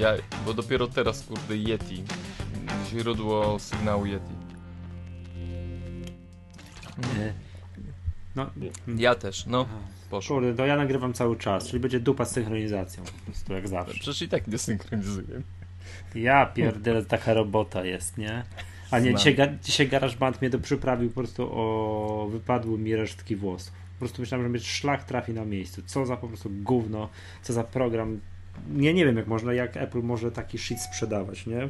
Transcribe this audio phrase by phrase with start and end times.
[0.00, 0.12] Ja,
[0.46, 2.02] bo dopiero teraz, kurde, Yeti.
[2.90, 4.32] Źródło sygnału Yeti.
[8.34, 8.50] No,
[8.96, 9.66] Ja też, no.
[10.10, 10.36] Poszło.
[10.36, 13.04] kurde, to ja nagrywam cały czas, czyli będzie dupa z synchronizacją.
[13.04, 13.94] Po prostu jak zawsze.
[13.94, 15.42] Przecież i tak nie synchronizuję.
[16.14, 18.44] Ja pierdolę, taka robota jest, nie?
[18.90, 22.28] A nie, dzisiaj, ga- dzisiaj GarageBand mnie to przyprawił po prostu o...
[22.32, 23.72] wypadły mi resztki włosów.
[23.72, 25.82] Po prostu myślałem, że mnie szlak trafi na miejscu.
[25.86, 27.08] Co za po prostu gówno,
[27.42, 28.20] co za program.
[28.70, 31.68] Nie, nie wiem jak można, jak Apple może taki shit sprzedawać, nie?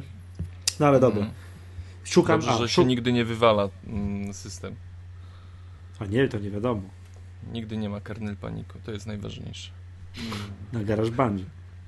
[0.79, 1.19] No ale dobra.
[1.19, 1.35] Mhm.
[2.03, 4.75] Szukam, Dobrze, a, że się nigdy nie wywala mm, system.
[5.99, 6.81] a nie, to nie wiadomo.
[7.53, 9.71] Nigdy nie ma kernel paniku, to jest najważniejsze.
[10.73, 11.45] Na GarageBandzie.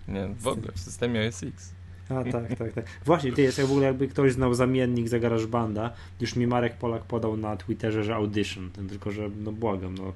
[0.07, 1.73] Nie, w ogóle, w systemie OS X.
[2.09, 2.85] A tak, tak, tak.
[3.05, 6.77] Właśnie, ty jest jak w ogóle jakby ktoś znał zamiennik za GarageBanda, już mi Marek
[6.77, 10.13] Polak podał na Twitterze, że Audition, ten tylko, że no błagam, no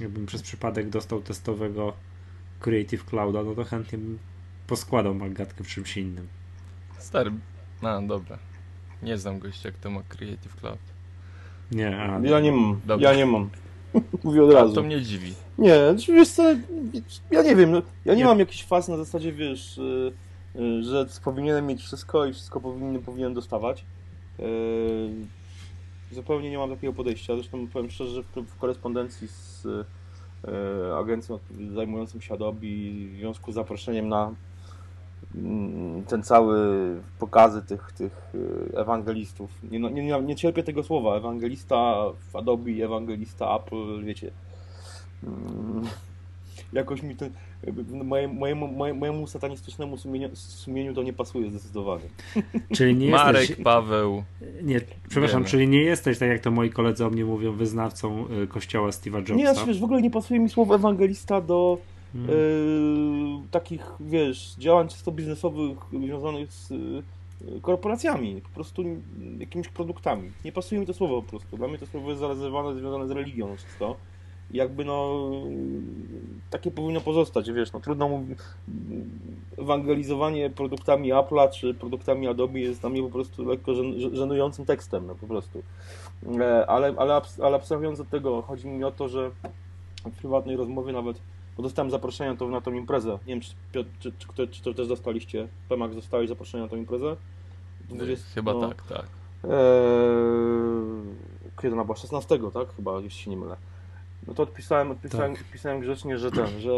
[0.00, 1.92] jakbym przez przypadek dostał testowego
[2.60, 4.18] Creative Clouda, no to chętnie bym
[4.66, 6.26] poskładał Magatkę w czymś innym.
[6.98, 7.30] Stary,
[7.82, 8.38] a dobra.
[9.02, 10.78] Nie znam gościa, kto ma Creative Cloud.
[11.72, 13.10] Nie, a Ja nie mam, Dobra.
[13.10, 13.50] ja nie mam.
[14.24, 14.74] Mówię od razu.
[14.74, 15.34] To mnie dziwi.
[15.58, 15.74] Nie,
[16.08, 16.42] wiesz co,
[17.30, 18.24] ja nie wiem, no, ja nie, Nie.
[18.24, 20.12] mam jakiejś faz na zasadzie, wiesz, y,
[20.80, 23.84] że powinienem mieć wszystko i wszystko powinien, powinien dostawać.
[24.40, 25.10] Y,
[26.12, 31.38] zupełnie nie mam takiego podejścia, zresztą powiem szczerze, że w, korespondencji z y, agencją
[31.74, 32.66] zajmującą się Adobe
[33.12, 34.34] w związku z zaproszeniem na
[35.34, 36.56] mm, ten cały
[37.18, 39.50] pokazy tych, tych y, ewangelistów.
[39.70, 41.16] Nie, no, nie, nie, nie cierpię tego słowa.
[41.16, 44.30] Ewangelista w Adobe, ewangelista Apple, wiecie.
[45.24, 45.82] Mm,
[46.72, 47.30] Jakoś mi ten.
[48.32, 52.04] Mojemu, moje, mojemu satanistycznemu sumieniu, sumieniu to nie pasuje zdecydowanie.
[52.76, 53.64] czyli nie Marek, jesteś...
[53.64, 54.24] Paweł.
[54.62, 55.50] Nie, przepraszam, Wiemy.
[55.50, 59.18] czyli nie jesteś, tak jak to moi koledzy o mnie mówią, wyznawcą y, kościoła Steve'a
[59.18, 59.34] Jobsa.
[59.34, 61.78] Nie, znaczy, wiesz, w ogóle nie pasuje mi słowo ewangelista do
[62.14, 62.30] Mm.
[62.30, 67.02] y, takich, wiesz, działań czysto biznesowych związanych z y,
[67.62, 68.84] korporacjami, po prostu
[69.38, 70.30] jakimiś produktami.
[70.44, 71.56] Nie pasuje mi to słowo po prostu.
[71.56, 73.96] Dla mnie to słowo jest zarezerwowane, związane z religią czysto.
[74.50, 75.20] Jakby no
[76.50, 78.38] takie powinno pozostać, wiesz, no trudno mówić
[79.58, 85.06] ewangelizowanie produktami Apple'a czy produktami Adobe jest dla mnie po prostu lekko żen- żenującym tekstem,
[85.06, 85.62] no po prostu.
[86.40, 89.30] E, Ale, ale, abs- ale abstrahując od tego, chodzi mi o to, że
[90.04, 91.20] w prywatnej rozmowie nawet,
[91.56, 93.10] bo dostałem zaproszenie to, na tą imprezę.
[93.10, 95.48] Nie wiem, czy, Piotr, czy, czy, kto- czy to też dostaliście.
[95.68, 97.16] Pemak, dostałeś zaproszenie na tą imprezę?
[97.88, 99.06] 20 Chyba no, tak, tak.
[99.44, 99.50] Eee,
[101.62, 101.96] kiedy ona była?
[101.96, 102.74] 16, tak?
[102.76, 103.56] Chyba, jeśli się nie mylę.
[104.28, 105.42] No to odpisałem, odpisałem, Tak.
[105.42, 106.70] odpisałem grzecznie, że ten, że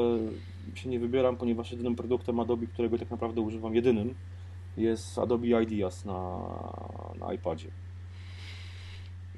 [0.74, 4.14] się nie wybieram, ponieważ jedynym produktem Adobe, którego tak naprawdę używam, jedynym,
[4.76, 6.38] jest Adobe Ideas na,
[7.20, 7.68] na iPadzie.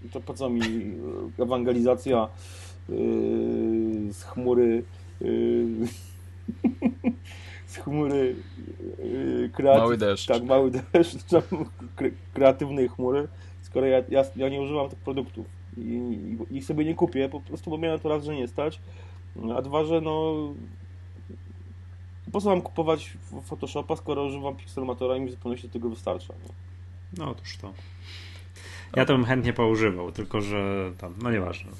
[0.04, 0.60] I to po co mi
[1.38, 2.28] e, ewangelizacja
[2.88, 2.96] yy,
[4.12, 4.82] z chmury
[5.20, 5.66] yy,
[7.66, 8.36] z chmury
[9.04, 10.26] yy, kreatyw- Mały deszcz.
[10.26, 11.16] Tak, mały deszcz
[12.34, 13.28] kreatywnej chmury,
[13.62, 15.46] skoro ja, ja, ja nie używam tych produktów
[15.76, 15.82] i,
[16.50, 18.80] i, i sobie nie kupię, po prostu bo miałem to raz, że nie stać,
[19.56, 20.34] a dwa, że no
[22.32, 23.10] po co mam kupować
[23.44, 26.34] Photoshopa, skoro używam Pixelmatora i mi w zupełności tego wystarcza.
[26.34, 26.54] Nie?
[27.18, 27.72] No otóż to.
[28.96, 31.72] Ja to bym chętnie poużywał, tylko że tam, no nieważne.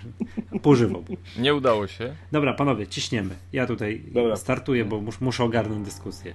[0.62, 1.16] Poużywałbym.
[1.38, 2.14] Nie udało się.
[2.32, 3.36] Dobra, panowie, ciśniemy.
[3.52, 4.36] Ja tutaj Dobra.
[4.36, 6.34] startuję, bo mus, muszę ogarnąć dyskusję.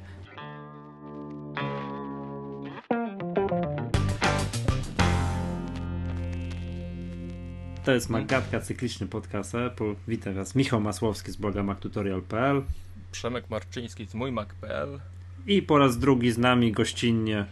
[7.86, 9.96] To jest Magatka, cykliczny podcast Apple.
[10.08, 12.64] Witam Was, Michał Masłowski z bloga MacTutorial.pl
[13.12, 15.00] Przemek Marczyński z mój Mac.pl.
[15.48, 17.46] i po raz drugi z nami gościnnie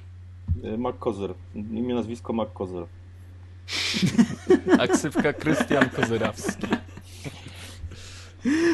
[0.63, 2.85] E, Mark Kozer, imię, nazwisko Mark Kozer.
[4.79, 6.67] A ksywka Krystian Kozerawski.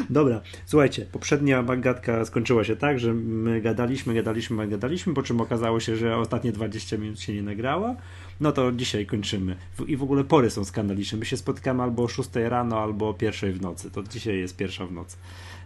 [0.10, 5.80] Dobra, słuchajcie, poprzednia magatka skończyła się tak, że my gadaliśmy, gadaliśmy, gadaliśmy, po czym okazało
[5.80, 7.96] się, że ostatnie 20 minut się nie nagrała.
[8.40, 9.56] No to dzisiaj kończymy.
[9.88, 11.18] I w ogóle pory są skandaliczne.
[11.18, 13.92] My się spotkamy albo o 6 rano, albo o pierwszej w nocy.
[13.92, 15.18] To dzisiaj jest pierwsza w nocy.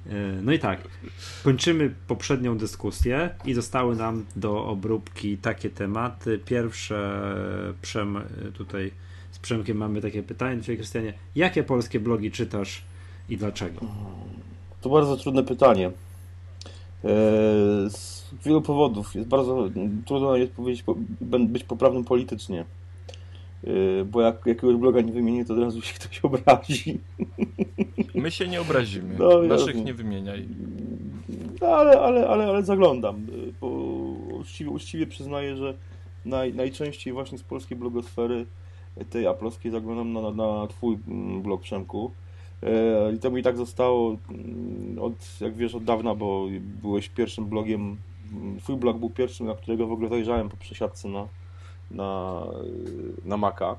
[0.05, 0.87] Yy, No i tak,
[1.43, 6.39] kończymy poprzednią dyskusję i zostały nam do obróbki takie tematy.
[6.45, 7.23] Pierwsze,
[7.81, 8.19] Przem,
[8.53, 8.91] tutaj
[9.31, 10.61] z Przemkiem mamy takie pytanie.
[10.61, 12.83] Czyli Krystianie, jakie polskie blogi czytasz
[13.33, 13.79] i dlaczego?
[14.81, 15.87] To bardzo trudne pytanie.
[15.87, 15.91] E,
[17.89, 19.15] Z wielu powodów.
[19.15, 19.69] Jest bardzo
[20.05, 20.83] trudno jest powiedzieć,
[21.39, 22.65] być poprawnym politycznie.
[23.63, 26.99] E, Bo jak jakiegoś bloga nie wymienię, to od razu się ktoś obrazi.
[28.15, 29.15] My się nie obrazimy.
[29.19, 30.47] No, Naszych nie wymieniaj.
[31.61, 33.27] No, ale, ale, ale, ale zaglądam.
[33.61, 33.67] Bo
[34.39, 35.73] uczciwie, uczciwie przyznaję, że
[36.25, 38.45] naj, najczęściej właśnie z polskiej blogosfery
[39.09, 40.31] tej aplowskiej zaglądam na, na,
[40.61, 42.11] na twój mm, blog Przemku.
[42.65, 46.47] E, I to mi tak zostało mm, od, jak wiesz, od dawna, bo
[46.81, 47.97] byłeś pierwszym blogiem,
[48.33, 51.27] mm, twój blog był pierwszym, na którego w ogóle zajrzałem po przesiadce na,
[51.91, 52.41] na,
[53.25, 53.75] na Maca.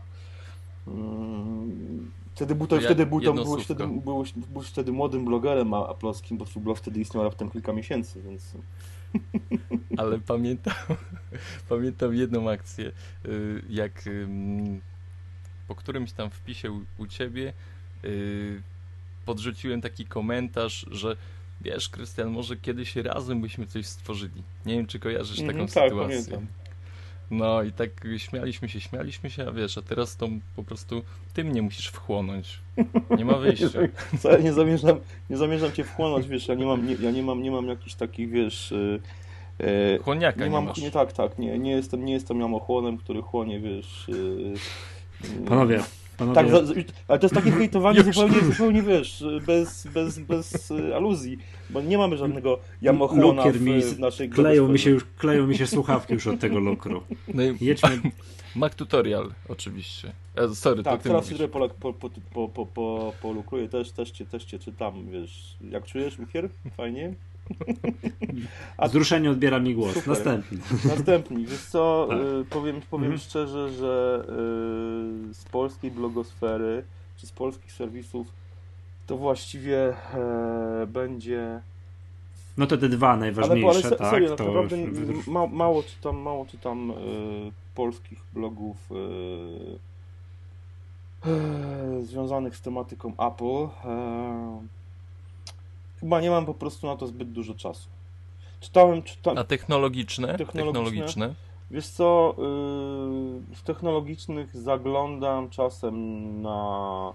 [0.88, 5.74] Mm, Wtedy był to, Ja- wtedy był to, byłeś, wtedy, byłeś, byłeś wtedy młodym blogerem
[5.74, 8.52] a- aplowskim, bo twój blog wtedy istniał raptem kilka miesięcy, więc
[9.96, 10.74] Ale pamiętam,
[11.68, 12.92] pamiętam jedną akcję,
[13.26, 14.04] y, jak
[15.68, 17.52] po którymś tam wpisie u, u ciebie
[18.04, 18.62] y,
[19.24, 21.16] podrzuciłem taki komentarz, że
[21.60, 24.42] wiesz, Krystian, może kiedyś razem byśmy coś stworzyli.
[24.66, 25.96] Nie wiem, czy kojarzysz taką Mhm, tak, sytuację.
[26.22, 26.46] pamiętam.
[27.30, 31.02] No i tak śmialiśmy się, śmialiśmy się, a wiesz, a teraz to po prostu
[31.34, 32.58] ty mnie musisz wchłonąć.
[33.18, 33.66] Nie ma wyjścia.
[34.20, 34.98] Co, ja nie zamierzam,
[35.30, 37.94] nie zamierzam cię wchłonąć, wiesz, ja nie mam, nie, ja nie mam, nie mam jakichś
[37.94, 39.00] takich, wiesz, y,
[39.60, 40.78] y, Chłoniaka nie, nie mam, masz.
[40.78, 44.54] nie tak, tak, nie, nie jestem, nie jestem jamochłonem, który chłonie, wiesz, y,
[45.48, 45.82] Panowie,
[46.16, 46.46] panowie, Tak,
[47.08, 51.38] ale to jest takie hejtowanie zupełnie, zupełnie, wiesz, bez, bez, bez y, aluzji,
[51.70, 55.66] bo nie mamy żadnego jamochłona w, w naszej kleją mi się już, kleją mi się
[55.66, 57.02] słuchawki już od tego lukru.
[57.34, 58.00] No i Jedźmy,
[58.56, 60.12] Mac Tutorial oczywiście.
[60.36, 61.38] E, sorry, Tak, to ty teraz mówisz.
[61.40, 65.56] się trochę po, po, po, po, po, polukruję, też, też, cię, też cię czytam, wiesz,
[65.70, 66.48] jak czujesz, Lukier?
[66.76, 67.14] Fajnie?
[68.76, 69.94] A- wzruszenie odbiera mi głos.
[69.94, 70.08] Super.
[70.08, 70.58] Następny.
[70.84, 72.18] Następni, wiesz co, Tak.
[72.18, 73.18] y, powiem, powiem Mhm.
[73.20, 74.24] szczerze, że
[75.30, 76.84] y, z polskiej blogosfery,
[77.16, 78.26] czy z polskich serwisów,
[79.06, 79.78] to właściwie
[80.14, 81.60] e, będzie...
[82.56, 84.10] No to te dwa Ale, najważniejsze, ale se, tak?
[84.10, 86.94] serio, tak naprawdę już- ma, mało czytam, mało czytam y,
[87.74, 88.94] polskich blogów y,
[92.00, 93.68] y, związanych z tematyką Apple.
[96.04, 97.88] Chyba nie mam po prostu na to zbyt dużo czasu.
[98.60, 100.26] Czytałem, czytałem, A technologiczne?
[100.38, 100.82] Technologiczne?
[100.84, 101.34] Technologiczne?
[101.70, 102.44] Wiesz co, yy,
[103.56, 107.12] w technologicznych zaglądam czasem na.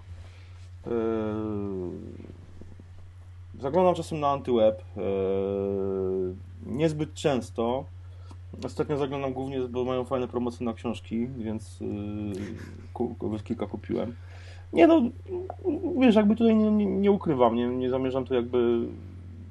[0.86, 0.92] Yy,
[3.60, 4.82] zaglądam czasem na antyweb.
[4.96, 5.02] Yy,
[6.66, 7.84] niezbyt często.
[8.64, 11.86] Ostatnio zaglądam głównie, bo mają fajne promocje na książki, więc yy,
[12.92, 14.16] ku- kilka kupiłem.
[14.72, 15.02] Nie no,
[16.00, 18.86] wiesz, jakby tutaj nie, nie, nie ukrywam, nie, nie zamierzam tu jakby.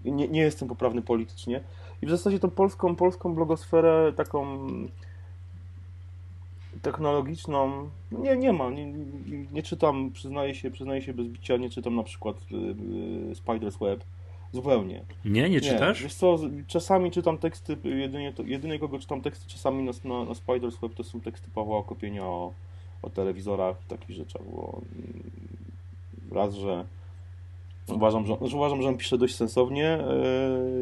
[0.06, 1.62] Nie, nie jestem poprawny politycznie.
[2.02, 4.68] I w zasadzie tą polską, polską blogosferę taką
[6.82, 8.70] technologiczną nie, nie ma.
[8.70, 9.06] Nie, nie,
[9.52, 12.56] nie czytam, przyznaję się, przyznaję się bez bicia, nie czytam na przykład y,
[13.32, 14.04] y, Spider's Web.
[14.54, 15.04] Zupełnie.
[15.26, 16.04] Nie, nie czytasz?
[16.04, 20.32] Wiesz co, czasami czytam teksty, jedynie, to, jedynie kogo czytam teksty czasami na, na, na
[20.32, 22.54] Spider's Web to są teksty Pawła Okopienia o,
[23.02, 25.32] o telewizorach i takich rzeczach, bo mm,
[26.32, 26.86] raz, że
[27.88, 30.00] uważam, że, że uważam, że on pisze dość sensownie,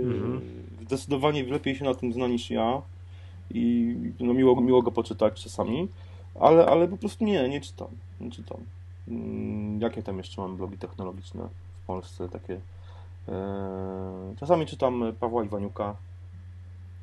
[0.02, 0.42] yy, Mhm.
[0.81, 2.81] zdecydowanie lepiej się na tym zna niż ja
[3.52, 5.88] i no, miło, miło go poczytać czasami,
[6.40, 7.88] ale, ale po prostu nie, nie czytam,
[8.22, 8.58] nie czytam.
[9.08, 11.48] Mm, Jakie tam jeszcze mam blogi technologiczne
[11.84, 12.60] w Polsce, takie
[13.28, 15.96] Eee, Czasami czytam Pawła Iwaniuka,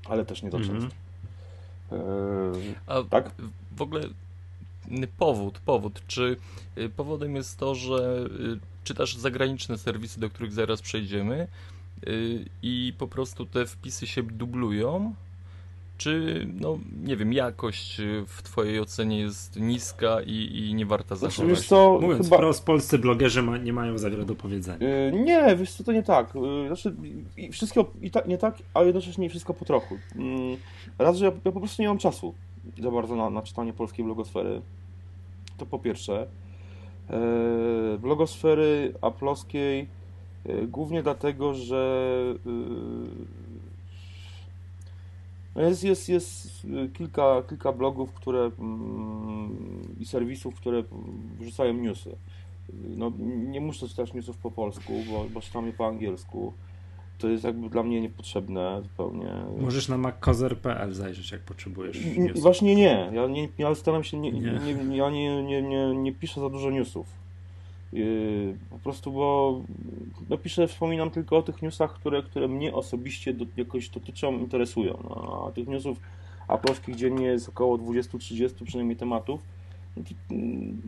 [0.08, 0.80] ale też nie za Mhm.
[0.80, 0.96] często.
[1.92, 3.30] Eee, A Tak?
[3.76, 4.00] w ogóle
[5.18, 6.02] powód, powód.
[6.06, 6.36] Czy
[6.78, 11.46] y, powodem jest to, że y, czytasz zagraniczne serwisy, do których zaraz przejdziemy
[12.08, 15.14] y, i po prostu te wpisy się dublują?
[15.98, 21.16] Czy, no nie wiem, jakość y, w twojej ocenie jest niska i, i nie warta
[21.16, 21.58] Znaczy, zachować?
[21.58, 22.36] wiesz co, Mówiąc chyba...
[22.36, 24.88] wprost, polscy blogerzy ma, nie mają za wiele do powiedzenia.
[24.88, 26.36] Eee, Nie, wiesz co, to nie tak.
[26.36, 26.94] Eee, Znaczy,
[27.36, 29.98] i wszystko i tak, nie tak, ale jednocześnie wszystko po trochu.
[30.16, 30.56] Mm,
[30.98, 32.34] Raz, że ja, ja po prostu nie mam czasu
[32.82, 34.62] za bardzo na, na czytanie polskiej blogosfery.
[35.56, 36.26] To po pierwsze.
[37.10, 39.88] Eee, Blogosfery aplowskiej
[40.46, 42.50] e, głównie dlatego, że e,
[45.54, 50.82] no jest, jest, jest e, kilka, kilka blogów, które mm, i serwisów, które
[51.38, 52.16] wrzucają newsy.
[52.96, 56.52] No, nie muszę czytać newsów po polsku, bo, bo czytam je po angielsku.
[57.18, 59.26] To jest jakby dla mnie niepotrzebne zupełnie.
[59.60, 62.04] Możesz na mackozer.pl zajrzeć, jak potrzebujesz.
[62.18, 62.42] Newsów.
[62.42, 63.10] Właśnie nie.
[63.12, 64.40] Ja, nie, ja staram się, nie, Nie.
[64.40, 64.96] nie.
[64.96, 67.06] Ja nie, nie, nie, nie piszę za dużo newsów.
[67.92, 69.60] Yy, po prostu, bo
[70.30, 74.98] no piszę, wspominam tylko o tych newsach, które, które mnie osobiście do, jakoś dotyczą, interesują.
[75.04, 75.98] No, a tych newsów
[76.48, 79.40] aplowskich dziennie jest około 20-30 przynajmniej tematów.
[79.96, 80.82] No mm,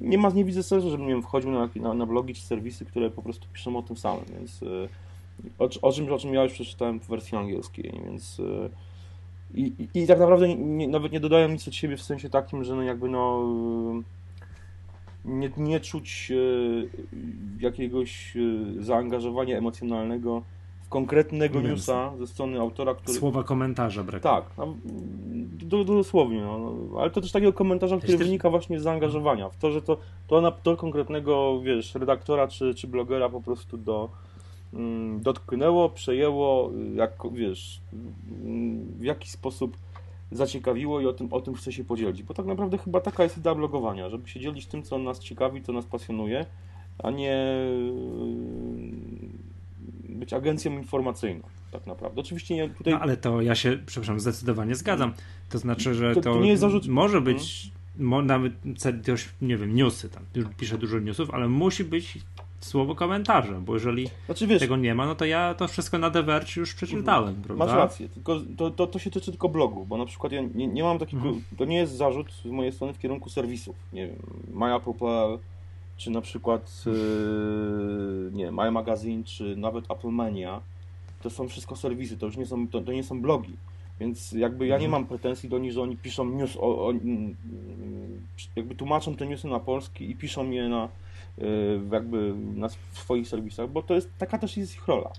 [0.00, 2.84] nie ma, nie widzę sensu, żebym nie wiem, wchodził na, na, na blogi czy serwisy,
[2.84, 4.88] które po prostu piszą o tym samym, więc yy,
[5.58, 8.70] o, o, czym, o czym ja już przeczytałem w wersji angielskiej, więc yy,
[9.54, 12.64] i, i, I tak naprawdę nie, nawet nie dodają nic od siebie w sensie takim,
[12.64, 13.46] że no jakby no
[15.24, 16.34] nie, nie czuć e,
[17.60, 18.34] jakiegoś
[18.78, 20.42] zaangażowania emocjonalnego
[20.82, 23.18] w konkretnego newsa ze strony autora, który...
[23.18, 24.34] Słowa komentarza brakuje.
[24.34, 24.74] Tak, no,
[25.52, 28.26] do, dosłownie, no, no, ale to też takiego komentarza, który też...
[28.26, 32.74] wynika właśnie z zaangażowania, w to, że to, to, na, to konkretnego, wiesz, redaktora czy,
[32.74, 34.08] czy blogera po prostu do,
[35.20, 37.80] dotknęło, przejęło, jak, wiesz,
[38.98, 39.76] w jaki sposób
[40.32, 43.38] zaciekawiło i o tym, o tym chce się podzielić, bo tak naprawdę chyba taka jest
[43.38, 46.46] idea blogowania, żeby się dzielić tym, co nas ciekawi, co nas pasjonuje,
[46.98, 47.36] a nie
[50.08, 52.20] być agencją informacyjną, tak naprawdę.
[52.20, 52.92] Oczywiście nie tutaj...
[52.92, 55.12] No ale to ja się, przepraszam, zdecydowanie zgadzam.
[55.48, 56.86] To znaczy, że to, to nie jest zarzut...
[56.86, 58.08] może być hmm?
[58.08, 58.52] mo, nawet
[59.04, 60.24] też, nie wiem, newsy tam,
[60.58, 62.18] piszę dużo newsów, ale musi być
[62.60, 66.10] słowo komentarza, bo jeżeli znaczy, wiesz, tego nie ma, no to ja to wszystko na
[66.10, 67.44] The Verge już przeczytałem, mhm.
[67.44, 67.64] prawda?
[67.64, 70.66] Masz rację, tylko to, to, to się tyczy tylko blogu, bo na przykład ja nie,
[70.66, 71.44] nie mam takiego, mhm.
[71.58, 74.16] to nie jest zarzut z mojej strony w kierunku serwisów, nie wiem,
[74.54, 75.38] MyApple.pl,
[75.96, 80.60] czy na przykład yy, nie My Magazine, czy nawet Apple Mania,
[81.22, 83.56] to są wszystko serwisy, to już nie są, to, to nie są blogi.
[84.00, 85.02] Więc jakby ja nie mhm.
[85.02, 86.92] mam pretensji do nich, że oni piszą news, o, o,
[88.56, 90.88] jakby tłumaczą te newsy na polski i piszą je na
[91.92, 95.10] jakby na swoich serwisach, bo to jest, taka też jest ich rola.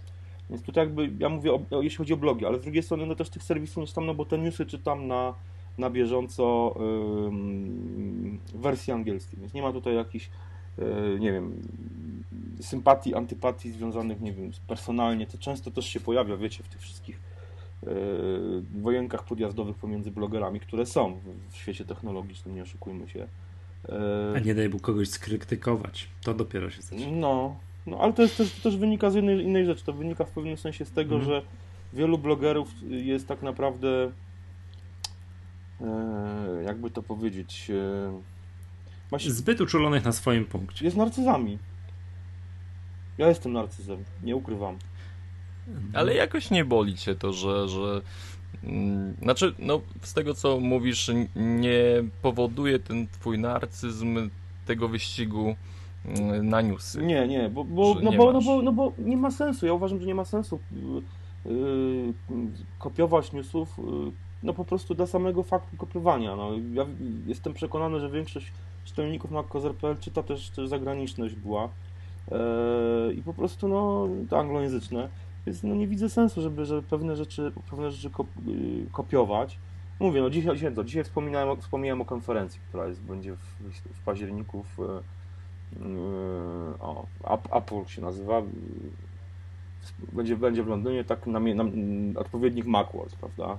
[0.50, 3.16] Więc tutaj jakby, ja mówię, o, jeśli chodzi o blogi, ale z drugiej strony no
[3.16, 5.34] też tych serwisów nie czytam, no bo te newsy czytam na,
[5.78, 10.30] na bieżąco yy, wersji angielskiej, więc nie ma tutaj jakichś
[10.80, 11.62] E, nie wiem,
[12.62, 17.20] sympatii, antypatii związanych, nie wiem, personalnie, to często też się pojawia, wiecie, w tych wszystkich
[17.84, 17.90] e,
[18.82, 23.28] wojenkach podjazdowych pomiędzy blogerami, które są w świecie technologicznym, nie oszukujmy się.
[23.90, 27.12] E, A nie daj Bóg kogoś skrytykować, to dopiero się zaczyna.
[27.12, 27.56] No,
[27.88, 30.32] no ale to, jest, też, to też wynika z innej, innej rzeczy, to wynika w
[30.32, 31.28] pewnym sensie z tego, mm.
[31.28, 31.42] że
[31.94, 34.12] wielu blogerów jest tak naprawdę,
[36.66, 37.72] jakby to powiedzieć,
[39.20, 40.86] Zbyt uczulonych na swoim punkcie.
[40.86, 41.58] Jest narcyzami.
[43.18, 44.78] Ja jestem narcyzem, nie ukrywam.
[45.94, 48.02] Ale jakoś nie boli cię to, że, że
[49.22, 54.30] znaczy, no, z tego co mówisz, nie powoduje ten twój narcyzm
[54.66, 55.56] tego wyścigu
[56.06, 57.02] mm, na newsy.
[57.02, 59.66] Nie, nie, bo, bo, no, nie bo, no, bo, no bo nie ma sensu.
[59.66, 60.60] Ja uważam, że nie ma sensu
[61.46, 62.14] yy,
[62.80, 64.12] kopiować newsów yy,
[64.44, 66.36] no po prostu dla samego faktu kopiowania.
[66.36, 66.86] No, ja
[67.28, 68.52] jestem przekonany, że większość
[68.86, 71.70] czytelników na kozer.pl czyta też, też zagraniczność była
[72.32, 75.10] e, i po prostu no, to anglojęzyczne,
[75.46, 78.10] więc no, nie widzę sensu, żeby, żeby pewne rzeczy, pewne rzeczy
[78.48, 79.58] y, kopiować.
[80.00, 83.40] Mówię, no dzisiaj, dzisiaj, to, dzisiaj wspominałem, wspomniałem o konferencji, która jest, będzie w,
[83.94, 85.02] w październiku w,
[86.80, 87.06] o,
[87.52, 88.42] Apple się nazywa,
[90.14, 93.58] będzie, będzie w Londynie tak na, na, na odpowiednik Macworld, prawda?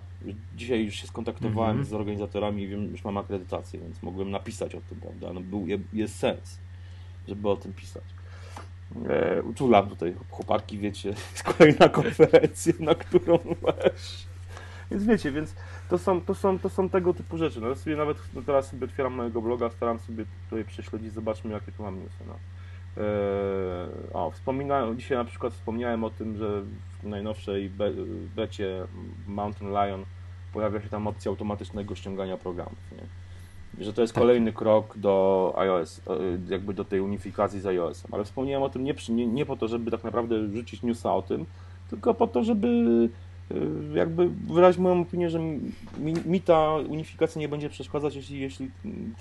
[0.57, 1.89] Dzisiaj już się skontaktowałem mm -hmm.
[1.89, 5.33] z organizatorami i wiem, już mam akredytację, więc mogłem napisać o tym, prawda?
[5.33, 6.59] No, był, jest sens,
[7.29, 8.05] żeby o tym pisać.
[9.09, 14.27] E, uczulam tutaj chłopaki, wiecie, jest kolejna konferencja, na którą weź.
[14.91, 15.55] Więc wiecie, więc
[15.89, 17.61] to są, to są, to są tego typu rzeczy.
[17.61, 21.53] No, ja sobie nawet no, teraz sobie otwieram mojego bloga, staram sobie tutaj prześledzić, zobaczmy
[21.53, 22.25] jakie tu mam newsy.
[22.27, 22.35] No.
[22.97, 26.63] E, o, wspominałem, dzisiaj na przykład wspomniałem o tym, że
[27.03, 27.91] w najnowszej be,
[28.37, 28.87] becie
[29.27, 30.05] Mountain Lion
[30.53, 32.79] pojawia się tam opcja automatycznego ściągania programów.
[32.93, 33.22] Nie?
[33.81, 34.23] Że to jest tak.
[34.23, 36.13] kolejny krok do iOS, e,
[36.49, 38.15] jakby do tej unifikacji z iOS-em.
[38.15, 41.23] Ale wspomniałem o tym nie, nie, nie po to, żeby tak naprawdę rzucić newsa o
[41.23, 41.47] tym,
[41.91, 43.09] tylko po to, żeby
[43.51, 48.71] Y, jakby wyrazić moją opinię, że mi, mi, ta unifikacja nie będzie przeszkadzać, jeśli, jeśli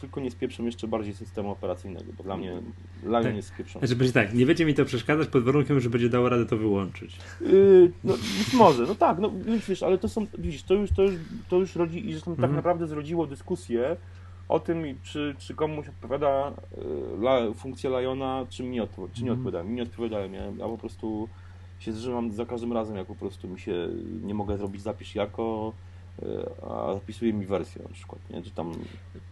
[0.02, 2.62] tylko nie spieprzą jeszcze bardziej systemu operacyjnego, bo dla mnie
[3.04, 3.36] Lion tak.
[3.36, 3.88] jest spieprzony.
[3.88, 6.58] Znaczy będzie tak, nie będzie mi to przeszkadzać pod warunkiem, że będzie dało radę to
[6.58, 7.18] wyłączyć.
[7.42, 9.32] Yy, no być może, no tak, no
[9.70, 11.14] wiesz, ale to są, widzisz, to już, to już,
[11.50, 12.50] to już rodzi, i zresztą tak mhm.
[12.50, 13.96] tak naprawdę zrodziło dyskusję
[14.52, 19.32] o tym, czy, czy komuś odpowiada y, la, funkcja Liona, czy mi, odpo, czy nie
[19.32, 19.40] mhm.
[19.40, 19.70] odpowiada.
[19.70, 21.30] Mi nie odpowiadają, ja, ja po prostu
[21.80, 23.90] się zżywam za każdym razem, jak po prostu mi się
[24.24, 25.74] nie mogę zrobić zapisz jako,
[26.22, 26.26] e,
[26.70, 28.42] a zapisuje mi wersję na przykład, nie?
[28.42, 28.74] Czy tam...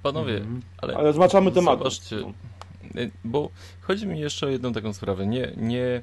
[0.03, 0.61] Panowie, mhm.
[0.77, 0.97] ale...
[0.97, 1.79] Ale zmaczamy temat.
[1.79, 3.01] Zobaczcie, no.
[3.23, 3.49] bo
[3.81, 5.27] chodzi mi jeszcze o jedną taką sprawę.
[5.27, 6.01] Nie, nie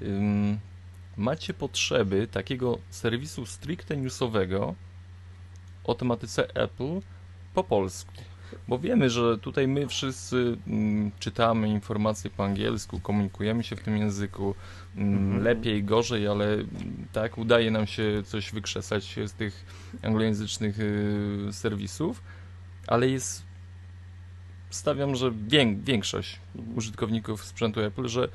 [0.00, 0.58] um,
[1.16, 4.74] macie potrzeby takiego serwisu stricte newsowego
[5.84, 7.00] o tematyce Apple
[7.54, 8.12] po polsku.
[8.68, 13.96] Bo wiemy, że tutaj my wszyscy mm, czytamy informacje po angielsku, komunikujemy się w tym
[13.96, 14.54] języku
[14.96, 15.42] mm, mhm.
[15.44, 16.68] lepiej, gorzej, ale mm,
[17.12, 19.64] tak, udaje nam się coś wykrzesać z tych
[20.02, 22.22] anglojęzycznych y, serwisów,
[22.86, 23.42] ale jest,
[24.70, 26.78] stawiam, że wię, większość mhm.
[26.78, 28.28] użytkowników sprzętu Apple, że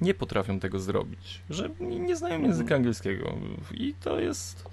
[0.00, 2.80] nie potrafią tego zrobić, że nie znają języka mhm.
[2.80, 3.34] angielskiego
[3.74, 4.68] i to jest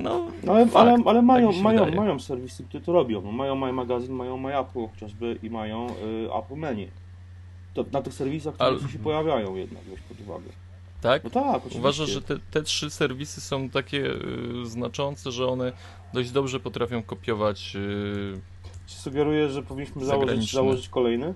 [0.00, 3.22] no, ale, fakt, ale, ale mają, tak mają, mają serwisy, które to robią.
[3.22, 6.88] No, mają My Magazine, mają My Apple chociażby i mają y, Apple Menu.
[7.74, 8.88] To, na tych serwisach, które ale...
[8.88, 10.50] się pojawiają jednak, weź pod uwagę.
[11.00, 11.24] Tak?
[11.24, 11.78] No tak, oczywiście.
[11.78, 15.72] Uważasz, że te, te trzy serwisy są takie y, znaczące, że one
[16.12, 17.76] dość dobrze potrafią kopiować.
[17.76, 18.40] Y,
[18.86, 20.56] Czy sugerujesz, że powinniśmy założyć, Zagraniczne.
[20.56, 21.34] założyć kolejny?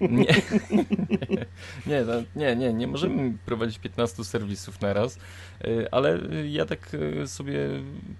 [0.00, 0.26] Nie,
[1.86, 5.18] nie, no, nie, nie, nie możemy prowadzić 15 serwisów na raz,
[5.64, 6.18] y, ale
[6.48, 7.68] ja tak y, sobie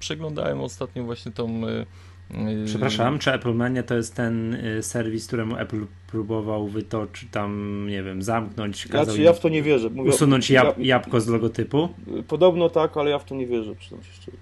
[0.01, 1.69] przeglądałem ostatnio właśnie tą.
[1.69, 1.87] y,
[2.67, 8.23] Przepraszam, czy Apple Mania to jest ten serwis, któremu Apple próbował wytoczyć tam, nie wiem,
[8.23, 9.91] zamknąć, kazał Znaczy, ja w to nie wierzę.
[9.91, 11.89] Mówię, usunąć jab ja- jabłko z logotypu?
[12.29, 14.39] Podobno tak, ale ja w to nie wierzę, przyznam się szczerze.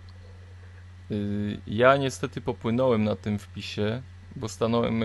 [1.66, 4.02] Ja niestety popłynąłem na tym wpisie,
[4.36, 5.04] bo stanąłem,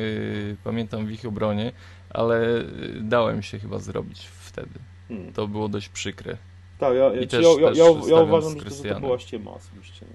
[0.64, 1.72] pamiętam, w ich obronie,
[2.10, 4.80] ale y, dałem się chyba zrobić wtedy.
[5.08, 5.34] Hmm.
[5.34, 6.38] To było dość przykre.
[6.80, 9.52] Tak, ja, I ja, też- ja, ja, ja, uważam, że to, że to była ściema
[9.52, 10.06] osobiście.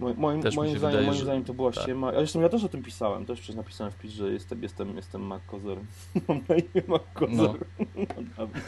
[0.00, 1.82] Moim, moim, zdaniem, wydaje, moim że- zdaniem to była tak.
[1.82, 2.08] ściema.
[2.08, 5.22] A zresztą ja też o tym pisałem, też przecież napisałem wpis, że jestem, jestem, jestem
[5.22, 5.78] Mac Kozer.
[6.28, 7.36] Mam na imię Mac Kozer.
[7.36, 7.54] No.
[8.16, 8.60] Naprawdę.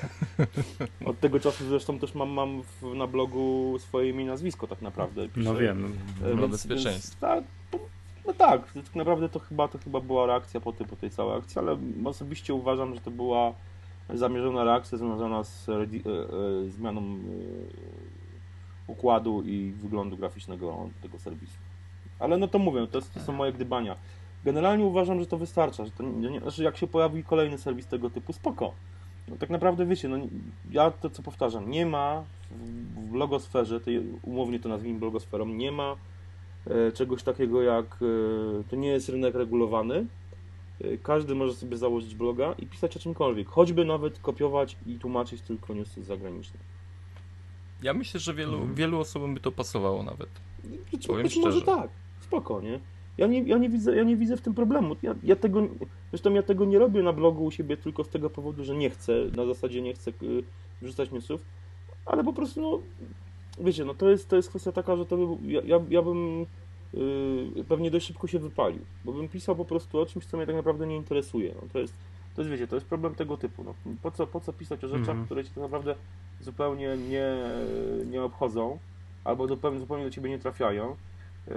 [1.05, 4.83] Od tego czasu zresztą też mam, mam w, na blogu swoje imię i nazwisko tak
[4.83, 5.29] naprawdę.
[5.29, 5.99] Piszę, No wiem.
[6.21, 7.37] Dla więc- bezpieczeństwa.
[7.37, 7.81] Więc, tak,
[8.27, 11.39] no tak, tak naprawdę to chyba, to chyba była reakcja po tej, po tej całej
[11.39, 13.53] akcji, ale osobiście uważam, że to była
[14.15, 15.87] zamierzona reakcja związana z e, e,
[16.71, 17.13] zmianą e,
[18.87, 21.59] układu i wyglądu graficznego tego serwisu.
[22.19, 23.97] Ale no to mówię, to, jest, to są moje gdybania.
[24.45, 26.05] Generalnie uważam, że to wystarcza, że, to
[26.51, 28.73] że jak się pojawi kolejny serwis tego typu, spoko.
[29.29, 30.17] No tak naprawdę wiecie, no
[30.71, 32.67] ja to co powtarzam, nie ma w,
[33.01, 35.97] w blogosferze, tej, umownie to nazwijmy blogosferą, nie ma
[36.95, 40.07] czegoś takiego jak, e, to nie jest rynek regulowany,
[40.81, 45.43] E, każdy może sobie założyć bloga i pisać o czymkolwiek, choćby nawet kopiować i tłumaczyć
[45.43, 46.61] tylko newsy zagraniczne.
[47.83, 48.75] Ja myślę, że wielu, Mhm.
[48.75, 50.29] wielu osobom by to pasowało nawet.
[50.93, 51.67] Być, Powiem być może szczerze.
[51.67, 51.91] tak,
[52.21, 52.81] spoko, nie?
[53.19, 54.97] Ja nie, ja nie, widzę, ja nie widzę w tym problemu.
[55.03, 55.69] Ja, ja tego,
[56.11, 58.91] zresztą ja tego nie robię na blogu u siebie tylko z tego powodu, że nie
[58.91, 60.43] chcę, na zasadzie nie chcę y,
[60.83, 61.41] wrzucać newsów,
[62.07, 62.79] ale po prostu, no,
[63.61, 66.47] wiecie, no to jest, to jest kwestia taka, że to by, ja, ja, ja bym
[66.95, 70.47] y, pewnie dość szybko się wypalił, bo bym pisał po prostu o czymś, co mnie
[70.47, 71.55] tak naprawdę nie interesuje.
[71.63, 71.95] No, to jest,
[72.37, 73.65] to jest, wiecie, to jest problem tego typu.
[73.65, 75.25] No, po, co, po co pisać o rzeczach, Mhm.
[75.25, 75.95] które cię tak naprawdę
[76.41, 77.37] zupełnie nie,
[78.11, 78.79] nie obchodzą,
[79.25, 80.97] albo zupełnie, zupełnie do ciebie nie trafiają.
[81.47, 81.55] Yy,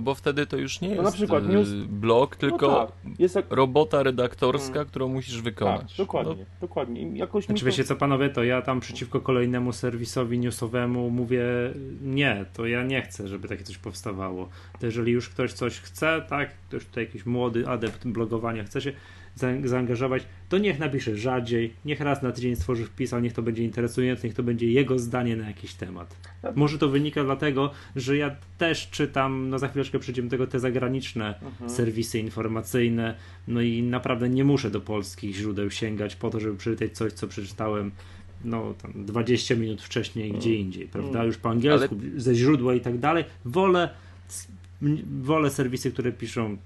[0.00, 2.86] No bo wtedy to już nie No jest na przykład y, news- blog, tylko no
[2.86, 4.86] tak, jest jak, robota redaktorska, Mm.
[4.86, 5.96] którą musisz tak, wykonać.
[5.96, 7.00] dokładnie, No, dokładnie.
[7.02, 11.10] I jakoś mi Znaczy to- wiecie co panowie, to ja tam przeciwko kolejnemu serwisowi newsowemu
[11.10, 11.44] mówię
[12.02, 14.48] nie, to ja nie chcę, żeby takie coś powstawało.
[14.80, 18.92] To jeżeli już ktoś coś chce, tak, ktoś tutaj jakiś młody adept blogowania chce się
[19.64, 23.64] zaangażować, to niech napisze rzadziej, niech raz na tydzień stworzy wpis, ale niech to będzie
[23.64, 26.16] interesujące, niech to będzie jego zdanie na jakiś temat.
[26.54, 30.60] Może to wynika dlatego, że ja też czytam, no za chwileczkę przejdziemy do tego, te
[30.60, 31.70] zagraniczne Mhm.
[31.70, 33.14] serwisy informacyjne,
[33.48, 37.28] no i naprawdę nie muszę do polskich źródeł sięgać po to, żeby przeczytać coś, co
[37.28, 37.90] przeczytałem
[38.44, 41.18] no, tam 20 minut wcześniej gdzie indziej, prawda?
[41.18, 41.26] Mm.
[41.26, 43.24] Już po angielsku, ze źródła i tak dalej.
[43.44, 43.88] Wolę,
[45.22, 46.56] wolę serwisy, które piszą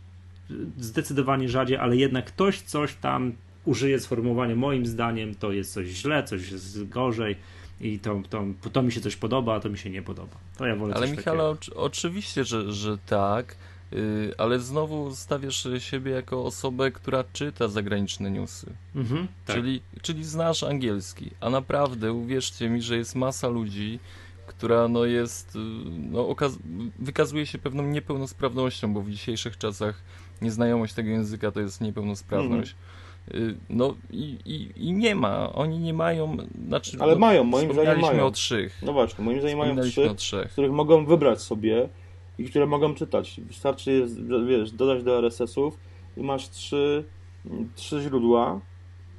[0.79, 3.33] zdecydowanie rzadziej, ale jednak ktoś coś tam
[3.65, 7.37] użyje sformułowania moim zdaniem to jest coś źle, coś jest gorzej
[7.81, 10.37] i to, to, to mi się coś podoba, a to mi się nie podoba.
[10.57, 13.57] To ja wolę Ale Michale, oczy- oczywiście, że, że tak,
[13.93, 18.73] y, ale znowu stawiasz siebie jako osobę, która czyta zagraniczne newsy.
[18.95, 19.57] Mhm, tak.
[19.57, 23.99] Czyli, czyli znasz angielski, a naprawdę uwierzcie mi, że jest masa ludzi,
[24.47, 25.59] która no jest, y,
[26.11, 26.35] no
[26.99, 30.03] wykazuje się pewną niepełnosprawnością, bo w dzisiejszych czasach
[30.45, 32.77] nieznajomość tego języka to jest niepełnosprawność.
[33.35, 36.37] Y, No i, i, i nie ma, oni nie mają,
[36.69, 38.27] znaczy, Ale no, mają, moim zdaniem mają.
[38.27, 38.79] o trzech.
[38.83, 40.53] No właśnie, moim zdaniem mają trzy, trzech.
[40.53, 41.89] których mogą wybrać sobie
[42.39, 43.41] i które mogą czytać.
[43.41, 44.07] Wystarczy,
[44.49, 45.79] wiesz, dodać do RSS-ów
[46.17, 47.05] i masz trzy,
[47.75, 48.61] trzy źródła,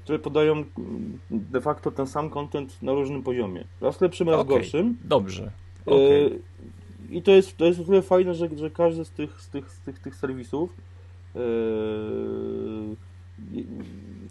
[0.03, 3.63] które podają mm, de facto ten sam content na różnym poziomie.
[3.81, 4.55] Raz lepszym, raz Okej.
[4.57, 4.97] gorszym.
[5.03, 5.51] Dobrze.
[5.85, 6.25] Okej.
[6.25, 6.29] E,
[7.11, 9.71] I to jest, to jest o tyle fajne, że, że każdy z tych, z tych,
[9.71, 10.69] z tych, tych serwisów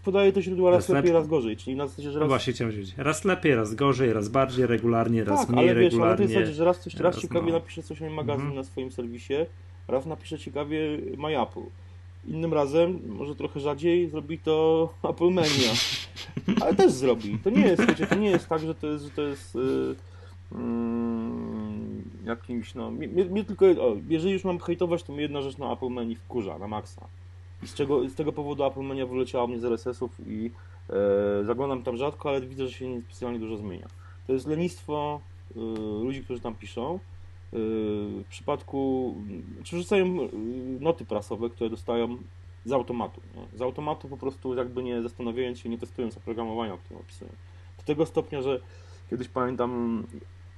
[0.04, 1.12] podaje te źródła raz Raz lepiej, lepszy.
[1.12, 1.56] raz gorzej.
[1.56, 2.28] Czyli na zasadzie, że No raz...
[2.28, 2.94] właśnie chciałem powiedzieć.
[2.98, 6.40] Raz lepiej, raz gorzej, raz bardziej regularnie, raz tak, mniej ale wiesz, ale to regularnie.
[6.40, 7.52] jest że raz, coś, raz raz ciekawie no.
[7.58, 8.54] napisze coś o magazyn Mhm.
[8.56, 9.34] na swoim serwisie,
[9.88, 10.78] raz napisze ciekawie
[11.18, 11.62] MyApple.
[12.28, 15.72] Innym razem, może trochę rzadziej, zrobi to Apple Mania.
[16.62, 17.38] Ale też zrobi.
[17.44, 19.60] To nie jest, wiecie, to nie jest tak, że to jest, że to jest yy,
[19.62, 19.96] mm,
[22.24, 25.88] jakimś, no, mnie, tylko, o, jeżeli już mam hejtować, to mnie jedna rzecz na Apple
[25.88, 27.06] Mania wkurza, na maksa.
[27.64, 30.50] Z, czego, z tego powodu Apple Mania wyleciała mnie z RSS-ów i
[30.90, 33.88] e, zaglądam tam rzadko, ale widzę, że się nie specjalnie dużo zmienia.
[34.26, 35.20] To jest lenistwo
[35.56, 35.60] y,
[36.04, 36.94] ludzi, którzy tam piszą.
[36.94, 36.98] Y,
[38.24, 39.14] w przypadku,
[39.62, 40.28] czy wrzucają y,
[40.80, 42.18] noty prasowe, które dostają
[42.64, 43.20] z automatu.
[43.36, 43.58] Nie?
[43.58, 47.30] Z automatu po prostu jakby nie zastanawiając się, nie testując oprogramowania, o którym opisuję.
[47.78, 48.60] Do tego stopnia, że
[49.10, 50.02] kiedyś pamiętam,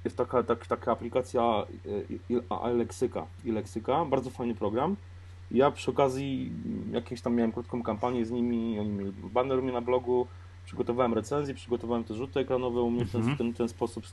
[0.06, 1.66] jest taka, tak, taka aplikacja
[2.50, 4.96] Alexyka, Ilexyka, bardzo fajny program.
[5.50, 6.52] Ja przy okazji
[6.92, 10.26] jakieś tam miałem krótką kampanię z nimi, oni mieli banner mnie na blogu,
[10.64, 13.38] przygotowałem recenzję, przygotowałem te rzuty ekranowe u mnie w ten, Mhm.
[13.38, 14.04] ten, ten sposób,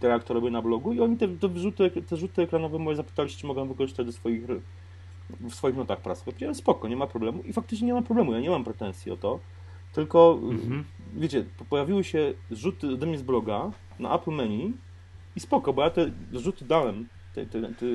[0.00, 2.96] tak jak to robię na blogu i oni te, te, rzuty, te rzuty ekranowe moje
[2.96, 4.42] zapytali czy mogę wykorzystać do swoich,
[5.40, 6.34] w swoich notach prasowych.
[6.34, 9.16] Powiedziałem, spoko, nie ma problemu i faktycznie nie ma problemu, ja nie mam pretensji o
[9.16, 9.38] to,
[9.92, 10.84] tylko Mhm.
[11.16, 14.72] wiecie, po- pojawiły się rzuty ode mnie z bloga na Apple Menu
[15.38, 17.86] i spoko, bo ja te rzuty dałem te, te, te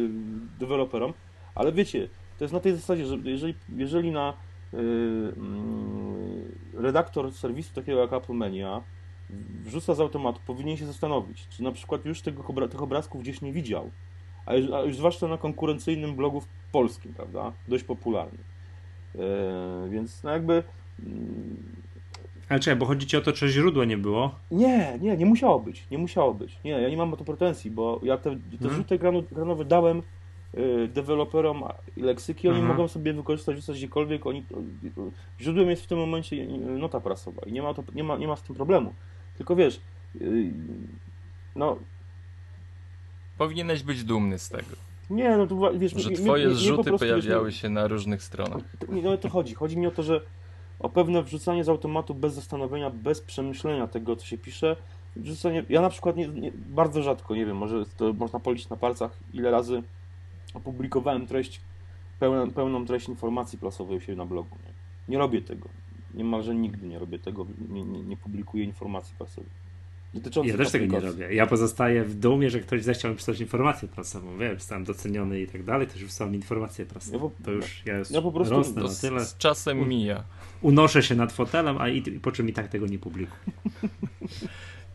[0.60, 1.14] deweloperom,
[1.56, 4.34] ale wiecie, to jest na tej zasadzie, że jeżeli, jeżeli na
[4.74, 8.64] y, mm, redaktor serwisu takiego jak Apple Menu
[9.66, 13.54] wrzuca z automatu, powinien się zastanowić, czy na przykład już tego, tych obrazków gdzieś nie
[13.54, 13.92] widział,
[14.46, 18.44] a już, a już zwłaszcza na konkurencyjnym blogu polskim, prawda, dość popularnym.
[19.16, 20.64] E, więc no jakby
[21.00, 21.84] mm,
[22.50, 24.36] Ale czekaj, bo chodzi ci o to, czy źródła nie było?
[24.52, 26.60] nie, nie, nie musiało być, nie musiało być.
[26.64, 28.74] Nie, ja nie mam o to pretensji, bo ja te, te Mhm.
[28.76, 30.02] rzuty ekranu- ekranowe dałem
[30.58, 31.64] y, deweloperom
[31.98, 32.78] leksyki, oni Mhm.
[32.78, 34.44] mogą sobie wykorzystać, wrzucać gdziekolwiek, oni,
[35.42, 38.28] źródłem jest w tym momencie y, nota prasowa i nie ma, to, nie ma, nie
[38.28, 38.94] ma z tym problemu.
[39.38, 39.80] Tylko wiesz,
[40.22, 40.52] y,
[41.56, 41.78] no
[43.38, 44.76] Powinieneś być dumny z tego,
[45.10, 48.24] nie, no to wiesz, że twoje mnie po zrzuty prostu, wiesz, pojawiały się na różnych
[48.24, 48.62] stronach.
[48.80, 49.54] To- Nie, no o to chodzi.
[49.54, 50.22] Chodzi mi o to, że
[50.84, 54.76] o pewne wrzucanie z automatu bez zastanowienia, bez przemyślenia tego, co się pisze.
[55.16, 58.78] Wrzucanie, ja na przykład nie, nie, bardzo rzadko, nie wiem, może to można policzyć na
[58.78, 59.84] palcach, ile razy
[60.54, 61.62] opublikowałem treść,
[62.20, 64.50] pełną, pełną treść informacji prasowej siebie na blogu.
[64.66, 64.74] Nie,
[65.12, 65.70] nie robię tego.
[66.14, 69.50] Niemalże nigdy nie robię tego, nie, nie, nie publikuję informacji prasowej.
[70.14, 71.34] Dotyczących Ja też tego nie robię.
[71.34, 74.38] Ja pozostaję w dumie, że ktoś zechciał mi przysłać informację prasową.
[74.38, 77.18] Wiem, zostałem doceniony i tak dalej, też wysłał mi informację prasową.
[77.26, 79.88] Ja po- To już ja ja po prostu- rosnę To na z, tyle, z czasem
[79.88, 80.24] mija.
[80.64, 83.42] Unoszę się nad fotelem, a i, i po czym i tak tego nie publikuję.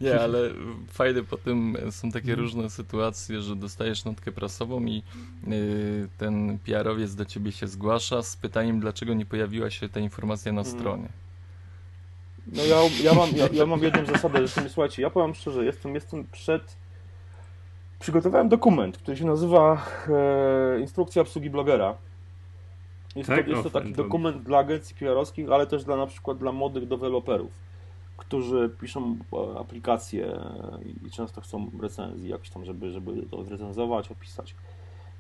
[0.01, 0.51] Nie, ale
[0.93, 5.03] fajne po tym są takie różne sytuacje, że dostajesz notkę prasową i
[5.49, 10.53] y, ten PR-owiec do ciebie się zgłasza z pytaniem, dlaczego nie pojawiła się ta informacja
[10.53, 10.79] na Mhm.
[10.79, 11.09] stronie.
[12.53, 15.65] No ja, ja, mam, ja, ja mam jedną zasadę, że sobie, słuchajcie, ja powiem szczerze,
[15.65, 16.77] jestem, jestem przed...
[18.01, 19.87] Przygotowałem dokument, który się nazywa
[20.77, 21.95] e, Instrukcja obsługi blogera.
[23.17, 23.45] Jest, Tak?
[23.45, 26.53] to, jest to taki to- dokument dla agencji PR-owskich, ale też dla na przykład dla
[26.53, 27.51] młodych deweloperów,
[28.17, 30.41] którzy piszą e, aplikacje
[30.85, 34.55] i, i często chcą recenzji jakieś tam, żeby, żeby to zrecenzować, opisać.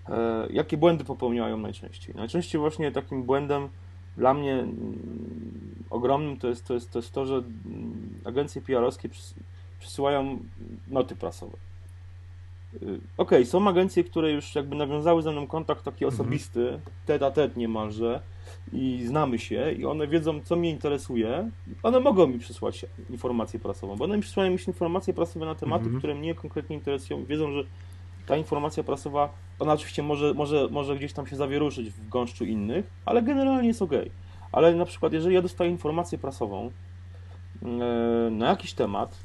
[0.08, 2.14] E, jakie błędy popełniają najczęściej?
[2.14, 3.68] Najczęściej właśnie takim błędem
[4.16, 9.08] dla mnie mm, ogromnym to jest to, jest, to, jest to że mm, agencje PR-owskie
[9.08, 9.34] przys-
[9.80, 10.38] przysyłają
[10.88, 11.56] noty prasowe.
[12.74, 16.20] Y, Okej, są agencje, które już jakby nawiązały ze mną kontakt taki Mhm.
[16.20, 18.20] osobisty, tet a tet niemalże
[18.72, 21.50] i znamy się i one wiedzą, co mnie interesuje.
[21.82, 25.82] One mogą mi przysłać informację prasową, bo one mi przysyłają mi informacje prasowe na tematy,
[25.84, 25.98] Mhm.
[25.98, 27.24] które mnie konkretnie interesują.
[27.24, 27.62] Wiedzą, że
[28.26, 29.28] ta informacja prasowa,
[29.58, 33.82] ona oczywiście może, może, może gdzieś tam się zawieruszyć w gąszczu innych, ale generalnie jest
[33.82, 33.92] ok.
[34.52, 36.70] Ale na przykład, jeżeli ja dostaję informację prasową
[37.62, 37.66] e,
[38.30, 39.16] na jakiś temat,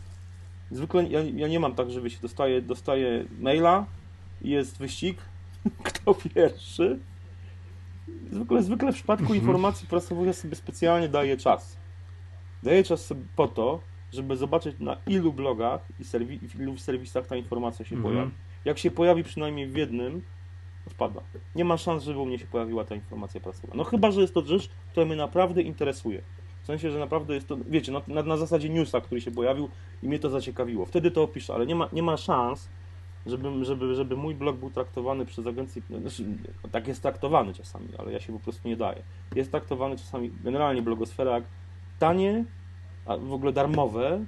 [0.71, 3.85] zwykle ja, ja nie mam tak, że wiecie, dostaję, dostaję maila
[4.41, 5.17] i jest wyścig,
[5.83, 6.99] kto pierwszy.
[8.31, 9.39] Zwykle, zwykle w przypadku Mhm.
[9.41, 11.77] informacji prasowych ja sobie specjalnie daję czas.
[12.63, 13.79] Daję czas sobie po to,
[14.13, 18.13] żeby zobaczyć na ilu blogach i serwi- w ilu serwisach ta informacja się Mhm.
[18.13, 18.31] pojawi.
[18.65, 20.21] Jak się pojawi przynajmniej w jednym,
[20.87, 21.21] odpada.
[21.55, 23.73] Nie ma szans, żeby u mnie się pojawiła ta informacja prasowa.
[23.75, 26.21] No chyba, że jest to rzecz, która mnie naprawdę interesuje.
[26.63, 29.69] W sensie, że naprawdę jest to, wiecie, na, na, na zasadzie newsa, który się pojawił
[30.03, 30.85] i mnie to zaciekawiło.
[30.85, 32.69] Wtedy to opiszę, ale nie ma, nie ma szans,
[33.25, 36.25] żeby, żeby, żeby mój blog był traktowany przez agencję, znaczy,
[36.71, 39.03] tak jest traktowany czasami, ale ja się po prostu nie daję.
[39.35, 41.43] Jest traktowany czasami, generalnie blogosfera jak
[41.99, 42.45] tanie,
[43.05, 44.25] a w ogóle darmowe,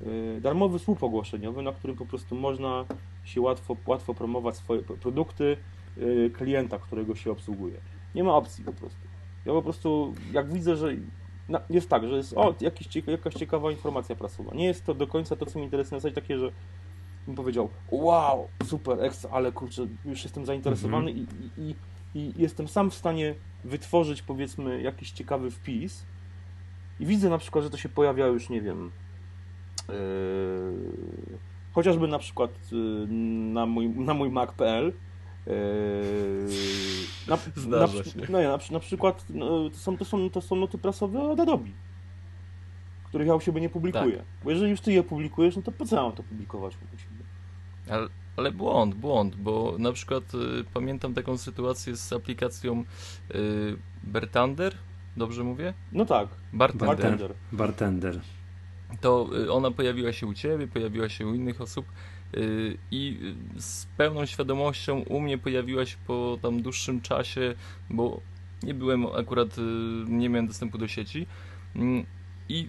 [0.00, 2.84] yy, darmowy słup ogłoszeniowy, na którym po prostu można
[3.24, 5.56] się łatwo, łatwo promować swoje produkty
[5.96, 7.80] yy, klienta, którego się obsługuje.
[8.14, 9.00] Nie ma opcji po prostu.
[9.46, 10.88] Ja po prostu, jak widzę, że
[11.50, 14.54] na, jest tak, że jest o, jakiś, jakaś ciekawa informacja prasowa.
[14.54, 15.96] Nie jest to do końca to, co mnie interesuje.
[15.96, 16.52] Na zasadzie takie, że
[17.26, 21.74] bym powiedział, wow, super, ekstra, ale kurczę, już jestem zainteresowany i, i, i,
[22.14, 23.34] i jestem sam w stanie
[23.64, 26.06] wytworzyć, powiedzmy, jakiś ciekawy wpis
[27.00, 28.90] i widzę na przykład, że to się pojawia już, nie wiem,
[29.88, 29.94] yy,
[31.72, 33.06] chociażby na przykład yy,
[33.52, 34.92] na mój, na mój Mac.pl
[37.28, 38.10] na, Zdarza na, się.
[38.28, 41.40] No, nie, na, na przykład no, to, są, to, są, to są noty prasowe od
[41.40, 41.70] Adobe,
[43.04, 44.16] których ja u siebie nie publikuję.
[44.16, 44.26] Tak.
[44.44, 46.98] Bo jeżeli już ty je publikujesz, no to po co ja mam to publikować u
[46.98, 47.24] siebie?
[47.90, 52.84] Ale, ale błąd, błąd, bo na przykład y, pamiętam taką sytuację z aplikacją
[53.34, 54.76] y, Bertander,
[55.16, 55.74] Dobrze mówię?
[55.92, 56.28] No tak.
[56.52, 56.88] Bartender.
[56.88, 57.34] Bartender.
[57.52, 58.20] Bartender.
[59.00, 61.86] To y, ona pojawiła się u ciebie, pojawiła się u innych osób
[62.90, 63.18] i
[63.56, 67.54] y, z pełną świadomością u mnie pojawiła się po tam dłuższym czasie,
[67.90, 68.20] bo
[68.62, 69.62] nie byłem akurat, y,
[70.08, 71.26] nie miałem dostępu do sieci.
[71.76, 72.06] Mm,
[72.48, 72.68] I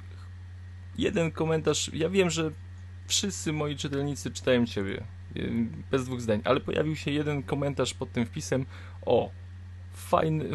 [0.98, 2.52] jeden komentarz, ja wiem, że
[3.08, 5.04] wszyscy moi czytelnicy czytają ciebie,
[5.38, 8.66] y, bez dwóch zdań, ale pojawił się jeden komentarz pod tym wpisem,
[9.06, 9.32] o,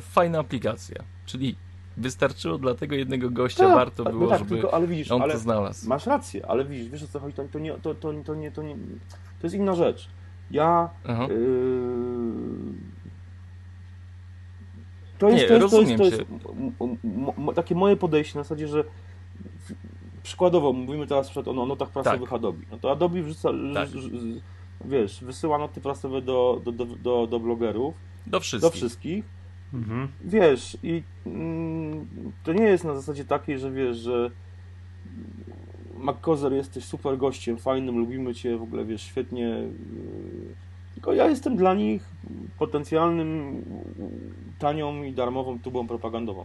[0.01, 1.57] fajna aplikacja, czyli
[1.97, 5.23] wystarczyło dla tego jednego gościa, Tak, warto no było, tak, żeby tylko, ale widzisz, on
[5.23, 5.89] ale to znalazł.
[5.89, 8.51] masz rację, ale widzisz, wiesz o co chodzi, to, to, nie, to, to, to, nie,
[8.51, 8.75] to, nie,
[9.41, 10.09] to jest inna rzecz.
[10.51, 10.89] Ja.
[11.09, 11.15] Yy...
[15.19, 16.21] To Nie, jest, to jest, to jest, rozumiem to jest
[16.81, 16.97] m-
[17.49, 18.85] m- takie moje podejście na zasadzie, że
[20.23, 22.33] przykładowo mówimy teraz przed o, o notach prasowych Tak.
[22.39, 22.59] Adobe.
[22.71, 23.89] No to Adobe wrzuca, Tak.
[23.89, 24.41] ż- ż-
[24.85, 27.95] wiesz, wysyła noty prasowe do, do, do, do, do blogerów,
[28.27, 28.71] Do wszystkich.
[28.73, 29.25] do wszystkich.
[29.75, 30.09] Mhm.
[30.25, 32.07] Wiesz, i mm,
[32.45, 34.31] to nie jest na zasadzie takiej, że wiesz, że
[35.99, 39.43] McCozer jesteś super gościem, fajnym, lubimy cię, w ogóle wiesz, świetnie.
[39.43, 39.69] yy,
[40.95, 42.11] Tylko ja jestem dla nich
[42.59, 43.63] potencjalnym
[44.59, 46.45] tanią i darmową tubą propagandową.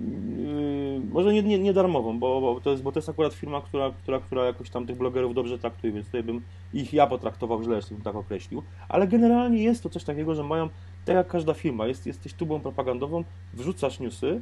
[0.00, 3.60] Yy, Może nie, nie, nie darmową, bo, bo, to jest, bo to jest akurat firma,
[3.60, 6.40] która, która, która jakoś tam tych blogerów dobrze traktuje, więc tutaj bym
[6.74, 8.62] ich ja potraktował źle, jeśli bym tak określił.
[8.88, 10.68] Ale generalnie jest to coś takiego, że mają,
[11.04, 14.40] tak jak każda firma, jest, jesteś tubą propagandową, wrzucasz newsy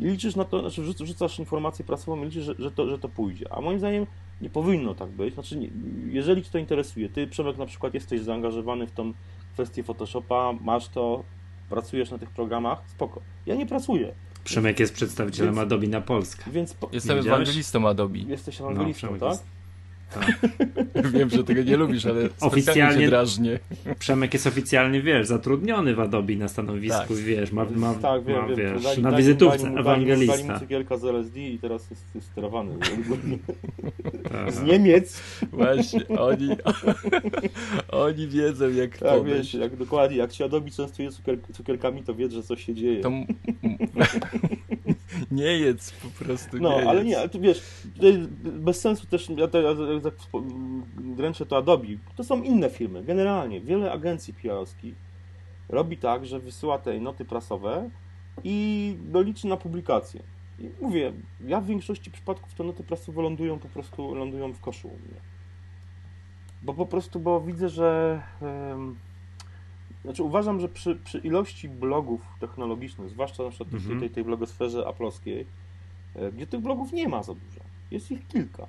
[0.00, 2.98] i liczysz na to, znaczy wrzuc- wrzucasz informację prasową i liczysz, że, że, to, że
[2.98, 3.52] to pójdzie.
[3.52, 4.06] A moim zdaniem
[4.40, 5.34] nie powinno tak być.
[5.34, 5.68] Znaczy, nie,
[6.06, 9.12] jeżeli Cię to interesuje, Ty, Przemek, na przykład jesteś zaangażowany w tą
[9.54, 11.22] kwestię Photoshopa, masz to,
[11.70, 13.20] pracujesz na tych programach, spoko.
[13.46, 14.14] Ja nie pracuję,
[14.44, 16.50] Przemek jest przedstawicielem Więc- Adobe na Polskę.
[16.50, 18.18] więc po, Jestem ewangelistą Adobe.
[18.18, 19.28] jesteś No, ewangelistą, Przemek tak?
[19.30, 19.61] jest, tak.
[21.12, 23.58] Wiem, że tego nie lubisz, ale Oficjalnie- cię drażnię.
[23.98, 27.16] Przemek jest oficjalnie, wiesz, zatrudniony w Adobe na stanowisku, Tak.
[27.16, 28.56] wiesz, ma, ma, tak, wiem, ma wiem.
[28.56, 30.58] wiesz, Dali- na wizytówce dali mu- Dali mu ewangelista.
[30.60, 32.74] cukierka z LSD i teraz jest, jest sterowany.
[34.32, 34.52] Tak.
[34.52, 35.20] Z Niemiec.
[35.52, 36.48] Właśnie, oni,
[37.88, 39.52] oni wiedzą jak Tak, podejść.
[39.52, 43.00] wiesz, jak dokładnie, jak się Adobe częstuje cukier, cukierkami, to wiedz, że coś się dzieje.
[43.00, 43.10] To
[45.30, 47.08] nie jedz, po prostu No, nie ale jedz.
[47.08, 47.62] nie, ale tu wiesz,
[47.94, 50.14] tutaj bez sensu też, ja to, ja, ja, tak
[50.98, 54.94] dręczę to Adobe, to są inne firmy, generalnie, wiele agencji PR-owskich
[55.68, 57.90] robi tak, że wysyła te noty prasowe
[58.44, 60.22] i doliczy na publikację.
[60.58, 61.12] I mówię,
[61.46, 65.20] ja w większości przypadków te noty prasowe lądują po prostu, lądują w koszu u mnie.
[66.62, 68.96] Bo po prostu, bo widzę, że em,
[70.04, 74.00] znaczy uważam, że przy, przy ilości blogów technologicznych, zwłaszcza na przykład Mhm.
[74.00, 75.46] tej, tej blogosferze aplowskiej,
[76.14, 77.60] e, gdzie tych blogów nie ma za dużo.
[77.90, 78.66] Jest ich kilka.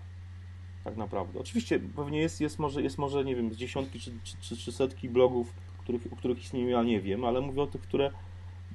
[0.83, 1.39] Tak naprawdę.
[1.39, 4.71] Oczywiście pewnie jest, jest, może, jest może, nie wiem, z dziesiątki czy, czy, czy, czy
[4.71, 8.11] setki blogów, których, o których istnieją, ja nie wiem, ale mówię o tych, które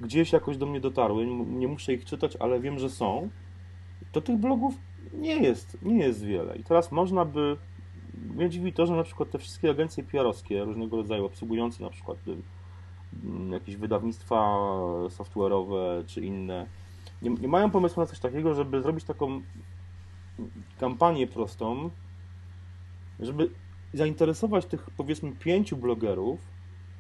[0.01, 1.27] gdzieś jakoś do mnie dotarły.
[1.47, 3.29] Nie muszę ich czytać, ale wiem, że są.
[4.13, 4.75] To tych blogów
[5.13, 6.57] nie jest, nie jest wiele.
[6.57, 7.57] I teraz można by.
[8.35, 12.19] Mnie dziwi to, że na przykład te wszystkie agencje PR-owskie, różnego rodzaju, obsługujące na przykład
[12.29, 12.37] y,
[13.51, 14.37] jakieś wydawnictwa
[15.09, 16.67] software'owe czy inne,
[17.23, 19.43] nie, nie mają pomysłu na coś takiego, żeby zrobić taką
[20.81, 21.91] kampanię prostą,
[23.21, 23.51] żeby
[23.95, 26.41] zainteresować tych powiedzmy pięciu blogerów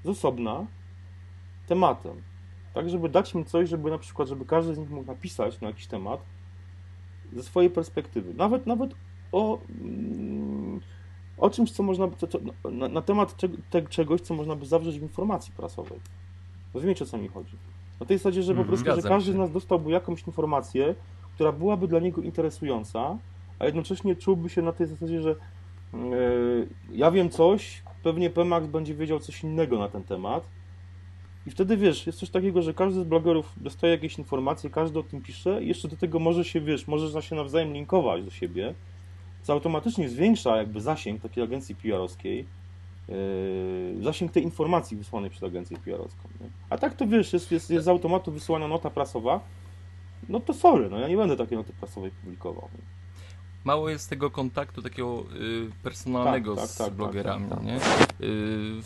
[0.04, 0.66] z osobna
[1.66, 2.22] tematem.
[2.74, 5.68] Tak, żeby dać im coś, żeby na przykład, żeby każdy z nich mógł napisać na
[5.68, 6.20] jakiś temat
[7.33, 8.35] ze swojej perspektywy.
[8.35, 8.94] Nawet, nawet
[9.33, 10.58] o, mm,
[11.38, 12.38] o czymś, co można, co, co,
[12.70, 15.98] na, na temat czeg, te, czegoś, co można by zawrzeć w informacji prasowej.
[16.74, 17.57] Rozumiecie, o co mi chodzi?
[18.01, 18.68] Na tej zasadzie, że po Mhm.
[18.68, 19.33] prostu, że każdy się.
[19.33, 20.94] z nas dostałby jakąś informację,
[21.35, 23.18] która byłaby dla niego interesująca,
[23.59, 25.35] a jednocześnie czułby się na tej zasadzie, że
[25.92, 30.48] yy, ja wiem coś, pewnie Pemax będzie wiedział coś innego na ten temat.
[31.46, 35.03] I wtedy wiesz, jest coś takiego, że każdy z blogerów dostaje jakieś informacje, każdy o
[35.03, 38.74] tym pisze i jeszcze do tego może się, wiesz, może się nawzajem linkować do siebie,
[39.48, 42.46] co automatycznie zwiększa jakby zasięg takiej agencji PR-owskiej,
[43.08, 46.28] yy, zasięg tej informacji wysłanej przez agencję PR-owską.
[46.40, 46.46] Nie?
[46.70, 49.40] A tak to wiesz, jest, jest, jest z automatu wysyłana nota prasowa,
[50.28, 52.68] no to sorry, no ja nie będę takiej noty prasowej publikował.
[52.74, 52.84] Nie?
[53.64, 57.66] Mało jest tego kontaktu takiego y, personalnego Tak, tak, z tak, tak, blogerami, tak, tak.
[57.66, 57.76] nie?
[57.76, 58.82] Y,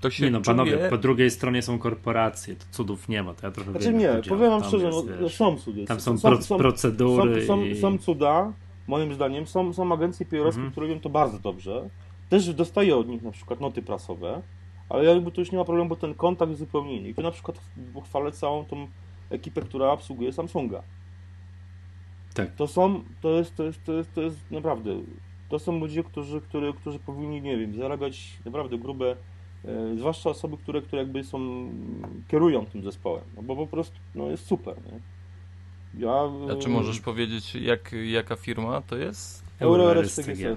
[0.00, 0.56] to się Nie no, czuje...
[0.56, 3.98] panowie, po drugiej stronie są korporacje, to cudów nie ma, to ja trochę Znaczy wiem,
[3.98, 5.84] nie, powiem wam szczerze, jest, no, są cudy.
[5.84, 7.80] Tam są, pro, procedury są, są, i...
[7.80, 8.52] są cuda,
[8.86, 10.70] moim zdaniem, są, są agencje PR-owskie, Mhm.
[10.72, 11.88] które robią to bardzo dobrze.
[12.28, 14.42] Też dostaję od nich na przykład noty prasowe,
[14.88, 17.08] ale jakby to już nie ma problemu, bo ten kontakt jest zupełnie inny.
[17.08, 17.60] I tu na przykład
[18.04, 18.88] chwalę całą tą
[19.30, 20.82] ekipę, która obsługuje Samsunga.
[22.34, 22.54] Tak.
[22.54, 24.90] To są, to jest, to jest, to jest, to jest naprawdę,
[25.48, 29.16] to są ludzie, którzy, którzy, którzy powinni, nie wiem, zarabiać naprawdę grube,
[29.64, 31.68] e, zwłaszcza osoby, które, które jakby są,
[32.28, 35.00] kierują tym zespołem, no bo po prostu, no jest super, nie?
[35.98, 39.44] Ja, A czy możesz powiedzieć, jak, jaka firma to jest?
[40.16, 40.56] TG.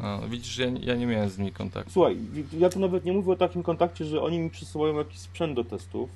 [0.00, 1.90] A, widzisz, ja, ja nie miałem z nimi kontaktu.
[1.90, 2.16] Słuchaj,
[2.58, 5.64] ja tu nawet nie mówię o takim kontakcie, że oni mi przysyłają jakiś sprzęt do
[5.64, 6.10] testów,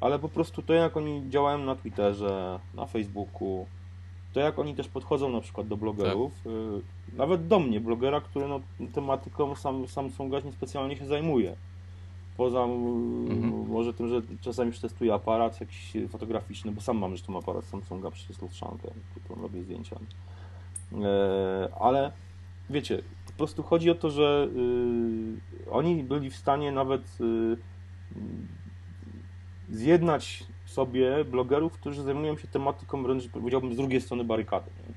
[0.00, 3.66] ale po prostu to, jak oni działają na Twitterze, na Facebooku,
[4.32, 8.48] to jak oni też podchodzą na przykład do blogerów, y, nawet do mnie, blogera, który
[8.48, 8.60] no,
[8.94, 11.56] tematyką sam, Samsunga niespecjalnie się zajmuje.
[12.38, 13.68] Poza Mhm.
[13.68, 18.10] może tym, że czasami już testuję aparat jakiś fotograficzny, bo sam mam zresztą aparat Samsunga
[18.10, 18.88] przez lustrzankę,
[19.24, 19.96] którą robię zdjęcia.
[21.02, 22.12] E, ale
[22.70, 24.48] wiecie, po prostu chodzi o to, że
[25.66, 27.56] y, oni byli w stanie nawet y,
[29.70, 34.70] zjednać sobie blogerów, którzy zajmują się tematyką wręcz powiedziałbym z drugiej strony barykady.
[34.88, 34.94] Nie?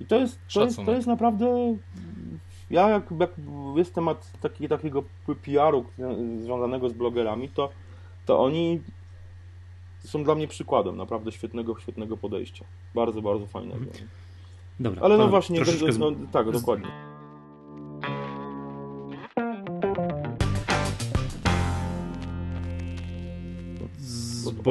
[0.00, 1.76] I to jest, to jest, to jest naprawdę.
[2.70, 3.30] Ja jak, jak
[3.76, 5.02] jest temat taki, takiego
[5.44, 5.84] PR-u
[6.42, 7.70] związanego z blogerami, to,
[8.26, 8.80] to oni
[9.98, 12.64] są dla mnie przykładem naprawdę świetnego, świetnego podejścia.
[12.94, 13.84] Bardzo, bardzo fajnego.
[14.80, 17.13] Dobra, Ale no właśnie, troszeczkę no, tak, dokładnie.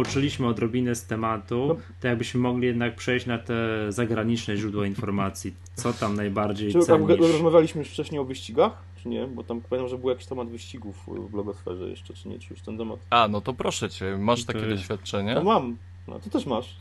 [0.03, 1.75] Zboczyliśmy odrobinę z tematu, No.
[2.01, 3.55] to jakbyśmy mogli jednak przejść na te
[3.91, 5.53] zagraniczne źródła informacji.
[5.75, 7.31] Co tam najbardziej Czy tam cenisz?
[7.31, 9.27] rozmawialiśmy już wcześniej o wyścigach, czy nie?
[9.27, 12.39] Bo tam pamiętam, że był jakiś temat wyścigów w blogosferze jeszcze, czy nie?
[12.39, 12.99] Czy już ten temat?
[13.09, 15.35] A, no to proszę cię, masz To takie jest- doświadczenie?
[15.35, 15.77] No mam.
[16.07, 16.75] No, ty też masz.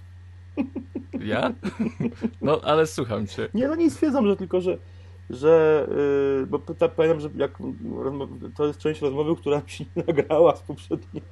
[1.25, 1.53] Ja?
[2.43, 3.49] No, ale słucham cię.
[3.55, 4.79] Nie, no nie stwierdzam, że tylko, że
[5.31, 5.87] że,
[6.41, 7.59] yy, bo pyta, pamiętam, że jak
[8.57, 11.23] to jest część rozmowy, która mi się nie nagrała z poprzedniej,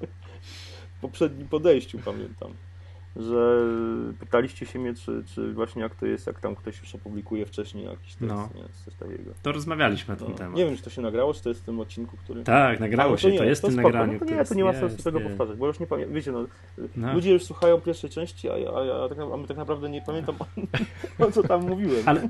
[1.00, 2.50] poprzednim podejściu, pamiętam,
[3.16, 3.56] że
[4.20, 7.84] pytaliście się mnie, czy, czy właśnie jak to jest, jak tam ktoś już opublikuje wcześniej
[7.84, 8.48] jakiś tekst, No.
[8.54, 9.30] nie, coś takiego.
[9.42, 10.56] To rozmawialiśmy na ten No, temat.
[10.56, 12.42] nie wiem, czy to się nagrało, czy to jest w tym odcinku, który...
[12.44, 14.12] Tak, nagrało się, to, nie, jest w tym spoko, nagraniu.
[14.12, 15.30] No to nie, to nie ma jest, sensu tego jest.
[15.30, 16.44] powtarzać, bo już nie pamiętam, wiecie, no,
[16.96, 17.12] No.
[17.14, 20.02] ludzie już słuchają pierwszej części, a ja, a ja tak, a my tak naprawdę nie
[20.02, 20.34] pamiętam,
[21.18, 22.02] o co tam mówiłem.
[22.06, 22.28] Ale,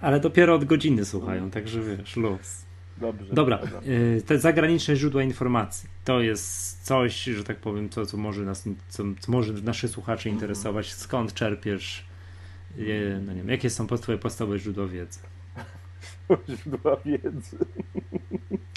[0.00, 2.64] ale dopiero od godziny słuchają, także wiesz, luz.
[3.02, 3.34] Dobrze.
[3.34, 8.42] Dobra, y, te zagraniczne źródła informacji to jest coś, że tak powiem, co, co może
[8.42, 10.34] nas, co, co może naszych słuchaczy Mhm.
[10.36, 10.92] interesować.
[10.92, 12.04] Skąd czerpiesz,
[12.78, 15.18] y, no nie wiem, jakie są twoje podstawowe źródła wiedzy?
[16.62, 17.56] źródła wiedzy.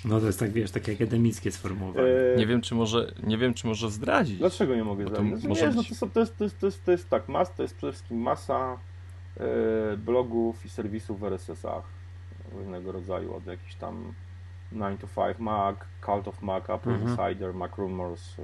[0.06, 2.08] No to jest tak, wiesz, takie akademickie sformułowanie.
[2.08, 4.38] E, Nie wiem, czy może, nie wiem, czy może zdradzić.
[4.38, 5.32] Dlaczego nie mogę to zdradzić?
[5.34, 7.30] Znaczy, może nie, no to, są- to, jest, to, jest, to, jest, to jest tak,
[7.30, 8.78] mas, to jest przede wszystkim masa
[9.38, 11.84] e, blogów i serwisów w RSS-ach
[12.56, 14.14] różnego rodzaju, od jakichś tam
[14.72, 17.10] 9 to 5 Mac, Cult of Mac, Apple Mhm.
[17.10, 18.42] Insider, Mac Rumors, e,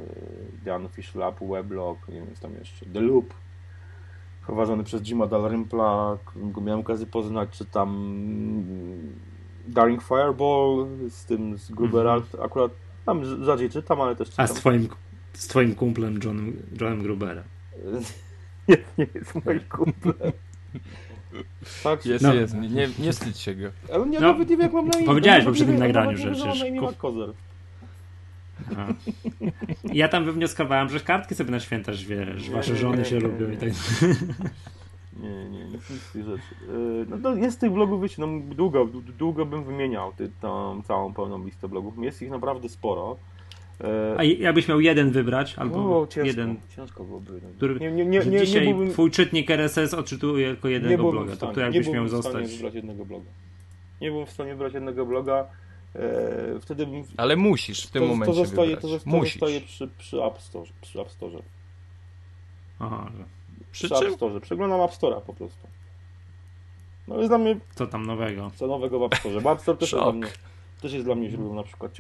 [0.65, 3.33] The Unofficial App, Weblog, nie wiem, co tam jeszcze, The Loop,
[4.45, 9.19] prowadzony przez Jima Dalrympla, którego miałem okazję poznać, czy tam mm,
[9.67, 12.43] Daring Fireball z tym, z Grubera, Mhm.
[12.43, 12.71] akurat
[13.05, 14.47] tam rz- rzadziej czytam, ale też A czytam.
[14.47, 14.87] z twoim,
[15.33, 17.43] z twoim kumplem Johnem, Johnem Gruberem.
[18.67, 20.15] Nie, nie jest moim kumplem.
[21.83, 22.33] Tak, Jest, No.
[22.33, 23.67] jest, nie, nie wstydź się go.
[23.93, 25.05] ale nie, No, nawet nie wiem jak mam na imię.
[25.07, 26.63] powiedziałeś w Nawet poprzednim nie nagraniu, nie że przecież.
[28.71, 28.93] Aha.
[29.93, 33.15] Ja tam wywnioskowałem, że kartki sobie na święta wiesz, Nie, wasze nie, żony nie, się
[33.15, 33.53] nie, lubią nie.
[33.53, 33.69] i tak
[35.21, 36.43] Nie, nie, z tych rzeczy.
[36.67, 38.85] Yy, No to jest tych blogów, wiecie, no długo,
[39.17, 41.93] długo bym wymieniał ty, tą całą pełną listę blogów.
[42.03, 43.17] Jest ich naprawdę sporo.
[43.83, 47.33] Yy, A jakbyś miał jeden wybrać, albo o, ciężko, jeden, ciężko byłoby.
[47.43, 47.49] No.
[47.57, 51.03] który nie, nie, nie, nie, nie dzisiaj byłbym, twój czytnik RSS odczytuje tylko nie jednego
[51.03, 52.51] byłbym bloga, stanie, to, to nie jakbyś byłbym miał w stanie zostać.
[52.57, 53.25] wybrać jednego bloga.
[54.01, 55.45] Nie byłem w stanie wybrać jednego bloga.
[55.95, 58.81] Yy, wtedy bym Ale musisz w tym to, momencie to zostaje, wybrać.
[58.81, 59.33] to zostaje, musisz.
[59.33, 60.65] zostaje przy, przy App Store.
[60.81, 61.39] Przy App Store.
[62.79, 63.23] Aha, że
[63.71, 64.15] Przy Przy App?
[64.15, 64.39] Store.
[64.41, 65.67] Przeglądam App Store'a po prostu.
[67.07, 68.51] No jest dla mnie co tam nowego?
[68.55, 69.41] co nowego w App Store.
[69.41, 70.15] Bo App Store też jest, Szok.
[70.15, 70.27] mnie,
[70.81, 71.91] też jest dla mnie źródłem na przykład.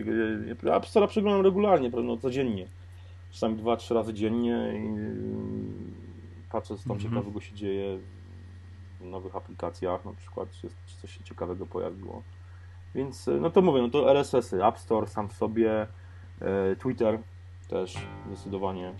[0.63, 2.67] Ja App Store'a przeglądam regularnie, pewno codziennie.
[3.31, 7.09] Czasami dwa, trzy razy dziennie i yy, patrzę co tam Mhm.
[7.13, 7.99] ciekawego się dzieje
[8.99, 12.21] w nowych aplikacjach na przykład, czy, jest, czy coś się ciekawego pojawiło.
[12.95, 15.87] Więc yy, no to mówię, no to RSS-y, App Store sam w sobie,
[16.41, 17.19] yy, Twitter
[17.69, 18.93] też zdecydowanie.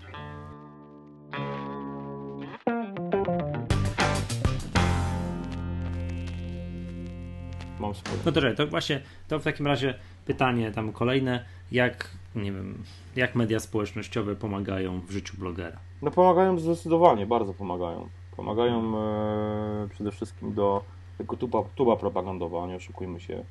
[7.92, 8.16] Mam sporo.
[8.26, 12.82] No dobrze, to właśnie, to w takim razie pytanie tam kolejne, jak, nie wiem,
[13.16, 15.78] jak media społecznościowe pomagają w życiu blogera?
[16.02, 18.08] No pomagają zdecydowanie, bardzo pomagają.
[18.36, 20.84] Pomagają e, przede wszystkim do
[21.18, 23.44] tego tuba, tuba propagandowa, nie oszukujmy się.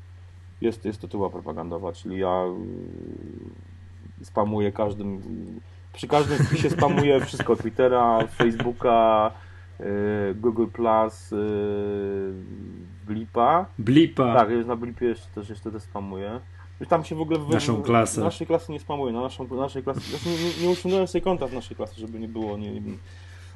[0.61, 2.45] Jest, jest to tuba propagandowa, czyli ja
[4.21, 5.21] y, spamuję każdym,
[5.93, 9.31] przy każdym wpisie spamuję wszystko, Twittera, Facebooka,
[9.79, 9.83] y,
[10.35, 12.33] Google+, Plus, y,
[13.13, 13.65] Blipa.
[13.79, 14.35] Blipa!
[14.35, 16.39] Tak, już na Blipie jeszcze też, jeszcze też spamuję.
[16.89, 18.21] Tam się w ogóle w, naszą klasę.
[18.21, 19.99] naszej klasy nie spamuje, na naszą, naszej klasy.
[19.99, 22.57] Znaczy nie, nie usunąłem sobie konta z naszej klasy, żeby nie było.
[22.57, 22.71] Nie,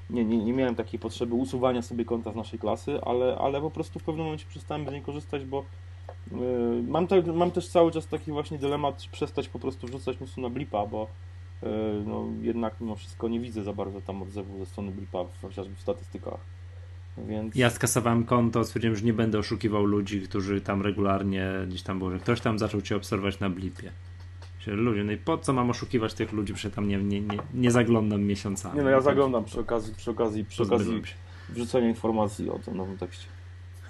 [0.10, 3.72] nie, nie, nie miałem takiej potrzeby usuwania sobie konta z naszej klasy, ale, ale po
[3.72, 5.64] prostu w pewnym momencie przestałem z niej korzystać, bo
[6.32, 6.38] yy,
[6.88, 10.42] mam, te, mam też cały czas taki właśnie dylemat, czy przestać po prostu wrzucać newsu
[10.42, 11.08] na blipa, bo
[11.64, 11.70] yy,
[12.06, 15.82] no, jednak mimo wszystko nie widzę za bardzo tam odzewu ze strony blipa, chociażby w
[15.82, 16.40] statystykach.
[17.18, 17.56] Więc...
[17.56, 22.12] Ja skasowałem konto, stwierdziłem, że nie będę oszukiwał ludzi, którzy tam regularnie gdzieś tam było,
[22.12, 23.92] że ktoś tam zaczął cię obserwować na blipie.
[24.68, 27.72] Ludzie, no i po co mam oszukiwać tych ludzi, przecież tam nie, nie, nie, nie
[27.72, 28.78] zaglądam miesiącami.
[28.78, 31.02] Nie no, ja zaglądam przy okazji, przy okazji, przy okazji
[31.50, 33.28] wrzucenia informacji o tym nowym tekście.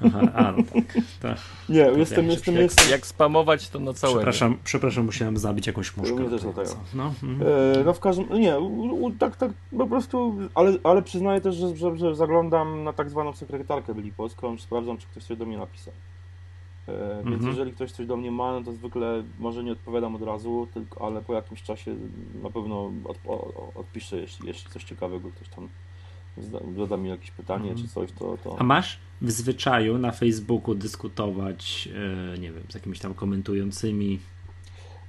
[0.02, 1.38] Aha, a, no tak, tak.
[1.70, 2.92] Nie, jestem, jestem, jak, jestem.
[2.92, 4.20] Jak spamować to na całego.
[4.20, 6.16] Przepraszam, przepraszam, musiałem zabić jakąś muszkę.
[6.16, 6.70] Mnie też latają.
[6.94, 7.42] No, mm.
[7.42, 11.56] e, no w każdym, nie, u, u, tak, tak, po prostu, ale, ale przyznaję też,
[11.56, 15.46] że, że, że zaglądam na tak zwaną sekretarkę Byli Polską, sprawdzam, czy ktoś coś do
[15.46, 15.94] mnie napisał.
[16.88, 17.48] E, więc Mhm.
[17.48, 21.06] jeżeli ktoś coś do mnie ma, no to zwykle może nie odpowiadam od razu, tylko,
[21.06, 21.96] ale po jakimś czasie
[22.44, 25.70] na pewno od, o, odpiszę, jeśli, jeśli coś ciekawego ktoś tam
[26.78, 27.88] zada mi jakieś pytanie Mhm.
[27.88, 28.56] czy coś, to, to...
[28.60, 31.90] A masz w zwyczaju na Facebooku dyskutować,
[32.36, 34.20] e, nie wiem, z jakimiś tam komentującymi?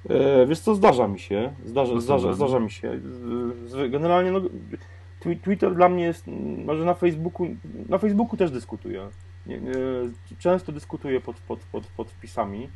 [0.09, 2.99] E, wiesz co, zdarza mi się, zdarza, zdarza, zdarza mi się.
[3.89, 4.41] Generalnie no,
[5.19, 6.23] twi- Twitter dla mnie jest,
[6.65, 7.47] może na Facebooku,
[7.89, 9.07] na Facebooku też dyskutuję.
[10.39, 12.69] Często dyskutuję pod, pod, pod, pod wpisami.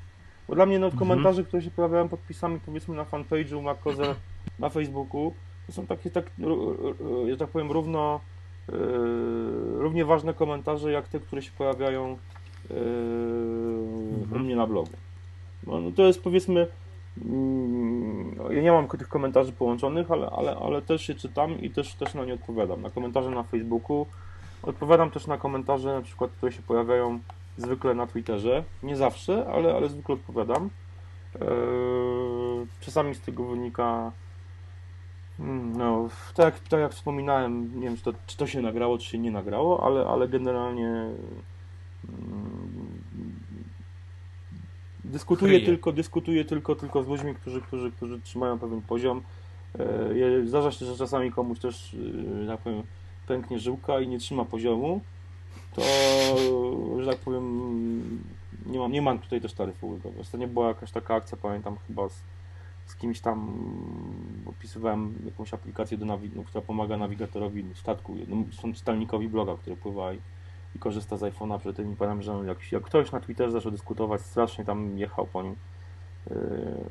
[0.47, 0.99] Bo dla mnie no, Mhm.
[0.99, 4.15] komentarze, które się pojawiają pod wpisami, powiedzmy na fanpage'u, na Koze,
[4.59, 5.33] na Facebooku,
[5.67, 6.31] to są takie, tak,
[7.29, 8.19] że tak powiem, równo,
[9.77, 12.17] równie ważne komentarze, jak te, które się pojawiają
[12.69, 14.43] u Mhm.
[14.45, 14.91] mnie na blogu.
[15.67, 16.67] No, to jest powiedzmy,
[17.25, 21.93] mm, ja nie mam tych komentarzy połączonych, ale, ale, ale też je czytam i też,
[21.95, 22.81] też na nie odpowiadam.
[22.81, 24.05] Na komentarze na Facebooku,
[24.63, 27.19] odpowiadam też na komentarze, na przykład, które się pojawiają
[27.57, 28.63] zwykle na Twitterze.
[28.83, 30.69] Nie zawsze, ale, ale zwykle odpowiadam.
[31.35, 31.47] Eee,
[32.79, 34.11] czasami z tego wynika.
[35.39, 38.97] Mm, No, tak, jak- tak jak wspominałem, nie wiem, czy to, czy to się nagrało,
[38.97, 40.87] czy się nie nagrało, ale, ale generalnie
[42.09, 43.01] mm,
[45.05, 45.65] dyskutuję Kryje.
[45.65, 49.21] tylko, dyskutuję tylko, tylko z ludźmi, którzy, którzy, którzy trzymają pewien poziom.
[49.79, 51.95] E, Zdarza się, że czasami komuś też,
[52.43, 52.83] e, tak powiem,
[53.27, 55.01] pęknie żyłka i nie trzyma poziomu,
[55.75, 55.81] to,
[56.99, 58.21] że tak powiem,
[58.65, 60.21] nie mam, nie mam tutaj też taryfy ulgowej.
[60.21, 62.21] Ostatnio była jakaś taka akcja, pamiętam chyba z,
[62.91, 63.53] z kimś tam,
[64.45, 69.75] opisywałem jakąś aplikację, do nawi- no, która pomaga nawigatorowi statku, no, są czytelnikowi bloga, który
[69.75, 70.17] pływa i,
[70.75, 74.21] i korzysta z iPhone'a, przy tym pamiętam, że jak, jak ktoś na Twitterze zaczął dyskutować,
[74.21, 75.55] strasznie tam jechał po nim,
[76.29, 76.35] yy,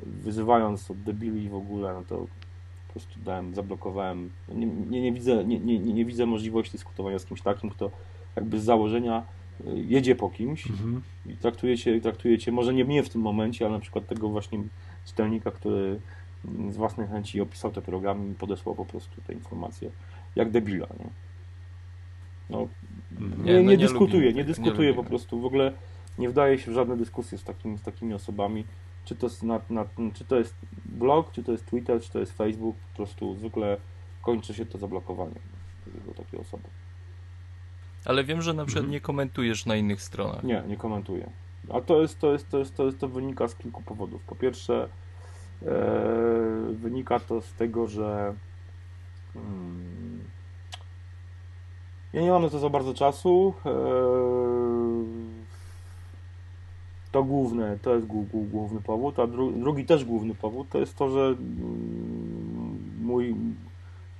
[0.06, 2.16] wyzywając od debili w ogóle, no to
[2.86, 4.30] po prostu dałem, zablokowałem.
[4.54, 7.90] Nie, nie, nie, widzę, nie, nie, nie widzę możliwości dyskutowania z kimś takim, kto
[8.36, 9.22] jakby z założenia
[9.60, 11.02] y, jedzie po kimś Mhm.
[11.26, 14.28] i traktuje cię, traktuje cię, może nie mnie w tym momencie, ale na przykład tego
[14.28, 14.58] właśnie
[15.10, 16.00] czytelnika, który
[16.44, 19.90] mm, z własnej chęci opisał te programy i podesłał po prostu te informacje
[20.36, 21.10] jak debila, nie?
[22.50, 22.68] No,
[23.20, 23.44] Mhm.
[23.44, 25.72] nie, Nie, nie, no nie dyskutuję, lubimy nie tego, nie dyskutuję po prostu, w ogóle
[26.18, 28.64] nie wdaję się w żadne dyskusje z, takim, z takimi osobami,
[29.04, 29.84] czy to, jest na, na,
[30.14, 30.54] czy to jest
[30.84, 33.76] blog, czy to jest Twitter, czy to jest Facebook, po prostu zwykle
[34.22, 35.38] kończy się to zablokowaniem
[36.16, 36.64] takiej osoby.
[38.04, 38.92] Ale wiem, że na przykład Mhm.
[38.92, 40.44] nie komentujesz na innych stronach.
[40.44, 41.30] Nie, nie komentuję.
[41.68, 44.22] A to jest, to jest, to jest, to jest, to wynika z kilku powodów.
[44.22, 44.88] Po pierwsze,
[45.62, 45.68] e,
[46.72, 48.34] wynika to z tego, że
[49.36, 50.20] mm,
[52.12, 53.54] ja nie mam na to za bardzo czasu.
[53.66, 53.70] E,
[57.12, 60.78] to główne, to jest głó- głó- główny powód, a dru, drugi też główny powód to
[60.78, 63.34] jest to, że mm, mój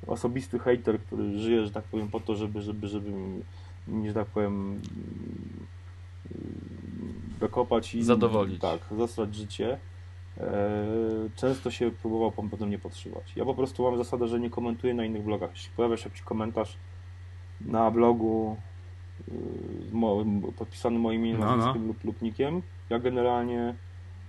[0.07, 3.13] osobisty hater, który żyje, że tak powiem, po to, żeby, żeby, żeby
[4.07, 4.81] że tak powiem,
[7.41, 8.61] dokopać i Zadowolić.
[8.61, 9.79] Tak, zasrać życie.
[10.39, 10.87] E,
[11.37, 13.33] często się próbował pan potem nie podszywać.
[13.37, 15.51] Ja po prostu mam zasadę, że nie komentuję na innych blogach.
[15.51, 16.77] Jeśli pojawia się jakiś komentarz
[17.61, 18.57] na blogu
[20.49, 21.57] y, podpisany moim imieniem, No, no.
[21.57, 23.75] nazwiskiem lub, lub nikiem, ja generalnie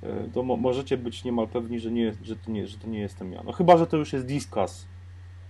[0.04, 3.00] e, to mo, możecie być niemal pewni, że, nie, że, to nie, że to nie
[3.00, 3.42] jestem ja.
[3.46, 4.88] No chyba, że to już jest Discuss,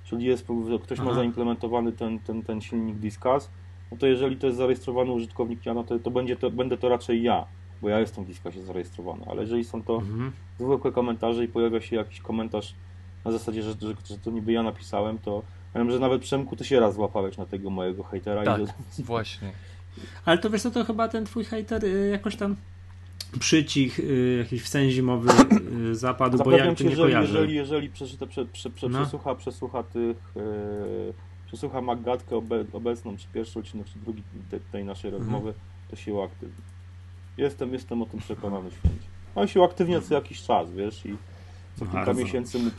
[0.03, 0.47] czyli jest,
[0.83, 1.13] ktoś ma Aha.
[1.13, 3.49] zaimplementowany ten, ten, ten silnik Discuss,
[3.91, 6.89] no to jeżeli to jest zarejestrowany użytkownik ja, no to, to, będzie to będę to
[6.89, 7.45] raczej ja,
[7.81, 10.31] bo ja jestem w Discussie zarejestrowany, ale jeżeli są to Mhm.
[10.59, 12.73] zwykłe komentarze i pojawia się jakiś komentarz
[13.25, 15.43] na zasadzie, że, że, że to niby ja napisałem, to
[15.75, 18.61] ja wiem, że nawet Przemku ty się raz złapałeś na tego mojego hejtera Tak,
[18.99, 19.51] i właśnie.
[20.25, 22.55] Ale to wiesz co, to chyba ten twój hater y, jakoś tam
[23.39, 25.29] przycich, y, jakiś w sen zimowy
[25.91, 27.33] y, zapadł, bo ja to cię, nie jeżeli, kojarzę.
[27.33, 28.99] jeżeli, jeżeli przeczyta, prze, prze, prze, No.
[29.01, 30.17] przesłucha, przesłucha tych,
[31.51, 35.23] przesłucha Maggatkę obe, obecną, czy pierwszy odcinek, czy drugi te, tej naszej Mhm.
[35.23, 35.53] rozmowy,
[35.89, 36.55] to się uaktywni.
[37.37, 39.07] Jestem, jestem o tym przekonany święcie.
[39.35, 41.15] On się uaktywnia co jakiś czas, wiesz, i
[41.75, 42.23] co kilka Bardzo.
[42.23, 42.69] miesięcy mu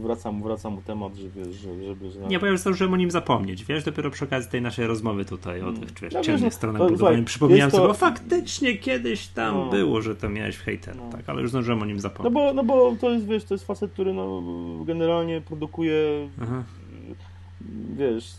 [0.00, 2.10] wraca mu, wraca mu temat, że wiesz, że, żeby...
[2.10, 2.20] Że...
[2.20, 5.24] Nie, bo ja już zdążyłem o nim zapomnieć, wiesz, dopiero przy okazji tej naszej rozmowy
[5.24, 7.22] tutaj o tych wiesz, No wiesz, ciemnych no, stronach budowania.
[7.22, 9.70] Przypomniałem to- sobie, o faktycznie kiedyś tam No.
[9.70, 11.10] było, że to miałeś w hejtera, No.
[11.12, 12.34] tak, ale już zdążyłem o nim No zapomnieć.
[12.34, 14.42] bo, no bo to jest, wiesz, to jest facet, który no,
[14.84, 16.62] generalnie produkuje, Aha.
[17.96, 18.32] Wiesz,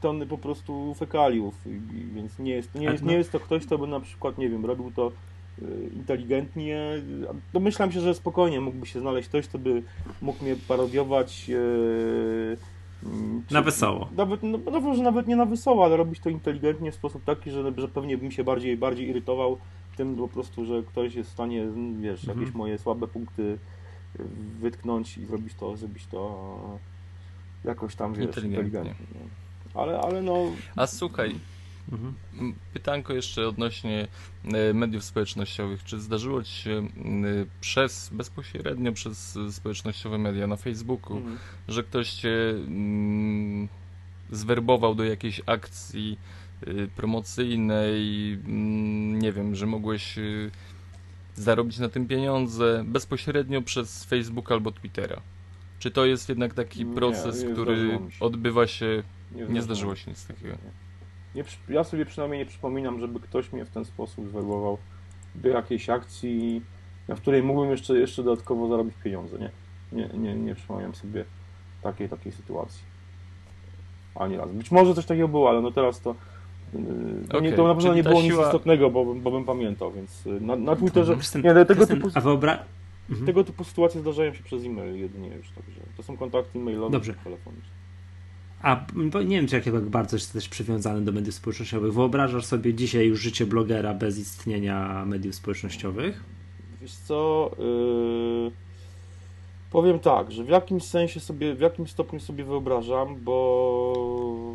[0.00, 1.54] tony po prostu fekaliów,
[2.14, 3.10] więc nie jest, nie, jest, no.
[3.10, 5.12] nie jest to ktoś, kto by na przykład, nie wiem, robił to
[5.62, 6.90] y, inteligentnie.
[7.52, 9.82] Domyślam się, że spokojnie mógłby się znaleźć ktoś, kto by
[10.22, 11.46] mógł mnie parodiować.
[11.50, 12.56] y,
[13.06, 14.08] mm, Na czy- wesoło.
[14.16, 17.50] Nawet, no, no może nawet nie na wesoło, ale robić to inteligentnie w sposób taki,
[17.50, 19.58] że, że pewnie bym się bardziej bardziej irytował
[19.96, 21.66] tym po prostu, że ktoś jest w stanie,
[22.00, 22.40] wiesz, Mhm.
[22.40, 23.58] jakieś moje słabe punkty
[24.60, 26.58] wytknąć i zrobić to, zrobić to
[27.64, 28.64] jakoś tam, wiesz, Inteligentnie.
[28.64, 29.06] inteligentnie.
[29.74, 29.80] no.
[29.82, 31.34] Ale, ale no, A słuchaj,
[31.92, 32.14] Mhm.
[32.74, 34.08] pytanko jeszcze odnośnie
[34.44, 35.84] e, mediów społecznościowych.
[35.84, 36.88] Czy zdarzyło Ci się
[37.60, 41.38] przez, bezpośrednio przez e, społecznościowe media na Facebooku, mm,
[41.68, 43.68] że ktoś Cię mm,
[44.30, 46.18] zwerbował do jakiejś akcji
[46.68, 50.50] y, promocyjnej, mm, nie wiem, że mogłeś y,
[51.34, 55.20] zarobić na tym pieniądze bezpośrednio przez Facebook albo Twittera?
[55.82, 58.24] Czy to jest jednak taki Nie, proces, nie który zdarzyło mi się.
[58.24, 59.02] odbywa się
[59.32, 60.54] nie, nie zdarzyło się nic takiego.
[61.34, 64.78] Nie, ja sobie przynajmniej nie przypominam, żeby ktoś mnie w ten sposób zwerbował
[65.34, 66.62] do jakiejś akcji,
[67.08, 69.38] w której mógłbym jeszcze, jeszcze dodatkowo zarobić pieniądze.
[69.38, 69.50] Nie,
[69.92, 71.24] nie, nie, nie przypominam sobie
[71.82, 72.82] takiej, takiej sytuacji.
[74.14, 74.54] Ani razu.
[74.54, 76.14] Być może coś takiego było, ale no teraz to.
[76.74, 76.80] Yy,
[77.28, 79.44] to nie, to na pewno czyli nie było nic siła- istotnego, bo, bym- bo bym
[79.44, 81.16] pamiętał, więc yy, na, na Twitterze.
[81.44, 82.58] Nie, tego typu, A wyobra...
[83.10, 83.26] Mhm.
[83.26, 87.14] tego typu sytuacje zdarzają się przez e-mail jedynie już, także to są kontakty e-mailowe Dobrze.
[87.14, 87.82] telefoniczne.
[88.62, 88.86] A
[89.24, 91.92] nie wiem, czy jak jak bardzo jesteś przywiązany do mediów społecznościowych.
[91.92, 96.24] Wyobrażasz sobie dzisiaj już życie blogera bez istnienia mediów społecznościowych?
[96.82, 98.50] Wiesz co, yy,
[99.70, 104.54] powiem tak, że w jakimś sensie sobie, w jakimś stopniu sobie wyobrażam, bo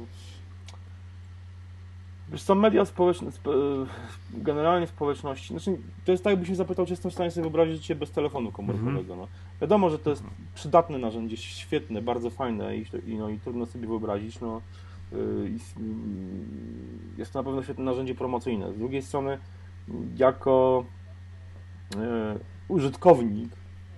[2.32, 3.52] wiesz co, media społeczne, spo,
[4.34, 7.76] generalnie społeczności, znaczy to jest tak, jakbyś mnie zapytał, czy jestem w stanie sobie wyobrazić
[7.76, 9.28] życie bez telefonu komórkowego, no.
[9.62, 10.24] Wiadomo, że to jest
[10.56, 14.62] przydatne narzędzie, świetne, bardzo fajne i, i, no, i trudno sobie wyobrazić, no.
[15.56, 18.74] s- yy, Jest to na pewno świetne narzędzie promocyjne.
[18.74, 19.38] Z drugiej strony,
[20.18, 20.86] jako
[21.96, 23.50] e, użytkownik,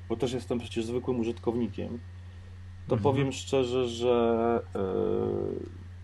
[0.10, 2.00] bo też jestem przecież zwykłym użytkownikiem,
[2.88, 3.02] to Mhm.
[3.04, 4.80] powiem szczerze, że e,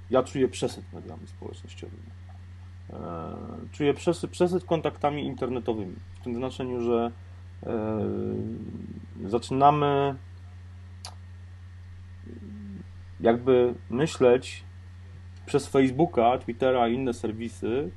[0.10, 2.04] ja czuję przesyt mediami społecznościowymi.
[2.90, 2.98] E,
[3.72, 5.96] czuję przesyt, przesyt kontaktami internetowymi.
[6.20, 7.12] W tym znaczeniu, że
[7.64, 8.00] e,
[9.26, 10.16] zaczynamy
[13.20, 14.64] jakby myśleć
[15.46, 17.92] przez Facebooka, Twittera i inne serwisy,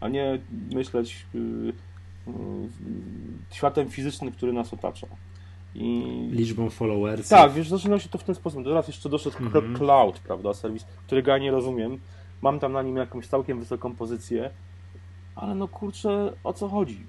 [0.00, 0.38] a nie
[0.74, 1.72] myśleć y, y,
[3.50, 5.06] światem fizycznym, który nas otacza.
[5.74, 7.28] I Liczbą followersów?
[7.28, 8.64] tak, wiesz, zaczyna się to w ten sposób.
[8.64, 9.76] Teraz jeszcze doszedł Mhm.
[9.76, 12.00] Cloud, prawda, serwis, którego ja nie rozumiem.
[12.42, 14.50] Mam tam na nim jakąś całkiem wysoką pozycję,
[15.34, 17.06] ale no kurczę, o co chodzi?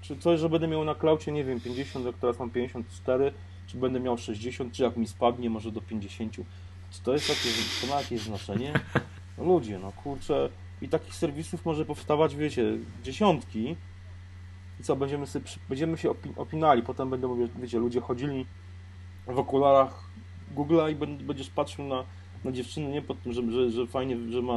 [0.00, 3.32] Czy coś, że będę miał na Cloudzie, nie wiem, 50, jak teraz mam 54,
[3.66, 6.36] czy będę miał 60, czy jak mi spadnie może do 50.
[6.90, 7.48] Czy to jest takie,
[7.80, 8.72] to ma jakieś znaczenie?
[9.38, 10.48] No ludzie, no kurczę,
[10.82, 12.64] i takich serwisów może powstawać, wiecie,
[13.02, 13.76] dziesiątki.
[14.82, 18.46] I co, będziemy, sobie, będziemy się opi- opinali, potem będą, wie- wiecie, ludzie chodzili
[19.26, 20.10] w okularach
[20.56, 22.04] Google'a i będ- będziesz patrzył na,
[22.44, 24.54] na dziewczynę nie pod tym, że, że, że fajnie, że, ma,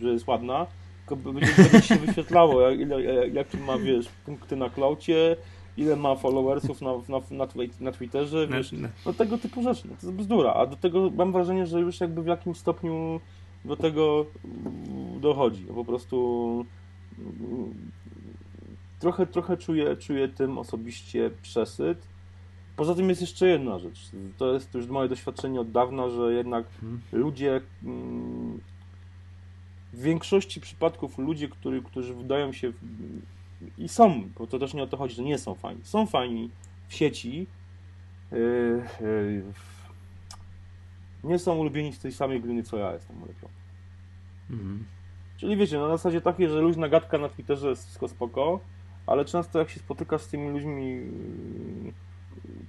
[0.00, 0.66] że jest ładna,
[1.08, 5.36] tylko będzie, będzie się wyświetlało, jak- ile, jak- jakie ma, wiesz, punkty na klaucie,
[5.76, 7.46] ile ma followersów na, na, na,
[7.80, 8.72] na Twitterze, wiesz,
[9.06, 12.00] no tego typu rzeczy, no to jest bzdura, a do tego mam wrażenie, że już
[12.00, 13.20] jakby w jakimś stopniu
[13.64, 14.26] do tego
[15.20, 16.64] dochodzi, po prostu
[19.02, 22.06] trochę, trochę czuję, czuję tym osobiście przesyt.
[22.76, 26.64] Poza tym jest jeszcze jedna rzecz, to jest już moje doświadczenie od dawna, że jednak
[26.82, 27.00] Mhm.
[27.12, 28.60] ludzie mm,
[29.92, 34.82] w większości przypadków ludzie, którzy, którzy wydają się w- i są, bo to też nie
[34.82, 36.50] o to chodzi, że nie są fajni, są fajni
[36.88, 37.46] w sieci,
[38.32, 39.42] yy, yy,
[41.24, 43.54] nie są ulubieni z tej samej gliny, co ja jestem ulepiony.
[44.50, 44.84] Mhm.
[45.36, 48.60] Czyli wiecie, no na zasadzie takiej, że luźna gadka na Twitterze jest wszystko spoko,
[49.12, 51.00] ale często jak się spotykasz z tymi ludźmi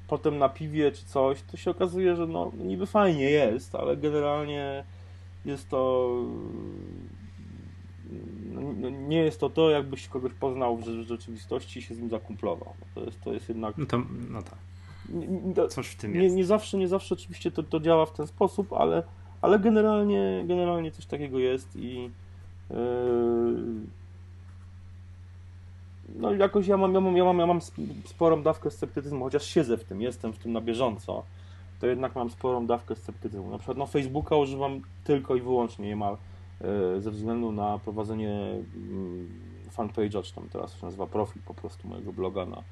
[0.07, 4.83] potem na piwie czy coś, to się okazuje, że no niby fajnie jest, ale generalnie
[5.45, 6.09] jest to
[8.53, 11.99] no, no, nie jest to to, jakbyś kogoś poznał w rze- rzeczywistości i się z
[11.99, 12.73] nim zakumplował.
[12.79, 14.57] No, to, jest, to jest jednak No to, no tak,
[15.09, 16.35] nie, nie, coś w tym nie, jest.
[16.35, 19.03] nie zawsze, nie zawsze oczywiście to, to działa w ten sposób, ale,
[19.41, 22.09] ale generalnie, generalnie coś takiego jest i
[22.69, 22.75] yy,
[26.15, 27.59] no jakoś ja mam, ja mam, ja mam, ja mam
[28.05, 31.23] sporą dawkę sceptycyzmu, chociaż siedzę w tym, jestem w tym na bieżąco,
[31.79, 33.51] to jednak mam sporą dawkę sceptycyzmu.
[33.51, 36.17] Na przykład no, Facebooka używam tylko i wyłącznie niemal
[36.61, 38.31] e, ze względu na prowadzenie
[38.75, 39.29] mm,
[39.77, 42.63] fanpage'a, czy tam teraz się nazywa profil po prostu mojego bloga na,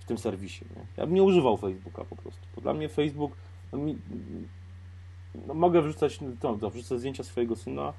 [0.00, 0.64] w tym serwisie.
[0.76, 0.82] Nie?
[0.96, 2.40] Ja bym nie używał Facebooka po prostu.
[2.54, 3.32] Bo dla mnie Facebook,
[3.72, 3.98] no, mi,
[5.46, 7.92] no, mogę wrzucać, to, to, wrzucę zdjęcia swojego syna,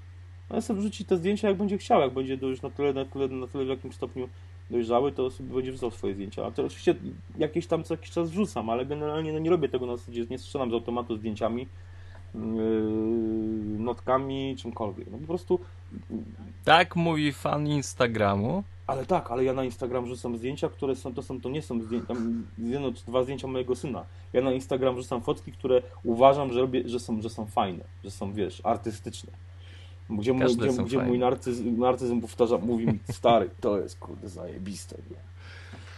[0.49, 3.27] ale sobie wrzucić te zdjęcia jak będzie chciał, jak będzie już na tyle, na tyle,
[3.27, 4.29] na tyle w jakimś stopniu
[4.71, 6.45] dojrzały, to sobie będzie wrzucał swoje zdjęcia.
[6.45, 6.95] A to oczywiście
[7.37, 10.39] jakieś tam co jakiś czas wrzucam, ale generalnie no, nie robię tego na zasadzie, nie
[10.39, 11.67] strzelam z automatu zdjęciami,
[12.35, 12.41] yy,
[13.79, 15.07] notkami, czymkolwiek.
[15.11, 15.59] No po prostu...
[16.65, 18.63] Tak mówi fan Instagramu.
[18.87, 21.81] Ale tak, ale ja na Instagram rzucam zdjęcia, które są, to są, to nie są
[21.81, 22.13] zdjęcia,
[22.57, 24.05] jedno czy dwa zdjęcia mojego syna.
[24.33, 28.11] Ja na Instagram rzucam fotki, które uważam, że robię, że są, że są fajne, że
[28.11, 29.31] są, wiesz, artystyczne.
[30.09, 34.95] Gdzie, mój, gdzie, gdzie mój narcyzm, narcyzm powtarza, mówi mi, stary, to jest kurde zajebiste.
[35.09, 35.17] Nie?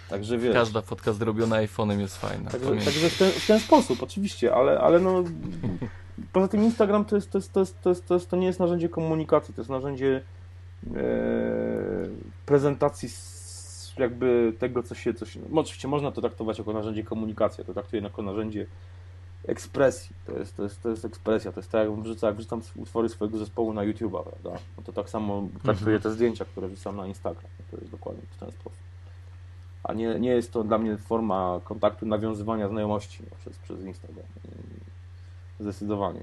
[0.09, 0.53] Także wiesz.
[0.53, 2.51] Każda fotka zrobiona iPhone'em jest fajna.
[2.51, 5.23] Także, także w, ten, w, ten, sposób, oczywiście, ale, ale no.
[6.33, 8.47] Poza tym Instagram to, jest, to, jest, to, jest, to, jest, to, jest, to nie
[8.47, 10.21] jest narzędzie komunikacji, to jest narzędzie
[10.95, 11.01] e,
[12.45, 13.09] prezentacji
[13.97, 15.39] jakby tego, co się, co się.
[15.49, 18.65] No, oczywiście można to traktować jako narzędzie komunikacji, ja to traktuję jako narzędzie
[19.47, 20.15] ekspresji.
[20.25, 21.51] To jest, to, jest, to jest ekspresja.
[21.51, 24.61] To jest tak, jak wrzucam, jak wrzucam utwory swojego zespołu na YouTube'a, prawda?
[24.77, 27.51] No to tak samo traktuję te zdjęcia, które wrzucam na Instagram.
[27.71, 28.79] To jest dokładnie w ten sposób.
[29.83, 34.25] A nie, nie jest to dla mnie forma kontaktu, nawiązywania znajomości no, przez, przez Instagram.
[35.59, 36.19] Zdecydowanie.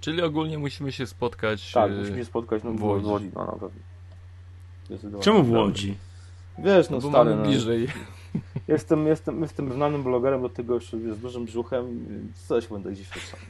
[0.00, 1.72] Czyli ogólnie musimy się spotkać.
[1.72, 3.04] Tak, e, musimy się spotkać no, w Łodzi.
[3.04, 5.20] W Łodzi no, na pewno.
[5.20, 5.96] Czemu w Łodzi?
[6.58, 7.88] Wiesz, no, no stary, no, bliżej.
[8.68, 12.06] Jestem, jestem, jestem znanym blogerem, do tego z dużym brzuchem,
[12.48, 13.40] coś będę gdzieś tam.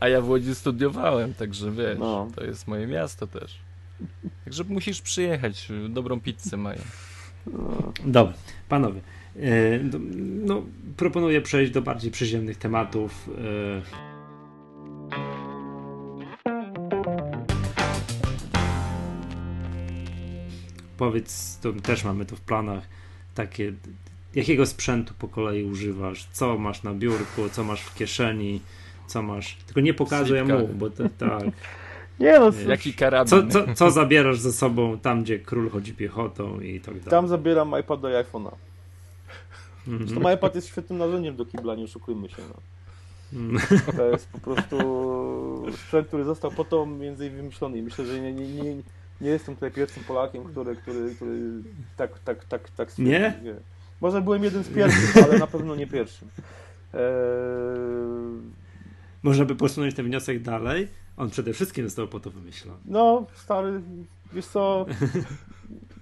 [0.00, 2.28] A ja w Łodzi studiowałem, także wiesz, no.
[2.36, 3.58] to jest moje miasto też.
[4.44, 6.80] Także musisz przyjechać, dobrą pizzę mają.
[7.46, 7.92] No.
[8.04, 8.34] Dobra,
[8.68, 9.00] panowie.
[9.36, 9.78] E,
[10.44, 10.62] no,
[10.96, 13.28] proponuję przejść do bardziej przyziemnych tematów.
[21.04, 22.84] Powiedz, to też mamy to w planach,
[23.34, 23.72] takie,
[24.34, 28.60] jakiego sprzętu po kolei używasz, co masz na biurku, co masz w kieszeni,
[29.06, 31.44] co masz, tylko nie pokazuję mu, bo to tak.
[32.20, 33.30] Nie no, jaki karabin.
[33.30, 37.10] Co, co, co zabierasz ze sobą tam, gdzie król chodzi piechotą i tak dalej?
[37.10, 38.50] Tam zabieram iPada i iPhone'a.
[39.88, 40.08] Mm.
[40.08, 42.42] Zresztą iPad jest świetnym narzędziem do kibla, nie oszukujmy się.
[42.48, 42.60] No.
[43.40, 43.60] Mm.
[43.96, 44.76] To jest po prostu
[45.72, 47.82] sprzęt, który został po to między innymi wymyślony.
[47.82, 48.82] Myślę, że nie, nie, nie,
[49.20, 51.40] nie jestem tutaj pierwszym Polakiem, który, który, który
[51.96, 53.12] tak, tak, tak, tak stwierdził.
[53.12, 53.52] Nie?
[53.52, 53.54] nie?
[54.00, 56.28] Może byłem jeden z pierwszych, ale na pewno nie pierwszym.
[56.94, 57.00] Eee...
[59.22, 60.88] Można by posunąć ten wniosek dalej.
[61.16, 62.78] On przede wszystkim został po to wymyślony.
[62.84, 63.80] No, stary,
[64.32, 64.86] wiesz co,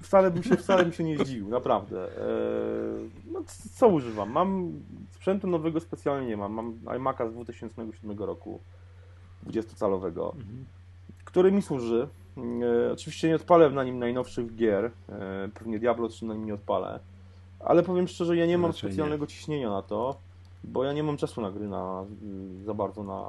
[0.02, 2.04] wcale bym się, wcale bym się nie zdziwił, naprawdę.
[2.04, 3.42] Eee, no,
[3.74, 4.30] co używam?
[4.30, 4.72] Mam
[5.10, 6.52] sprzętu nowego specjalnie nie mam.
[6.52, 8.60] Mam iMac'a z 2007 roku,
[9.46, 10.64] 20-calowego, mhm.
[11.24, 12.08] który mi służy
[12.92, 14.90] oczywiście nie odpalę na nim najnowszych gier, e,
[15.54, 17.00] pewnie Diablo 3 na nim nie odpalę,
[17.60, 19.28] ale powiem szczerze, ja nie mam Raczej specjalnego nie.
[19.28, 20.16] ciśnienia na to,
[20.64, 22.04] bo ja nie mam czasu na gry na,
[22.64, 23.22] za bardzo na,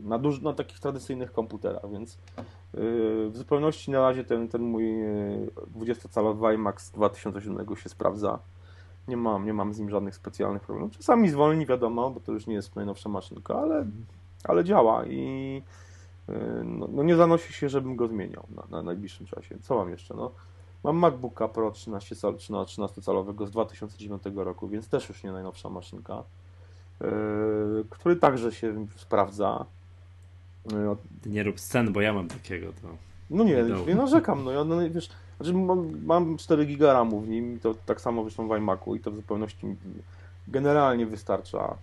[0.00, 2.16] na, duż, na takich tradycyjnych komputerach, więc e,
[3.28, 4.84] w zupełności na razie ten, ten mój
[5.78, 8.38] 20-calowy iMac 2007 się sprawdza.
[9.08, 10.96] Nie mam, nie mam z nim żadnych specjalnych problemów.
[10.96, 13.86] Czasami zwolni, wiadomo, bo to już nie jest najnowsza maszynka, ale,
[14.44, 15.62] ale działa i E,
[16.64, 19.58] no, no, nie zanosi się, żebym go zmieniał na, na najbliższym czasie.
[19.62, 20.14] Co mam jeszcze?
[20.14, 20.30] No,
[20.84, 26.22] mam MacBooka Pro 13, 13-calowego z 2009 roku, więc też już nie najnowsza maszynka,
[27.00, 27.08] yy,
[27.90, 29.64] który także się sprawdza.
[30.72, 32.66] Yy, nie rób scen, bo ja mam takiego.
[32.66, 32.88] To
[33.30, 34.44] no nie, nie narzekam.
[34.44, 38.22] No, ja, no, wiesz, znaczy mam, mam 4 giga RAMu w nim, to tak samo
[38.22, 39.76] zresztą w iMacu i to w zupełności
[40.48, 41.74] generalnie wystarcza.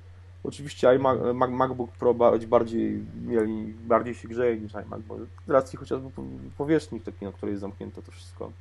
[0.48, 1.20] Oczywiście iMac,
[1.50, 5.18] MacBook Pro bardziej, mieli, bardziej się grzeje niż iMac, bo
[5.48, 6.10] z racji chociażby
[6.58, 8.52] powierzchni takiej, na której jest zamknięte to wszystko,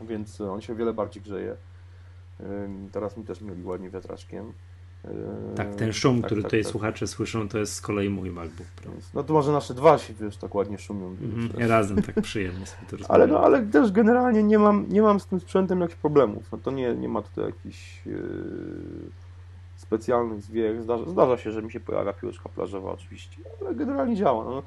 [0.00, 1.56] więc on się wiele bardziej grzeje.
[2.92, 4.52] Teraz mi też mieli ładnie wiatraczkiem.
[5.56, 6.72] Tak, ten szum, tak, który tak, tutaj tak.
[6.72, 8.92] słuchacze słyszą, to jest z kolei mój MacBook Pro.
[9.14, 11.16] No to może nasze dwa się, wiesz, tak ładnie szumią.
[11.22, 15.20] Mm, razem tak przyjemnie sobie to ale, no, ale też generalnie nie mam, nie mam
[15.20, 16.52] z tym sprzętem jakichś problemów.
[16.52, 18.06] No to nie, nie ma tutaj jakichś...
[18.06, 19.25] Yy
[19.76, 20.82] specjalnych zwiech.
[20.82, 24.44] Zdarza, zdarza, się, że mi się pojawia piłeczka plażowa oczywiście, ale generalnie działa.
[24.44, 24.62] No.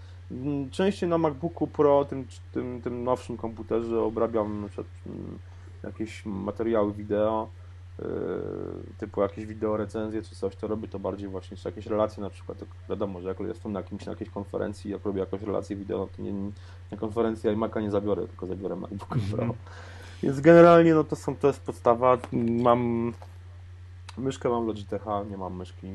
[0.72, 5.40] Częściej na MacBooku Pro, tym, tym, tym nowszym komputerze obrabiam na przykład mm,
[5.84, 7.50] jakieś materiały wideo,
[8.98, 12.30] typu jakieś wideo recenzje czy coś, to robię to bardziej właśnie, czy jakieś relacje na
[12.30, 12.58] przykład,
[12.90, 16.22] wiadomo, że jak jestem na, jakimś, na jakiejś konferencji, jak robię jakąś relację wideo, to
[16.22, 16.34] nie,
[16.92, 19.36] na konferencji iMac'a nie zabiorę, tylko zabiorę MacBook mm -hmm.
[19.36, 19.54] Pro.
[20.24, 22.18] Więc generalnie no to są, to jest podstawa.
[22.64, 23.14] Mam
[24.18, 25.88] myszkę mam Logitecha, nie mam myszki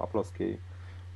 [0.00, 0.58] aplowskiej.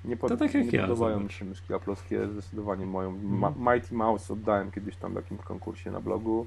[0.04, 3.18] Nie, pod, to tak jak nie ja, podobają mi się myszki aplowskie, zdecydowanie moją.
[3.22, 3.74] Ma, Mhm.
[3.74, 6.46] Mighty Mouse oddałem kiedyś tam w jakimś konkursie na blogu.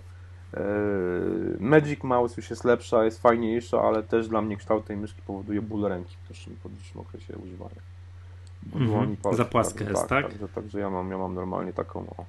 [0.53, 0.61] Eee,
[1.59, 5.61] Magic Mouse już jest lepsza, jest fajniejsza, ale też dla mnie kształt tej myszki powoduje
[5.61, 7.81] ból ręki w dłuższym, po dłuższym okresie używania.
[8.75, 9.17] Mhm.
[9.17, 10.29] palców, Za płaska także jest, tak?
[10.29, 11.99] Także, także ja, mam, ja mam normalnie taką.
[12.17, 12.25] O.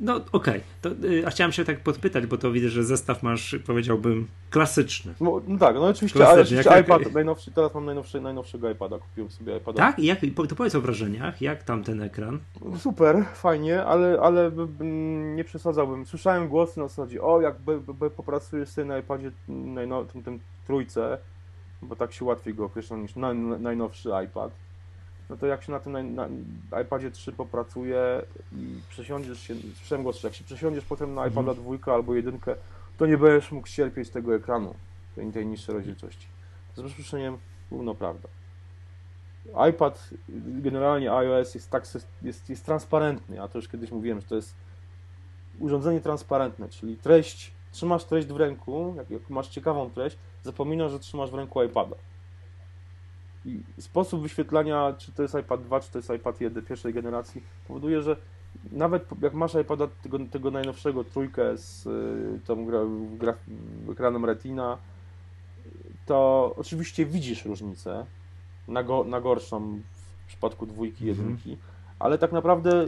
[0.00, 3.56] No okej, To, y, a chciałem się tak podpytać, bo to widzę, że zestaw masz,
[3.66, 5.14] powiedziałbym, klasyczny.
[5.20, 8.70] No, no tak, no oczywiście, Klasycznie, ale oczywiście jak- iPad, najnowszy, teraz mam najnowszy, najnowszego
[8.70, 9.78] iPada, kupiłem sobie iPada.
[9.78, 9.98] Tak?
[9.98, 10.18] I jak,
[10.48, 12.38] to powiedz o wrażeniach, jak tam ten ekran?
[12.78, 14.50] Super, fajnie, ale, ale
[15.36, 16.06] nie przesadzałbym.
[16.06, 20.22] Słyszałem głosy na zasadzie, o jak b, b, b, popracujesz sobie na iPadzie najno, tym,
[20.22, 21.18] tym trójce,
[21.82, 24.50] bo tak się łatwiej go określa niż naj, najnowszy iPad.
[25.30, 28.22] No to jak się na tym naj, na iPadzie 3 popracuje
[28.52, 31.56] i przesiądziesz się, słyszałem głos, jak się przesiądziesz potem na iPada Mhm.
[31.56, 32.54] dwójkę albo jedynkę,
[32.98, 34.74] to nie będziesz mógł cierpieć tego ekranu,
[35.16, 36.26] tej, tej niższej rozdzielczości.
[36.74, 37.38] Z rozproszeniem
[37.70, 38.28] równo prawda.
[39.70, 40.10] iPad,
[40.46, 41.84] generalnie iOS jest tak,
[42.22, 44.54] jest, jest transparentny, ja to już kiedyś mówiłem, że to jest
[45.60, 50.98] urządzenie transparentne, czyli treść, trzymasz treść w ręku, jak, jak masz ciekawą treść, zapominasz, że
[50.98, 51.96] trzymasz w ręku iPada.
[53.78, 58.02] Sposób wyświetlania, czy to jest iPad 2, czy to jest iPad 1 pierwszej generacji, powoduje,
[58.02, 58.16] że
[58.72, 62.78] nawet jak masz iPada tego, tego najnowszego trójkę z y, tą gra,
[63.18, 63.34] gra,
[63.92, 64.78] ekranem Retina,
[66.06, 68.06] to oczywiście widzisz różnicę
[68.68, 69.80] na, go, na gorszą
[70.24, 71.28] w przypadku dwójki, Mhm.
[71.28, 71.56] jedynki,
[71.98, 72.86] ale tak naprawdę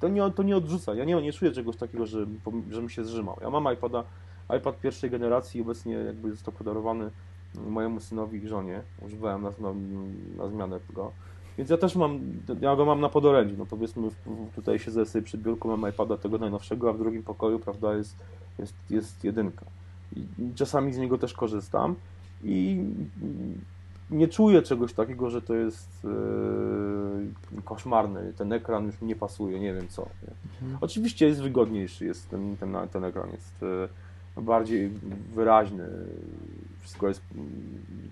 [0.00, 0.94] to nie, to nie odrzuca.
[0.94, 2.26] Ja nie, nie czuję czegoś takiego, że,
[2.70, 3.36] że mi się zrzymał.
[3.40, 4.04] Ja mam iPada,
[4.58, 7.10] iPad pierwszej generacji, obecnie jakby został podarowany
[7.68, 8.80] mojemu synowi i żonie.
[9.06, 9.74] Używałem na, na,
[10.36, 11.12] na zmianę tego.
[11.58, 12.20] Więc ja też mam,
[12.60, 13.54] ja go mam na podorędziu.
[13.58, 16.98] No powiedzmy, w- w- tutaj siedzę sobie przy biurku, mam iPada tego najnowszego, a w
[16.98, 18.16] drugim pokoju, prawda, jest,
[18.58, 19.66] jest, jest jedynka.
[20.16, 20.24] I
[20.54, 21.94] czasami z niego też korzystam
[22.44, 22.84] i
[24.10, 28.32] nie czuję czegoś takiego, że to jest yy, koszmarny.
[28.36, 30.02] Ten ekran już mi nie pasuje, nie wiem co.
[30.02, 30.28] Nie?
[30.80, 33.88] Oczywiście jest wygodniejszy, jest ten, ten, ten ekran jest yy,
[34.36, 34.90] bardziej
[35.34, 35.88] wyraźny,
[36.80, 37.22] wszystko jest,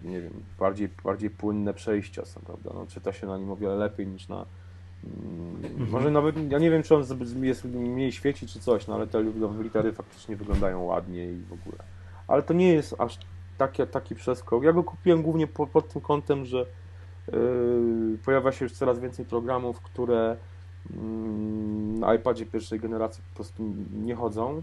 [0.05, 2.71] nie wiem, bardziej, bardziej płynne przejścia są, prawda?
[2.75, 4.47] No, czyta się na nim o wiele lepiej niż na.
[5.05, 5.91] mm, Mhm.
[5.91, 7.01] Może nawet, ja nie wiem, czy on
[7.41, 9.23] jest mniej świeci, czy coś, no ale te
[9.63, 11.79] litery faktycznie wyglądają ładniej i w ogóle.
[12.29, 13.19] Ale to nie jest aż
[13.59, 14.65] taki, taki przeskok.
[14.65, 16.67] Ja go kupiłem głównie po, pod tym kątem, że
[17.33, 20.37] yy, pojawia się już coraz więcej programów, które
[20.97, 23.63] mm, na iPadzie pierwszej generacji po prostu
[23.93, 24.63] nie chodzą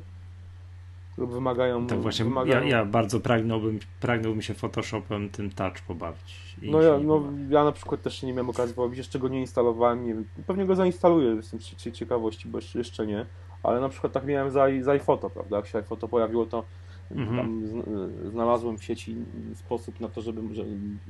[1.18, 1.88] lub wymagają.
[1.88, 2.62] Tak właśnie, wymagają...
[2.62, 6.58] ja, ja bardzo pragnąłbym, pragnąłbym się Photoshopem tym touch pobawić.
[6.62, 10.06] No ja, no ja na przykład też nie miałem okazji pobawić, jeszcze go nie instalowałem,
[10.06, 13.26] nie wiem, pewnie go zainstaluję, jestem z cie- ciekawości, bo jeszcze, jeszcze nie,
[13.64, 16.64] ale na przykład tak miałem za, za iPhoto, prawda, jak się iPhoto pojawiło, to
[17.12, 17.68] Mhm.
[17.68, 19.16] zn- znalazłem w sieci
[19.56, 20.64] sposób na to, żeby, że,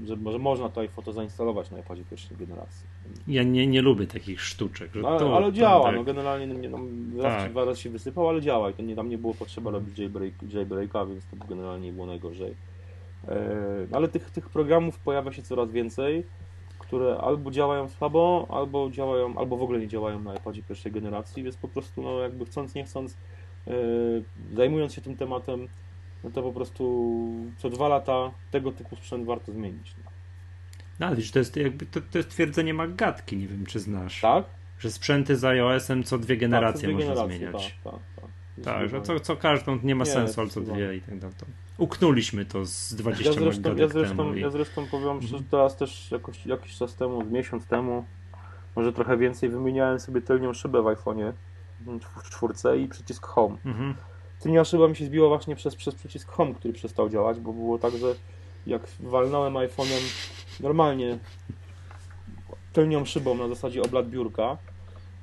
[0.05, 2.87] że, że można to iPhoto zainstalować na iPadzie pierwszej generacji.
[3.27, 4.91] Ja nie, nie lubię takich sztuczek.
[4.95, 5.95] No, ale, to, ale działa, tak.
[5.95, 6.77] no generalnie nie, no,
[7.23, 7.43] raz Tak.
[7.43, 9.99] czy dwa razy się wysypał, ale działa i to nie, tam nie było potrzeba robić
[9.99, 12.53] jailbreak, jailbreaka, więc to generalnie nie było najgorzej.
[13.27, 16.23] E, ale tych, tych programów pojawia się coraz więcej,
[16.79, 21.43] które albo działają słabo, albo działają, albo w ogóle nie działają na iPadzie pierwszej generacji,
[21.43, 23.17] więc po prostu no, jakby chcąc, nie chcąc,
[23.67, 23.73] e,
[24.55, 25.67] zajmując się tym tematem,
[26.23, 27.17] no to po prostu
[27.57, 29.95] co dwa lata tego typu sprzęt warto zmienić.
[30.03, 30.11] No.
[30.99, 34.21] No, ale to jest jakby to, to jest twierdzenie Maggatki, nie wiem czy znasz.
[34.21, 34.45] Tak?
[34.79, 37.77] Że sprzęty z iOS-em co dwie generacje tak, co dwie można generacje, zmieniać.
[37.83, 38.29] Tak, tak, tak.
[38.63, 41.35] Tak, że co, co każdą nie ma Nie, sensu, ale co dwie i tak dalej.
[41.39, 41.45] To
[41.77, 44.33] uknuliśmy to z 20 Ja zresztą, ja zresztą, temu.
[44.33, 44.41] I...
[44.41, 45.43] ja zresztą powiem, że Mhm.
[45.51, 48.05] teraz też jakoś, jakiś czas temu, miesiąc temu,
[48.75, 51.33] może trochę więcej, wymieniałem sobie tylnią szybę w iPhone'ie
[52.23, 53.57] w czwórce i przycisk Home.
[53.65, 53.93] Mhm.
[54.39, 57.77] Tylnia szyba mi się zbiła właśnie przez, przez przycisk Home, który przestał działać, bo było
[57.79, 58.15] tak, że
[58.67, 60.01] jak walnąłem iPhone'em
[60.59, 61.17] normalnie
[62.73, 64.57] tylnią szybą na zasadzie oblat biurka,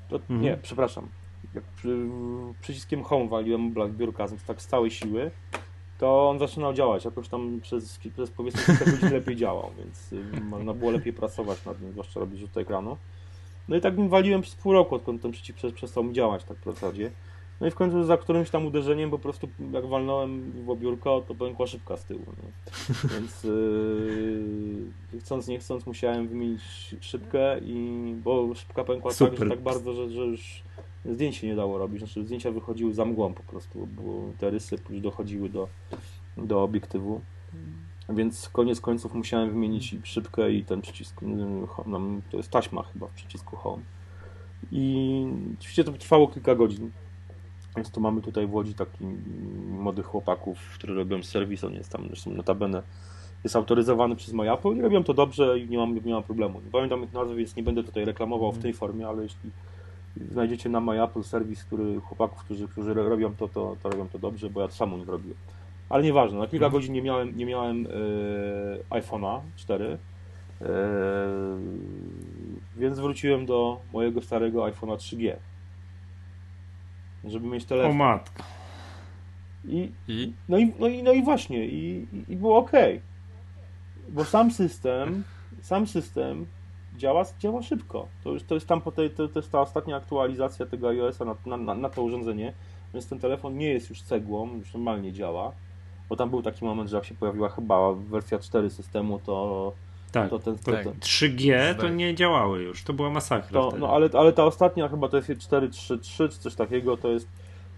[0.09, 0.41] to Mhm.
[0.41, 1.09] nie, przepraszam,
[1.55, 2.07] jak przy,
[2.61, 5.31] przyciskiem Home waliłem oblat biurka z- tak z całej siły,
[5.99, 10.11] to on zaczynał działać, jakoś tam przez, przez powiedzmy kilka godzin lepiej działał, więc
[10.43, 12.97] można było lepiej pracować nad nim, zwłaszcza robić rzut ekranu.
[13.69, 16.45] No i tak nim waliłem przez pół roku, odkąd ten przycisk prze- przestał mi działać
[16.45, 17.11] tak w zasadzie.
[17.61, 21.35] No i w końcu za którymś tam uderzeniem po prostu jak walnąłem w obiórko, to
[21.35, 22.21] pękła szybka z tyłu.
[22.21, 22.75] Nie?
[23.15, 23.45] Więc
[25.13, 26.63] yy, chcąc nie chcąc musiałem wymienić
[27.01, 29.49] szybkę i bo szybka pękła tak, Super.
[29.49, 30.63] tak bardzo, że, że już
[31.05, 34.03] zdjęć się nie dało robić, znaczy zdjęcia wychodziły za mgłą po prostu, bo
[34.39, 35.69] te rysy już dochodziły do,
[36.37, 37.21] do obiektywu.
[38.09, 41.21] Więc koniec końców musiałem wymienić szybkę i ten przycisk,
[41.87, 42.01] no,
[42.31, 43.83] to jest taśma chyba w przycisku Home.
[44.73, 45.27] I
[45.59, 46.91] oczywiście to trwało kilka godzin.
[47.77, 49.05] Więc tu mamy tutaj w Łodzi taki
[49.69, 52.83] młodych chłopaków, którzy robią serwis, on jest tam zresztą notabene
[53.45, 56.61] jest autoryzowany przez MyApple i robią to dobrze i nie mam, nie mam problemu.
[56.61, 59.51] Nie pamiętam ich nazwy, więc nie będę tutaj reklamował w tej formie, ale jeśli
[60.31, 64.51] znajdziecie na MyApple serwis, który chłopaków, którzy, którzy robią to, to, to robią to dobrze,
[64.51, 65.37] bo ja to samo nie robiłem.
[65.89, 66.73] Ale nieważne, na kilka mhm.
[66.73, 67.87] godzin nie miałem, nie miałem
[68.91, 69.99] e, iPhone'a 4,
[70.61, 70.67] e,
[72.77, 75.37] więc wróciłem do mojego starego iPhone'a 3G,
[77.27, 77.91] żeby mieć telefon.
[77.91, 78.43] O matka.
[79.65, 80.33] I, I?
[80.49, 82.73] No, i, no, i, no i właśnie, i, i było ok.
[84.09, 85.25] Bo sam system,
[85.63, 86.47] sam system
[86.97, 88.09] działa, działa szybko.
[88.25, 91.25] To, już, to jest tam po tej, to, to jest ta ostatnia aktualizacja tego iOS-a
[91.25, 92.53] na, na, na to urządzenie,
[92.95, 95.53] więc ten telefon nie jest już cegłą, już normalnie działa.
[96.09, 99.73] Bo tam był taki moment, że jak się pojawiła chyba wersja 4 systemu, to.
[100.15, 100.87] Tak, to ten, to, tak.
[100.87, 103.61] 3G to nie działały już, to była masakra.
[103.61, 107.29] To, no ale, ale ta ostatnia chyba to jest 4.3.3 czy coś takiego, to jest.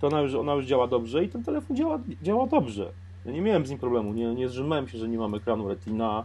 [0.01, 2.93] To ona już, ona już działa dobrze i ten telefon działa, działa dobrze.
[3.27, 6.25] Ja nie miałem z nim problemu, nie, nie zrzymałem się, że nie mam ekranu Retina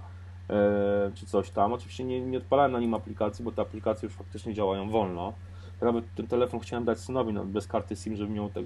[0.50, 1.74] e, czy coś tam.
[1.74, 5.34] Oczywiście nie, nie odpalałem na nim aplikacji, bo te aplikacje już faktycznie działają wolno.
[5.82, 8.62] Nawet ten telefon chciałem dać synowi no, bez karty SIM, żeby miał te,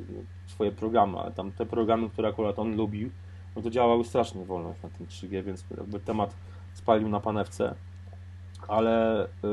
[0.47, 3.09] swoje programy, ale tam te programy, które akurat on lubił,
[3.55, 6.35] no to działały strasznie wolno na tym 3G, więc jakby temat
[6.75, 7.75] spalił na panewce.
[8.67, 9.49] Ale yy,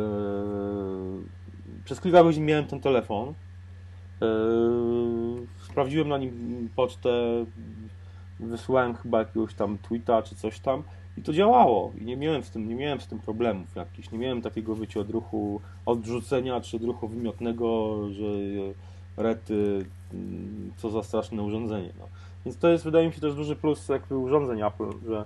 [1.84, 3.34] przez kilka godzin miałem ten telefon.
[4.20, 7.10] Yy, sprawdziłem na nim pocztę,
[8.40, 10.82] wysłałem chyba jakiegoś tam tweeta czy coś tam
[11.18, 11.92] i to działało.
[12.00, 14.10] I nie miałem z tym, nie miałem z tym problemów jakichś.
[14.10, 18.24] Nie miałem takiego wycie odruchu odrzucenia czy odruchu wymiotnego, że
[19.16, 21.92] rety, mm, co za straszne urządzenie.
[21.98, 22.08] No.
[22.44, 25.24] Więc to jest, wydaje mi się, też duży plus jakby urządzeń Apple, że e,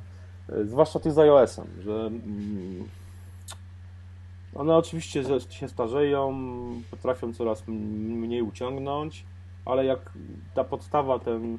[0.64, 2.88] zwłaszcza tych z iOS-em, że mm,
[4.54, 6.34] one oczywiście się starzeją,
[6.90, 9.24] potrafią coraz mniej uciągnąć,
[9.64, 10.12] ale jak
[10.54, 11.58] ta podstawa ten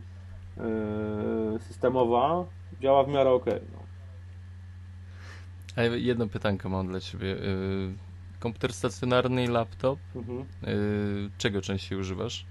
[0.57, 2.45] yy, systemowa
[2.81, 3.45] działa w miarę ok.
[3.45, 3.79] No.
[5.75, 7.27] A jedno pytanko mam dla Ciebie.
[7.27, 7.93] Yy,
[8.39, 10.45] komputer stacjonarny i laptop, mhm.
[11.38, 12.45] czego częściej używasz?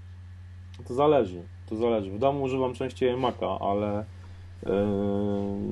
[0.87, 2.11] To zależy, to zależy.
[2.11, 4.05] W domu używam częściej Maca, ale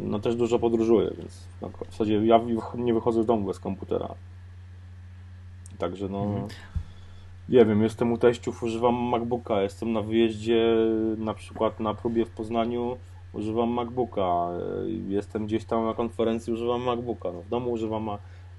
[0.04, 2.40] no też dużo podróżuję, więc no, w zasadzie ja
[2.76, 4.16] nie wychodzę z domu bez komputera.
[5.78, 6.24] Także no...
[6.24, 6.48] Mhm.
[7.50, 10.76] Nie wiem, jestem u teściów, używam MacBooka, jestem na wyjeździe,
[11.18, 12.98] na przykład na próbie w Poznaniu,
[13.34, 14.48] używam MacBooka,
[15.08, 18.10] jestem gdzieś tam na konferencji, używam MacBooka, no, w domu używam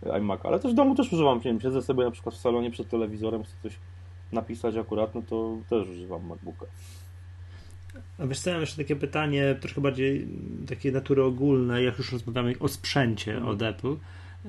[0.02, 2.70] iMac'a, ale też w domu też używam, nie wiem, siedzę sobie na przykład w salonie
[2.70, 3.78] przed telewizorem, chcę coś
[4.32, 6.66] napisać akurat, no to też używam MacBooka.
[8.18, 10.28] A wiesz co, ja mam jeszcze takie pytanie, troszkę bardziej
[10.68, 13.50] takiej natury ogólnej, jak już rozmawiamy o sprzęcie mhm.
[13.50, 13.96] od Apple.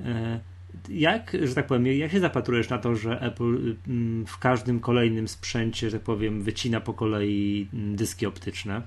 [0.04, 0.40] E,
[0.88, 5.28] jak, że tak powiem, jak się zapatrujesz na to, że Apple mm, w każdym kolejnym
[5.28, 8.82] sprzęcie, że tak powiem, wycina po kolei mm, dyski optyczne?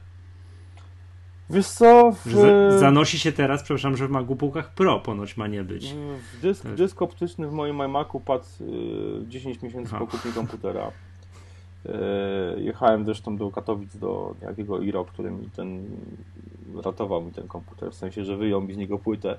[1.49, 2.11] Wiesz co?
[2.25, 2.35] W...
[2.79, 5.93] Zanosi się teraz, przepraszam, że w MacBookach Pro ponoć ma nie być.
[6.37, 6.75] W dysk, tak.
[6.75, 8.45] dysk optyczny w moim iMacu padł
[9.27, 10.05] 10 y, miesięcy Aha.
[10.05, 10.91] po kupnie komputera.
[11.85, 15.85] Y, jechałem zresztą do Katowic, do jakiego Iro, który mi ten
[16.83, 19.37] ratował mi ten komputer, w sensie, że wyjął mi z niego płytę,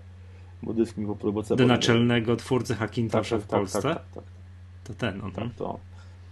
[0.63, 1.57] bo dysk mi po próbce...
[1.57, 3.83] Do naczelnego twórcy Hackintosha tak, w tak, Polsce?
[3.83, 4.25] Tak, tak, tak,
[4.85, 5.79] To ten, on tak, to.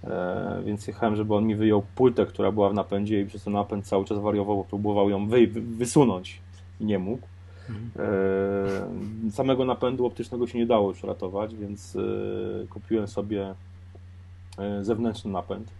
[0.04, 3.52] E, więc jechałem, żeby on mi wyjął płytę, która była w napędzie i przez ten
[3.52, 6.40] napęd cały czas wariował, bo próbował ją wy, wysunąć
[6.80, 7.26] i nie mógł.
[7.98, 13.54] E, samego napędu optycznego się nie dało już ratować, więc e, kupiłem sobie
[14.58, 15.70] e, zewnętrzny napęd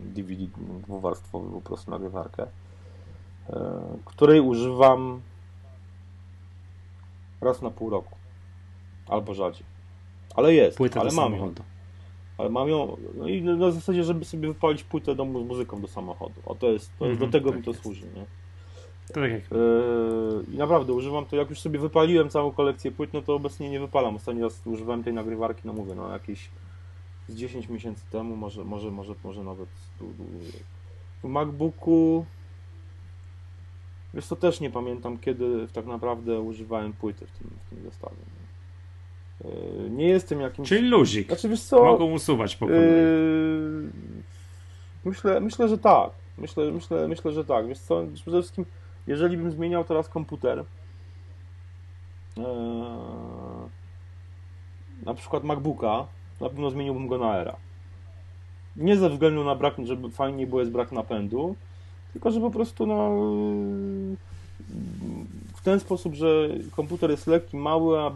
[0.00, 0.46] DVD
[0.86, 2.46] dwuwarstwowy po prostu nagrywarkę,
[3.50, 5.20] e, której używam
[7.40, 8.16] raz na pół roku
[9.08, 9.66] albo rzadziej.
[10.34, 11.52] Ale jest, Płytę ale mam ją.
[12.38, 15.88] Ale mam ją, no i na zasadzie, żeby sobie wypalić płytę do, z muzyką do
[15.88, 16.40] samochodu.
[16.46, 17.82] O, to jest, to jest do mhm, tego tak mi to jest.
[17.82, 18.24] służy, nie?
[19.14, 19.50] Tak jak...
[19.50, 23.70] Yy, I naprawdę używam to, jak już sobie wypaliłem całą kolekcję płyt, no to obecnie
[23.70, 24.16] nie wypalam.
[24.16, 26.50] Ostatni raz używałem tej nagrywarki, no mówię, no jakieś
[27.28, 29.68] z 10 miesięcy temu, może, może, może, może nawet
[30.00, 30.62] dłużej.
[31.22, 32.24] W MacBooku
[34.14, 38.16] wiesz to też nie pamiętam, kiedy tak naprawdę używałem płyty w tym, w tym zestawie.
[39.44, 40.68] E, nie jestem jakimś...
[40.68, 41.26] Czyli luzik.
[41.26, 41.84] Znaczy, wiesz co?
[41.84, 42.80] Mogą usuwać po kolei.
[42.80, 43.90] Yy...
[45.04, 46.10] Myślę, myślę, że tak.
[46.38, 47.68] Myślę, myślę, myślę, że tak.
[47.68, 48.04] Wiesz co?
[48.14, 48.64] Przede wszystkim,
[49.06, 50.64] jeżeli bym zmieniał teraz komputer,
[52.36, 52.44] yy...
[55.02, 56.06] na przykład MacBooka,
[56.40, 57.56] na pewno zmieniłbym go na Era.
[58.76, 61.56] Nie ze względu na brak, żeby fajnie było jest brak napędu,
[62.12, 63.10] tylko że po prostu no,
[65.54, 68.10] w ten sposób, że komputer jest lekki, mały, a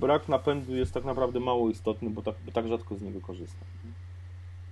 [0.00, 3.68] brak napędu jest tak naprawdę mało istotny, bo tak, bo tak rzadko z niego korzystam.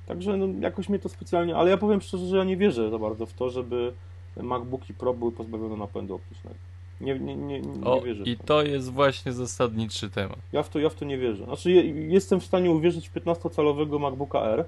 [0.07, 2.99] Także no, jakoś mnie to specjalnie, ale ja powiem szczerze, że ja nie wierzę za
[2.99, 3.92] bardzo w to, żeby
[4.36, 6.74] MacBooki Pro były pozbawione napędu optycznego.
[7.01, 8.22] Nie, nie, nie, nie o, wierzę.
[8.24, 10.38] I to jest właśnie zasadniczy temat.
[10.53, 11.45] Ja w to, ja w to nie wierzę.
[11.45, 14.64] Znaczy, je, jestem w stanie uwierzyć w 15-calowego MacBooka R.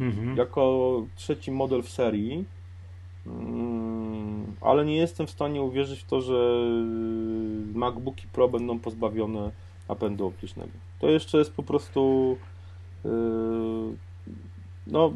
[0.00, 0.36] mhm.
[0.36, 2.44] Jako trzeci model w serii.
[3.26, 6.64] Mm, ale nie jestem w stanie uwierzyć w to, że
[7.74, 9.50] MacBooki Pro będą pozbawione
[9.88, 10.72] napędu optycznego.
[11.00, 12.36] To jeszcze jest po prostu.
[13.04, 13.10] Yy,
[14.86, 15.12] no,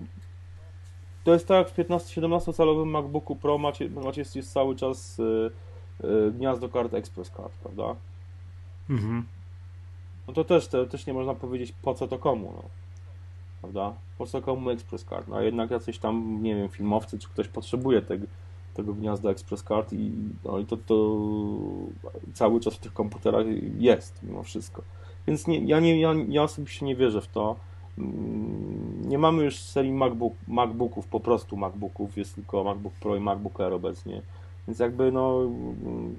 [1.25, 5.51] to jest tak jak w 15-17 calowym MacBooku Pro macie, macie jest, cały czas yy,
[6.03, 7.97] yy, gniazdo kart Express Card, prawda?
[8.91, 9.27] Mhm.
[10.29, 12.63] No to też, to też nie można powiedzieć po co to komu, no.
[13.61, 13.95] Prawda?
[14.19, 15.29] Po co komu Express Card?
[15.29, 18.27] No a jednak jacyś tam, nie wiem, filmowcy czy ktoś potrzebuje tego,
[18.75, 20.13] tego gniazda Express Card i,
[20.45, 21.19] no, i to, to
[22.35, 23.47] cały czas w tych komputerach
[23.79, 24.83] jest mimo wszystko.
[25.27, 27.57] Więc nie, ja, nie, ja, ja osobiście nie wierzę w to.
[27.99, 33.21] Mm, nie mamy już serii MacBook, MacBooków, po prostu MacBooków, jest tylko MacBook Pro i
[33.21, 34.23] MacBook Air obecnie.
[34.69, 36.19] Więc jakby no mm,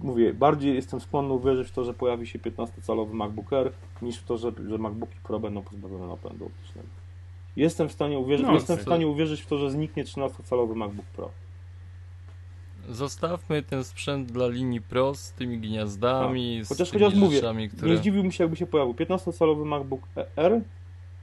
[0.00, 3.72] mówię, bardziej jestem skłonny uwierzyć w to, że pojawi się 15-calowy MacBook Air,
[4.02, 6.88] niż w to, że, że MacBooki Pro będą pozbawione napędu optycznego.
[7.56, 11.06] Jestem w stanie uwierzyć, no, jestem w stanie uwierzyć w to, że zniknie 13-calowy MacBook
[11.06, 11.30] Pro.
[12.88, 16.68] Zostawmy ten sprzęt dla linii Pro z tymi gniazdami, tak.
[16.68, 17.90] chociaż, z tymi chociaż mówię, które...
[17.90, 20.02] Nie zdziwiłbym się, jakby się pojawił 15-calowy MacBook
[20.36, 20.60] R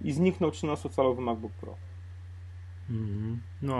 [0.01, 1.75] i zniknął 13-calowy MacBook Pro.
[2.89, 3.75] Mm, no,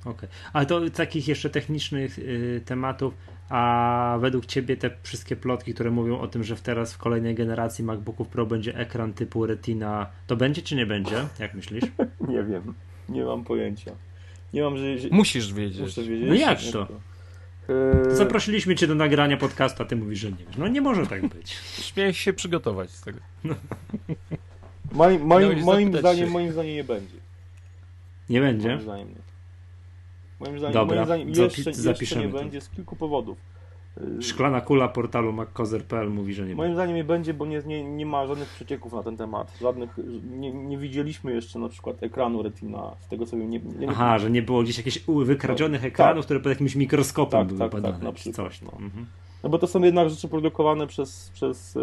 [0.00, 0.12] okej.
[0.12, 0.28] Okay.
[0.52, 3.14] Ale to takich jeszcze technicznych y, tematów,
[3.48, 7.84] a według Ciebie te wszystkie plotki, które mówią o tym, że teraz w kolejnej generacji
[7.84, 11.16] MacBooków Pro będzie ekran typu Retina, to będzie czy nie będzie?
[11.38, 11.84] Jak myślisz?
[12.28, 12.74] nie wiem,
[13.08, 13.92] nie mam pojęcia.
[14.52, 14.98] Nie mam, że...
[14.98, 15.08] że...
[15.10, 15.80] Musisz wiedzieć.
[15.80, 16.28] Muszę wiedzieć.
[16.28, 16.88] No jak to?
[17.68, 20.56] Yy, Zaprosiliśmy cię do nagrania podcastu, a ty mówisz, że nie wiesz.
[20.56, 21.50] No nie może tak być.
[21.86, 23.18] Śmiech się przygotować z tego.
[23.44, 23.54] No.
[24.92, 27.16] Moim, moim, moim zdaniem, moim zdaniem nie będzie.
[28.30, 28.68] Nie będzie?
[28.68, 29.14] Moim zdaniem nie.
[30.40, 32.38] Moim zdaniem, Dobra, moim zdaniem jeszcze, jeszcze nie to.
[32.38, 33.38] będzie z kilku powodów.
[34.20, 38.06] Szklana kula portalu maccozer.pl mówi, że nie Moim zdaniem nie będzie, bo nie, nie, nie
[38.06, 39.58] ma żadnych przecieków na ten temat.
[39.60, 39.98] Żadnych,
[40.30, 43.50] nie, nie widzieliśmy jeszcze na przykład ekranu Retina, z tego co wiem.
[43.50, 46.24] Nie, nie, Aha, że nie było gdzieś jakichś wykradzionych tak, ekranów, tak.
[46.24, 48.62] które pod jakimś mikroskopem tak, były tak, badane, tak, na przykład, coś.
[48.62, 48.72] No.
[48.72, 49.06] Mhm.
[49.42, 51.82] no bo to są jednak rzeczy produkowane przez, przez yy,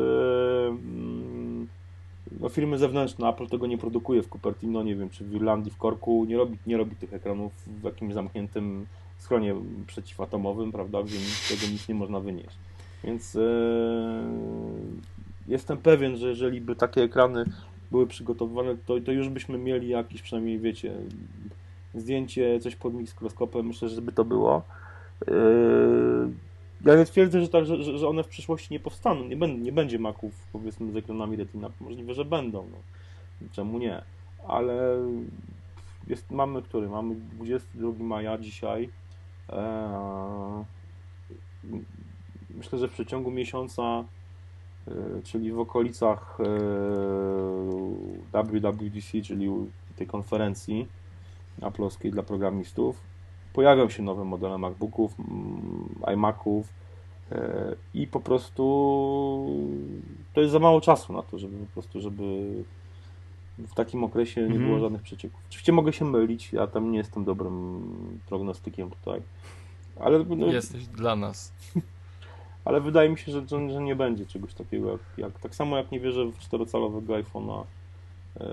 [2.39, 3.29] no, firmy zewnętrzne.
[3.29, 6.25] Apple tego nie produkuje w Cupertino, nie wiem, czy w Irlandii, w Korku.
[6.25, 8.85] Nie robi, nie robi tych ekranów w jakimś zamkniętym
[9.21, 9.55] schronie
[9.87, 11.17] przeciwatomowym, prawda, gdzie
[11.49, 12.57] tego nic nie można wynieść.
[13.03, 13.43] Więc yy,
[15.47, 17.45] jestem pewien, że jeżeli by takie ekrany
[17.91, 20.93] były przygotowywane, to, to już byśmy mieli jakiś przynajmniej, wiecie,
[21.95, 24.61] zdjęcie, coś pod mikroskopem, myślę, że by to było.
[25.27, 26.31] Yy,
[26.85, 29.71] ja nie twierdzę, że, tak, że, że one w przyszłości nie powstaną, nie, będą, nie
[29.71, 32.77] będzie maków powiedzmy z ekranami retina, możliwe, że będą, no.
[33.51, 34.01] czemu nie,
[34.47, 34.97] ale
[36.07, 36.89] jest, mamy który?
[36.89, 38.89] Mamy 22 maja dzisiaj,
[42.55, 44.03] myślę, że w przeciągu miesiąca,
[44.87, 44.93] e,
[45.23, 46.43] czyli w okolicach e,
[48.43, 49.49] WWDC, czyli
[49.95, 50.87] tej konferencji
[51.61, 53.01] Apple'owskiej dla programistów,
[53.53, 55.15] pojawią się nowe modele MacBooków,
[56.13, 56.69] iMaców
[57.31, 58.63] e, i po prostu
[60.33, 62.23] to jest za mało czasu na to, żeby po prostu, żeby
[63.67, 64.79] w takim okresie nie było mhm.
[64.79, 65.39] żadnych przecieków.
[65.49, 67.83] Oczywiście mogę się mylić, ja tam nie jestem dobrym
[68.29, 69.21] prognostykiem tutaj.
[69.99, 71.53] Ale, no, Jesteś dla nas.
[72.65, 75.91] Ale wydaje mi się, że, że, nie będzie czegoś takiego, jak, jak, tak samo jak
[75.91, 77.63] nie wierzę w czterocalowego iPhone'a.
[78.39, 78.45] E,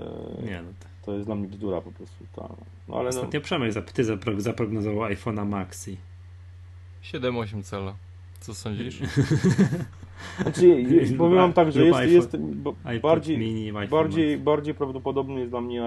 [0.45, 1.05] nie, no to...
[1.05, 2.25] to jest dla mnie bzdura po prostu.
[2.35, 2.49] Ta,
[2.87, 3.43] no, ale Ostatnio no...
[3.43, 4.03] Przemek, ty
[4.37, 5.97] zaprognozował iPhone'a Maxi.
[7.03, 7.95] 7-8 cala.
[8.39, 8.99] Co sądzisz?
[10.41, 10.85] Znaczy,
[11.17, 12.37] powiem wam tak, że jest, jest
[13.01, 15.83] bardziej, mini, bardziej, bardziej prawdopodobny jest dla mnie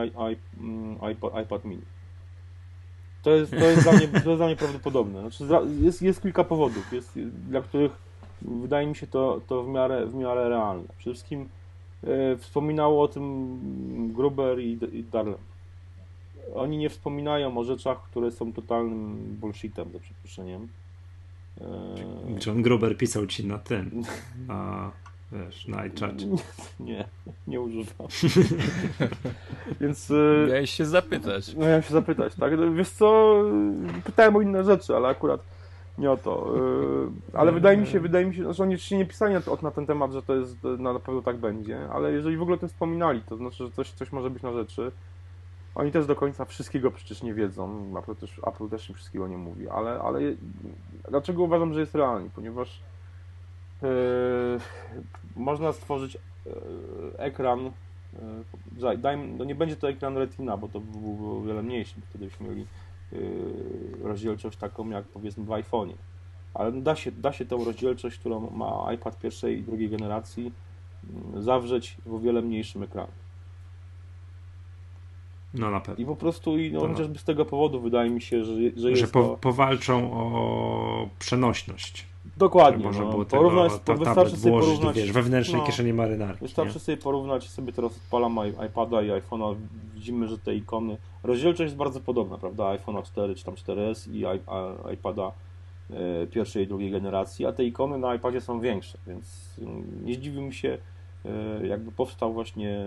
[0.61, 1.83] mm, iPad, iPad mini.
[3.23, 5.21] To jest, to jest, dla, mnie, to jest dla mnie prawdopodobne.
[5.21, 7.93] Znaczy, jest, jest kilka powodów, jest, dla których
[8.43, 10.85] wydaje mi się to, to w, miarę, w miarę realne.
[10.99, 11.49] Przede wszystkim
[12.05, 15.39] e, wspominało o tym Gruber i, i Darlem.
[16.55, 20.69] Oni nie wspominają o rzeczach, które są totalnym bullshitem, za przeproszeniem.
[21.61, 21.65] E...
[22.47, 24.03] John Gruber pisał ci na tym,
[24.49, 24.91] na
[25.33, 26.27] Wiesz, na iChacie.
[26.81, 27.05] Nie,
[27.47, 28.07] nie używam.
[29.81, 30.11] Więc...
[30.11, 31.55] E, miałeś się zapytać.
[31.55, 32.75] No, miałem się zapytać, tak?
[32.75, 33.35] Wiesz co,
[34.05, 35.41] pytałem o inne rzeczy, ale akurat
[35.99, 36.55] nie o to.
[36.57, 39.71] Yy, ale wydaje mi się, wydaje mi się, że oni jeszcze nie pisali na, na,
[39.71, 42.69] ten temat, że to jest, na pewno tak będzie, ale jeżeli w ogóle o tym
[42.69, 44.93] wspominali, to znaczy, że coś, coś może być na rzeczy.
[45.75, 49.39] Oni też do końca wszystkiego przecież nie wiedzą, Apple też, Apple też im wszystkiego nie
[49.39, 50.21] mówi, ale, ale
[51.09, 52.31] dlaczego uważam, że jest realny?
[52.35, 52.81] Ponieważ
[53.83, 53.89] yy,
[55.37, 56.15] można stworzyć
[56.47, 56.53] yy,
[57.19, 57.71] ekran,
[58.81, 62.49] yy, no nie będzie to ekran Retina, bo to byłby o wiele mniejszy, wtedy byśmy
[62.49, 62.67] mieli
[64.03, 65.95] rozdzielczość taką jak powiedzmy w iPhone'ie.
[66.55, 70.53] Ale da się, da się tą rozdzielczość, którą ma iPad pierwszej i drugiej generacji,
[71.35, 73.22] yy, zawrzeć w o wiele mniejszym ekranie.
[75.55, 76.03] No na pewno.
[76.03, 79.01] I po prostu, i no, chociażby z tego powodu wydaje mi się, że, że, jest
[79.01, 79.37] że po, to...
[79.37, 82.07] powalczą o przenośność.
[82.37, 82.85] Dokładnie.
[82.85, 83.11] Można no.
[83.11, 84.97] było porównać, tego, wystarczy sobie włożyć, porównać...
[84.97, 86.45] Wiesz, wewnętrznej no, kieszeni marynarki.
[86.45, 86.81] Wystarczy nie?
[86.81, 89.57] sobie porównać, sobie teraz odpalam iPada i iPhone'a,
[89.95, 94.25] widzimy, że te ikony, rozdzielczość jest bardzo podobna, prawda, iPhone'a 4 czy tam 4S i
[94.95, 95.33] iPada
[95.91, 100.15] e, pierwszej i drugiej generacji, a te ikony na iPadzie są większe, więc mm, nie
[100.15, 100.79] zdziwiłbym się,
[101.25, 102.87] e, jakby powstał właśnie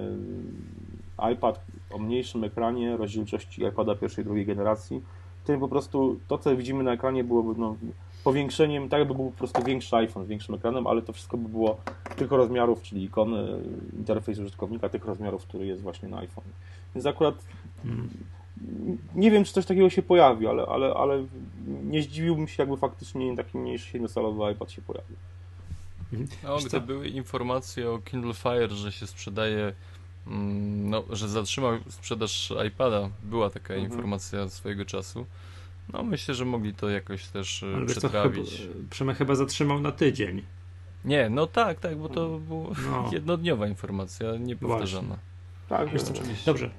[1.34, 1.62] iPad
[1.92, 5.02] o mniejszym ekranie, rozdzielczości iPada pierwszej drugiej generacji,
[5.44, 7.76] którym po prostu to, co widzimy na ekranie byłoby no,
[8.24, 11.50] powiększeniem, tak jakby był po prostu większy iPhone z większym ekranem, ale to wszystko by
[11.50, 11.78] było
[12.16, 13.64] tylko rozmiarów, czyli ikony,
[13.94, 16.46] interfejs użytkownika tych rozmiarów, który jest właśnie na iPhone.
[16.96, 17.36] Więc akurat
[17.84, 18.10] hmm.
[19.16, 21.26] nie wiem, czy coś takiego się pojawi, ale, ale, ale
[21.84, 25.18] nie zdziwiłbym się, jakby faktycznie taki mniejszy 7-calowy iPad się pojawił.
[26.44, 29.74] No, gdy były informacje o Kindle Fire, że się sprzedaje
[30.28, 33.10] no, że zatrzymał sprzedaż iPada.
[33.24, 33.92] Była taka mhm.
[33.92, 35.26] informacja swojego czasu.
[35.94, 38.68] No myślę, że mogli to jakoś też e, Ale przetrawić.
[38.98, 40.44] Chyba, chyba zatrzymał na tydzień.
[41.06, 43.10] Nie, no tak, tak, bo to była no.
[43.14, 45.18] jednodniowa informacja, niepowtarzana.
[45.70, 46.46] Tak, jest oczywiście.
[46.46, 46.70] Dobrze.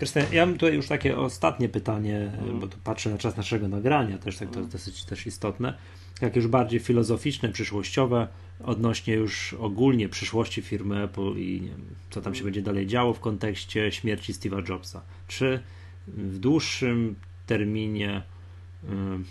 [0.00, 2.60] Krystian, ja mam tutaj już takie ostatnie pytanie, mm.
[2.60, 5.74] bo tu patrzę na czas naszego nagrania, też tak to jest dosyć też istotne.
[6.20, 8.28] Jak już bardziej filozoficzne, przyszłościowe,
[8.64, 13.14] odnośnie już ogólnie przyszłości firmy Apple i nie wiem, co tam się będzie dalej działo
[13.14, 15.02] w kontekście śmierci Steve'a Jobsa.
[15.28, 15.60] Czy
[16.08, 17.14] w dłuższym
[17.46, 18.22] terminie,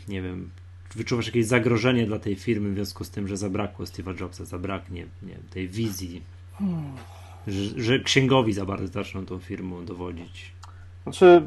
[0.08, 0.50] nie wiem,
[0.96, 5.06] wyczuwasz jakieś zagrożenie dla tej firmy w związku z tym, że zabrakło Steve'a Jobsa, zabraknie
[5.24, 6.22] nie tej wizji,
[7.48, 10.59] że, że księgowi za bardzo zaczną tą firmą dowodzić?
[11.04, 11.44] Znaczy,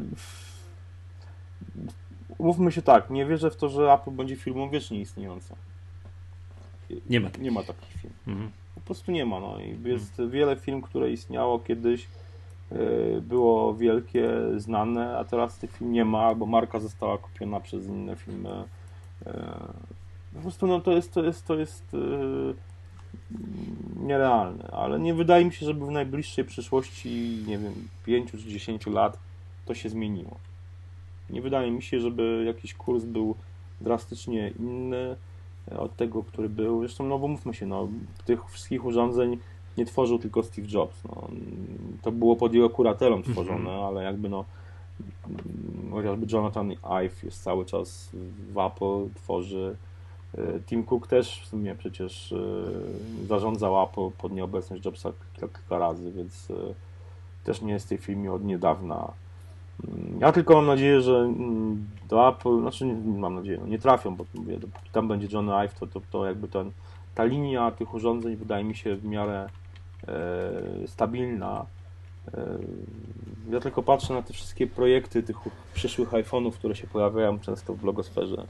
[2.38, 5.56] mówmy się tak, nie wierzę w to, że Apple będzie firmą wiecznie istniejącą.
[7.10, 8.14] Nie ma, nie ma takich firm.
[8.26, 8.50] Mhm.
[8.74, 9.40] Po prostu nie ma.
[9.40, 9.58] No.
[9.84, 10.30] Jest mhm.
[10.30, 12.08] wiele firm, które istniało kiedyś,
[12.70, 17.86] yy, było wielkie, znane, a teraz tych firm nie ma, bo marka została kupiona przez
[17.86, 18.64] inne firmy.
[19.26, 19.32] Yy,
[20.34, 22.54] po prostu no, to jest, to jest, to jest yy,
[23.96, 28.86] nierealne, ale nie wydaje mi się, żeby w najbliższej przyszłości, nie wiem, 5 czy 10
[28.86, 29.18] lat
[29.64, 30.36] to się zmieniło.
[31.30, 33.34] Nie wydaje mi się, żeby jakiś kurs był
[33.80, 35.16] drastycznie inny
[35.70, 36.80] od tego, który był.
[36.80, 37.88] Zresztą, no bo mówmy się, no,
[38.24, 39.38] tych wszystkich urządzeń
[39.78, 41.04] nie tworzył tylko Steve Jobs.
[41.04, 41.28] No.
[42.02, 43.34] To było pod jego kuratelą mhm.
[43.34, 44.44] tworzone, ale jakby no
[45.90, 48.10] chociażby Jonathan Ive jest cały czas
[48.52, 49.76] w Apple, tworzy
[50.38, 56.12] e, Tim Cook też w sumie przecież e, zarządzał Apple pod nieobecność Jobsa kilka razy,
[56.12, 56.54] więc e,
[57.44, 59.12] też nie jest w tej firmie od niedawna.
[60.20, 64.16] Ja tylko mam nadzieję, że mm, do Apple, znaczy nie, mam nadzieję, no nie trafią,
[64.16, 66.70] bo mówię, dopóki tam będzie John Ive, to, to, to jakby ten,
[67.14, 69.48] ta linia tych urządzeń wydaje mi się w miarę
[70.08, 71.66] e, stabilna.
[72.34, 72.58] E,
[73.50, 75.36] ja tylko patrzę na te wszystkie projekty tych
[75.74, 78.46] przyszłych iPhone'ów, które się pojawiają często w blogosferze,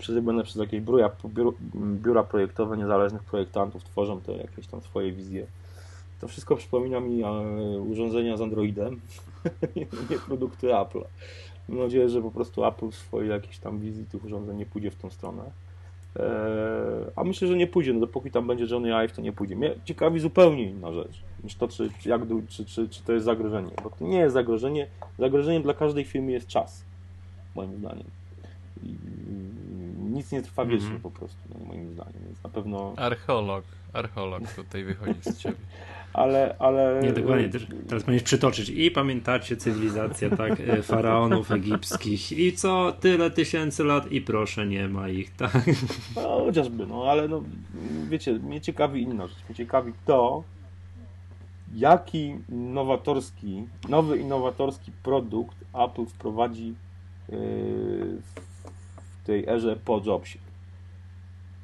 [0.00, 1.10] e, zrobione przez jakieś biura,
[1.74, 5.46] biura projektowe niezależnych projektantów, tworzą te jakieś tam swoje wizje.
[6.20, 7.30] To wszystko przypomina mi e,
[7.80, 9.00] urządzenia z Androidem,
[10.10, 11.02] nie produkty Apple.
[11.68, 14.90] Mam nadzieję, że po prostu Apple w swojej jakiejś tam wizji tych urządzeń nie pójdzie
[14.90, 15.42] w tą stronę.
[16.16, 16.24] Eee,
[17.16, 19.56] a myślę, że nie pójdzie, no dopóki tam będzie Johnny Ive, to nie pójdzie.
[19.56, 23.70] Mnie ciekawi zupełnie inna rzecz niż to, czy, jak, czy, czy, czy to jest zagrożenie.
[23.82, 24.86] Bo to nie jest zagrożenie.
[25.18, 26.84] Zagrożeniem dla każdej firmy jest czas,
[27.54, 28.06] moim zdaniem.
[28.82, 28.94] I
[30.12, 31.02] nic nie trwa wiecznie mm -hmm.
[31.02, 32.22] po prostu, no, moim zdaniem.
[32.24, 32.92] Więc na pewno.
[32.96, 35.56] Archeolog, archeolog tutaj wychodzi z ciebie
[36.12, 36.56] ale...
[36.58, 37.00] ale...
[37.02, 37.48] Nie, dokładnie,
[37.88, 44.12] teraz powinieneś przytoczyć i pamiętacie cywilizację tak, e, faraonów egipskich i co, tyle tysięcy lat
[44.12, 45.52] i proszę, nie ma ich, tak?
[46.16, 47.42] No, chociażby, no, ale no,
[48.08, 50.42] wiecie, mnie ciekawi inna rzecz, mnie ciekawi to,
[51.74, 56.66] jaki nowatorski, nowy innowatorski produkt Apple wprowadzi
[57.28, 57.36] yy,
[59.22, 60.47] w tej erze po Jobsie.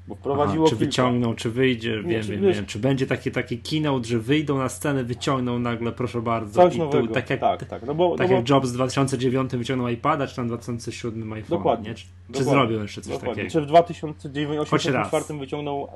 [0.08, 0.84] Bo wprowadziło Aha, czy kilka.
[0.90, 2.66] wyciągną, czy wyjdzie, Nie, wiem, czy wiem, wiesz- wiem.
[2.66, 6.62] Czy będzie taki, taki keynote, że wyjdą na scenę, wyciągną nagle, proszę bardzo.
[6.62, 7.06] Coś i nowego.
[7.06, 7.82] Tu, tak jak, tak, tak.
[7.86, 11.32] No bo, tak no jak bo, Jobs w 2009 wyciągnął iPada, czy tam w 2007
[11.32, 11.88] iPhone, Dokładnie.
[11.88, 11.94] nie?
[11.94, 12.52] Czy, czy Dokładnie.
[12.52, 13.34] zrobią jeszcze coś dokładnie.
[13.34, 13.52] takiego?
[13.52, 15.08] Czy w 2009 Choć raz.
[15.08, 15.88] 2004 wyciągnął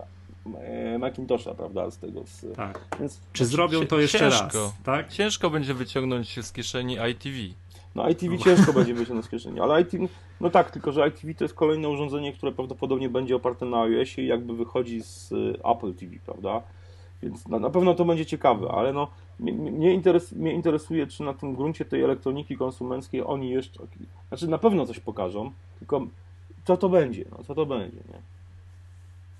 [0.60, 2.22] e, Macintosha, prawda, z tego.
[2.26, 2.80] Z, Tak.
[3.00, 4.44] więc, Czy zrobią to jeszcze ciężko.
[4.62, 4.72] raz?
[4.84, 5.12] Tak?
[5.12, 7.36] Ciężko będzie wyciągnąć się z kieszeni ITV.
[7.94, 10.06] no ITV ciężko będzie wyciągnąć z kieszeni, ale ITV,
[10.40, 14.22] no tak, tylko że ITV to jest kolejne urządzenie, które prawdopodobnie będzie oparte na iOSie
[14.22, 16.62] i jakby wychodzi z y, Apple TV, prawda?
[17.22, 19.08] Więc na, na pewno to będzie ciekawe, ale no
[19.40, 23.80] mnie, interes, mnie interesuje, czy na tym gruncie tej elektroniki konsumenckiej oni jeszcze,
[24.28, 26.06] znaczy na pewno coś pokażą, tylko
[26.64, 28.20] co to będzie, no co to będzie, nie?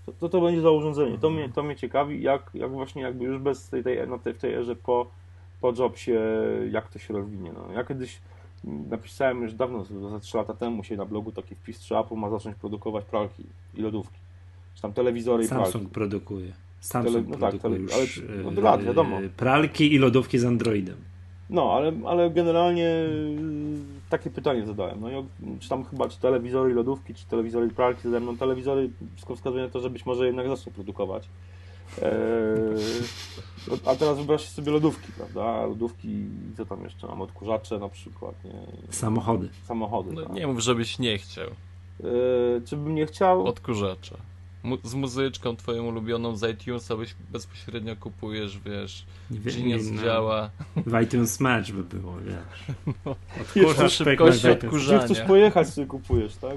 [0.07, 1.19] Co, co to będzie za urządzenie?
[1.19, 4.35] To mnie, to mnie ciekawi, jak, jak właśnie jakby już bez tej, tej, na tej,
[4.35, 5.07] w tej erze po,
[5.61, 6.21] po Jobsie,
[6.71, 7.53] jak to się rozwinie.
[7.55, 7.73] No.
[7.73, 8.21] Ja kiedyś
[8.65, 12.31] napisałem już dawno, za 3 lata temu się na blogu taki wpis, czy Apple ma
[12.31, 13.43] zacząć produkować pralki
[13.75, 14.19] i lodówki.
[14.75, 15.73] Czy tam telewizory i pralki.
[15.73, 16.53] Samsung produkuje.
[16.81, 19.19] Samsung Tele- no tak, produkuje tele- już ale e, od lat, wiadomo.
[19.37, 20.97] pralki i lodówki z Androidem.
[21.51, 23.79] No, ale, ale generalnie y,
[24.11, 25.01] takie pytanie zadałem.
[25.01, 25.09] No,
[25.61, 28.37] czy tam chyba, czy telewizory i lodówki, czy telewizory i pralki ze mną.
[28.37, 31.29] Telewizory, wszystko wskazuje na to, że być może jednak zaczną produkować.
[32.03, 35.67] Eee, a teraz wyobraźcie sobie lodówki, prawda?
[35.67, 36.25] Lodówki,
[36.57, 37.23] co tam jeszcze mam?
[37.23, 38.53] Odkurzacze na przykład, nie?
[38.91, 39.49] Samochody.
[39.65, 40.13] Samochody.
[40.13, 40.33] No tak.
[40.33, 41.47] nie mów, żebyś nie chciał.
[41.47, 43.47] Eee, czy bym nie chciał?
[43.47, 44.17] Odkurzacza.
[44.63, 50.03] Mu z muzyczką twoją ulubioną z iTunesa byś bezpośrednio kupujesz, wiesz, Nie wiem, Genius no,
[50.03, 50.51] działa.
[50.77, 52.37] W iTunes Match by było, wiesz.
[53.55, 55.05] Jeszcze Odkurzacz szybkości odkurzania.
[55.05, 56.57] Gdzie chcesz pojechać, sobie kupujesz, tak?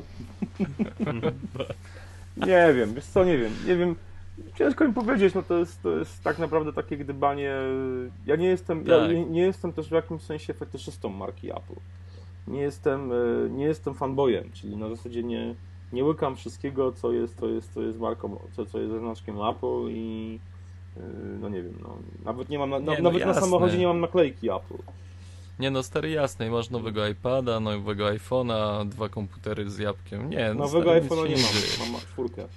[2.47, 3.95] nie wiem, wiesz co, nie wiem, nie wiem.
[4.55, 7.53] Ciężko mi powiedzieć, no to jest, to jest tak naprawdę takie gdybanie.
[8.25, 9.09] Ja nie jestem, ja Tak.
[9.11, 11.79] nie, nie jestem też w jakimś sensie fetyszystą marki Apple.
[12.47, 13.15] Nie jestem, e,
[13.49, 15.55] nie jestem fanboyem, czyli na zasadzie nie,
[15.93, 19.87] nie łykam wszystkiego, co jest, co jest, co jest marką, co, co jest znaczkiem Apple
[19.89, 20.39] i
[20.97, 21.01] e,
[21.41, 23.41] no nie wiem, no, nawet nie mam, na, Nie, no nawet na jasne.
[23.41, 24.77] samochodzie nie mam naklejki Apple.
[25.59, 30.29] Nie no, stary jasne, masz nowego iPada, nowego iPhone'a, dwa komputery z jabłkiem.
[30.29, 31.35] Nie, no Nowego iPhone'a nie
[31.83, 32.47] mam, mam czwórkę.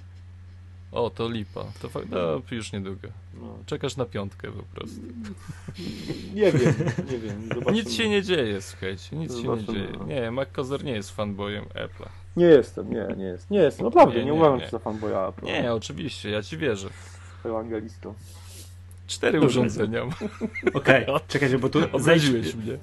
[0.95, 1.63] O, to lipa.
[1.81, 3.07] To fakt, no, już niedługo.
[3.41, 3.57] No.
[3.65, 5.01] Czekasz na piątkę po prostu.
[6.35, 6.73] Nie wiem,
[7.11, 7.49] nie wiem.
[7.53, 7.71] Zobaczymy.
[7.71, 10.21] Nic się nie dzieje, słuchajcie, nic się nie Zobaczymy, dzieje.
[10.21, 12.07] Nie, MacCozer nie jest fanboyem Apple'a.
[12.37, 13.51] Nie jestem, nie, nie jest.
[13.51, 15.45] Nie jestem, naprawdę, Nie, nie, nie, uważam się za fanboya Apple.
[15.45, 16.89] Nie, oczywiście, ja ci wierzę.
[17.45, 18.13] Ewangelistą.
[19.07, 19.59] Cztery Dobrze.
[19.59, 20.01] urządzenia.
[20.73, 22.77] Okej, czekajcie, bo tu Obraziłeś mnie.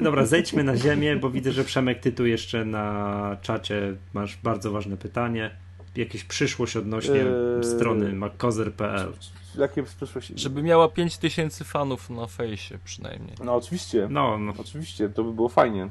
[0.00, 4.70] Dobra, zejdźmy na ziemię, bo widzę, że Przemek, ty tu jeszcze na czacie masz bardzo
[4.70, 5.50] ważne pytanie.
[5.96, 7.64] Jakieś przyszłość odnośnie Eee.
[7.64, 9.12] strony mackozer.pl.
[9.58, 10.32] Jakie przyszłość?
[10.36, 13.34] Żeby miała 5000 fanów na fejsie przynajmniej.
[13.44, 14.52] No oczywiście, No, no.
[14.58, 15.88] oczywiście, to by było fajnie.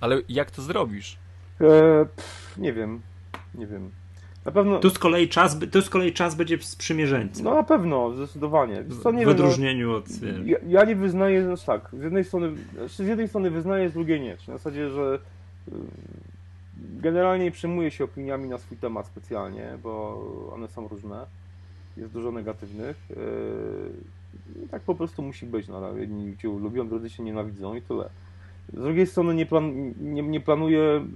[0.00, 1.16] Ale jak to zrobisz?
[1.60, 1.64] E,
[2.16, 3.00] pff, nie wiem,
[3.54, 3.90] nie wiem.
[4.44, 7.44] Na pewno, Tu z kolei czas, tu z kolei czas będzie sprzymierzeńcem.
[7.44, 8.84] no na pewno, zdecydowanie.
[9.02, 10.08] Co, w wiem, no, odróżnieniu od...
[10.08, 13.88] wiesz, ja, ja nie wyznaję, no tak, z jednej strony, znaczy z jednej strony wyznaję,
[13.90, 14.36] z drugiej nie.
[14.36, 15.18] Czyli na zasadzie, że
[15.68, 15.72] y,
[17.02, 20.20] generalnie nie przejmuję się opiniami na swój temat specjalnie, bo
[20.54, 21.26] one są różne.
[21.96, 22.96] Jest dużo negatywnych.
[23.10, 25.68] y, I tak po prostu musi być.
[25.68, 28.10] No, jedni cię lubią, drudzy się nienawidzą i tyle.
[28.68, 31.06] Z drugiej strony nie, plan, nie, nie planuję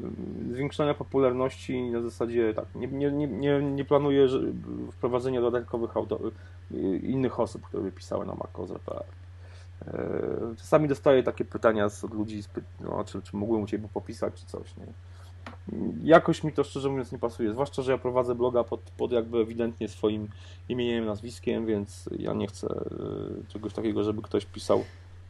[0.53, 4.29] zwiększania popularności na zasadzie tak, nie, nie, nie, nie, planuję
[4.93, 6.21] wprowadzenia dodatkowych auto,
[7.03, 9.05] innych osób, które by pisały na mac.pl.
[9.87, 12.43] E, Czasami dostaję takie pytania od ludzi,
[12.81, 14.87] no, czy, czy mógłbym u Ciebie popisać, czy coś, nie?
[16.03, 19.39] Jakoś mi to szczerze mówiąc nie pasuje, zwłaszcza, że ja prowadzę bloga pod, pod jakby
[19.39, 20.29] ewidentnie swoim
[20.69, 24.85] imieniem, nazwiskiem, więc ja nie chcę e, czegoś takiego, żeby ktoś pisał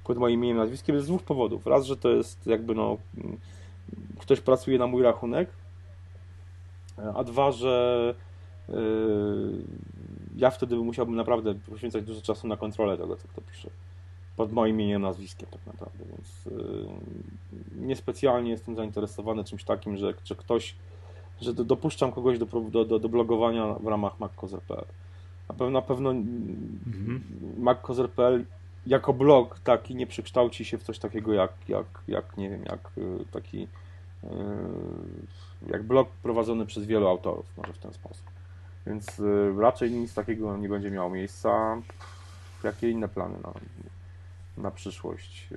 [0.07, 1.67] pod moim imieniem, nazwiskiem, z dwóch powodów.
[1.67, 3.37] Raz, że to jest jakby no, mm,
[4.19, 5.49] ktoś pracuje na mój rachunek,
[7.15, 8.15] a dwa, że
[8.69, 8.75] yy,
[10.37, 13.71] ja wtedy musiałbym naprawdę poświęcać dużo czasu na kontrolę tego, co kto pisze.
[14.37, 20.35] Pod moim imieniem, nazwiskiem tak naprawdę, więc yy, niespecjalnie jestem zainteresowany czymś takim, że, że
[20.35, 20.75] ktoś,
[21.41, 24.85] że do, dopuszczam kogoś do, do, do, do blogowania w ramach mackozer.pl.
[25.49, 27.23] Na pewno, na pewno Mhm.
[28.87, 32.91] Jako blog taki nie przekształci się w coś takiego jak, jak, jak nie wiem, jak
[32.99, 33.69] y, taki
[34.25, 34.29] y,
[35.67, 38.25] jak blog prowadzony przez wielu autorów, może w ten sposób.
[38.87, 41.77] Więc y, raczej nic takiego nie będzie miało miejsca.
[42.65, 43.53] Jakie inne plany na,
[44.63, 45.49] na przyszłość?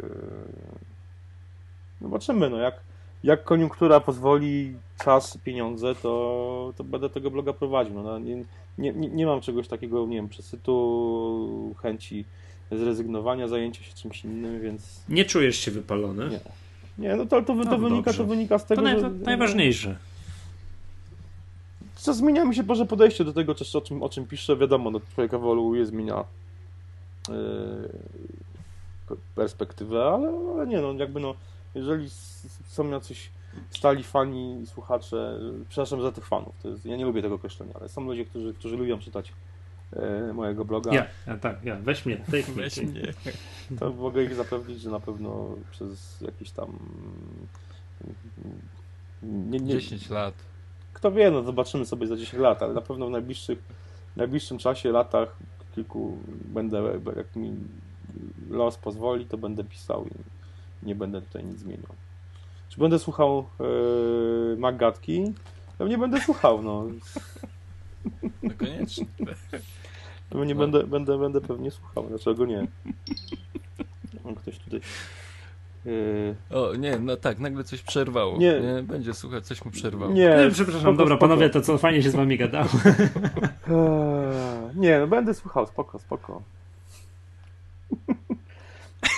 [2.01, 2.75] Zobaczymy, no jak,
[3.23, 8.03] jak koniunktura pozwoli, czas, pieniądze, to, to będę tego bloga prowadził.
[8.03, 8.45] No, nie,
[8.77, 12.25] nie, nie mam czegoś takiego, nie wiem, przesytu, chęci
[12.71, 15.01] zrezygnowania, zajęcia się czymś innym, więc...
[15.09, 16.29] Nie czujesz się wypalony?
[16.29, 16.39] Nie.
[16.99, 19.01] Nie, no to, to, to, No, wynika, to wynika z tego, to, naj, że...
[19.01, 19.97] to najważniejsze.
[21.95, 24.99] Co zmienia mi się może podejście do tego, o czym, o czym piszę, wiadomo, no,
[25.15, 26.23] człowiek ewoluuje, zmienia
[27.29, 27.35] yy,
[29.35, 31.35] perspektywę, ale, ale nie, no jakby no,
[31.75, 32.09] jeżeli
[32.67, 33.29] są jacyś
[33.69, 35.39] stali fani i słuchacze,
[35.69, 38.77] przepraszam za tych fanów, jest, ja nie lubię tego określenia, ale są ludzie, którzy, którzy
[38.77, 39.31] lubią czytać
[40.33, 42.63] mojego bloga, Ja, ja, tak, ja, weź mnie, take me.
[42.63, 43.01] Weź mnie.
[43.79, 46.79] to mogę ich zapewnić, że na pewno przez jakieś tam
[49.23, 50.33] nie, nie, 10 lat.
[50.93, 53.59] kto wie, no zobaczymy sobie za 10 lat, ale na pewno w najbliższych,
[54.13, 55.35] w najbliższym czasie, latach,
[55.75, 57.53] kilku będę, jak mi
[58.49, 60.11] los pozwoli, to będę pisał i
[60.85, 61.95] nie będę tutaj nic zmieniał.
[62.69, 65.33] Czy będę słuchał yy, Magatki?
[65.77, 66.85] Pewnie będę słuchał, no.
[68.43, 69.05] No koniecznie.
[70.29, 70.59] Pewnie No.
[70.61, 72.67] będę, będę, będę pewnie słuchał, dlaczego nie?
[74.23, 74.79] O, ktoś tutaj...
[75.85, 78.37] Yy, O, nie, no tak, nagle coś przerwało.
[78.37, 78.59] Nie.
[78.61, 80.11] Nie, będzie słuchać, coś mu przerwało.
[80.11, 81.27] nie, Nie, przepraszam, spoko, dobra, spoko.
[81.29, 82.69] panowie, to co, fajnie się z wami gadało.
[83.67, 86.41] Eee, Nie, no będę słuchał, spoko, spoko.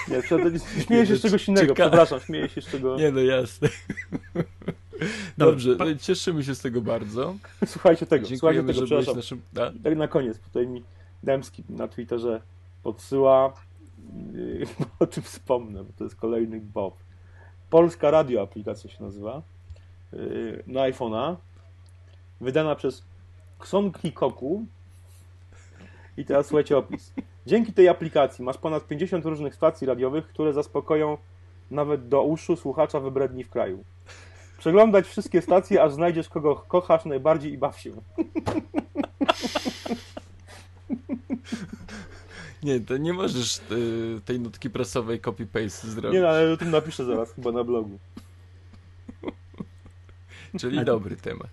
[0.08, 0.22] Nie,
[0.84, 2.98] śmieję się z czegoś innego, Cieka- przepraszam, śmieję się z czego...
[2.98, 3.70] Nie, no jasne.
[5.02, 7.36] Dobra, Dobrze, pa- no, cieszymy się z tego bardzo.
[7.66, 9.16] Słuchajcie tego, słuchajcie tego, przepraszam.
[9.16, 9.42] naszym...
[9.56, 9.72] A?
[9.84, 10.84] Tak na koniec, tutaj mi
[11.24, 12.42] Dębski na Twitterze
[12.84, 13.54] podsyła,
[14.34, 14.68] yy,
[15.00, 16.98] o tym wspomnę, bo to jest kolejny Bob.
[17.70, 19.42] Polska Radio aplikacja się nazywa,
[20.14, 21.36] yy, na iPhone'a,
[22.42, 23.04] wydana przez
[23.60, 24.66] Kson Kikoku
[26.18, 27.14] i teraz słuchajcie opis.
[27.46, 31.18] Dzięki tej aplikacji masz ponad 50 różnych stacji radiowych, które zaspokoją
[31.72, 33.84] nawet do uszu słuchacza wybredni w kraju.
[34.62, 37.92] Przeglądać wszystkie stacje, aż znajdziesz kogo kochasz najbardziej i baw się.
[42.64, 46.14] Nie, to nie możesz y, tej nutki prasowej copy-paste zrobić.
[46.14, 48.00] Nie no, ale o tym napiszę zaraz chyba na blogu.
[50.60, 51.50] Czyli A- dobry temat.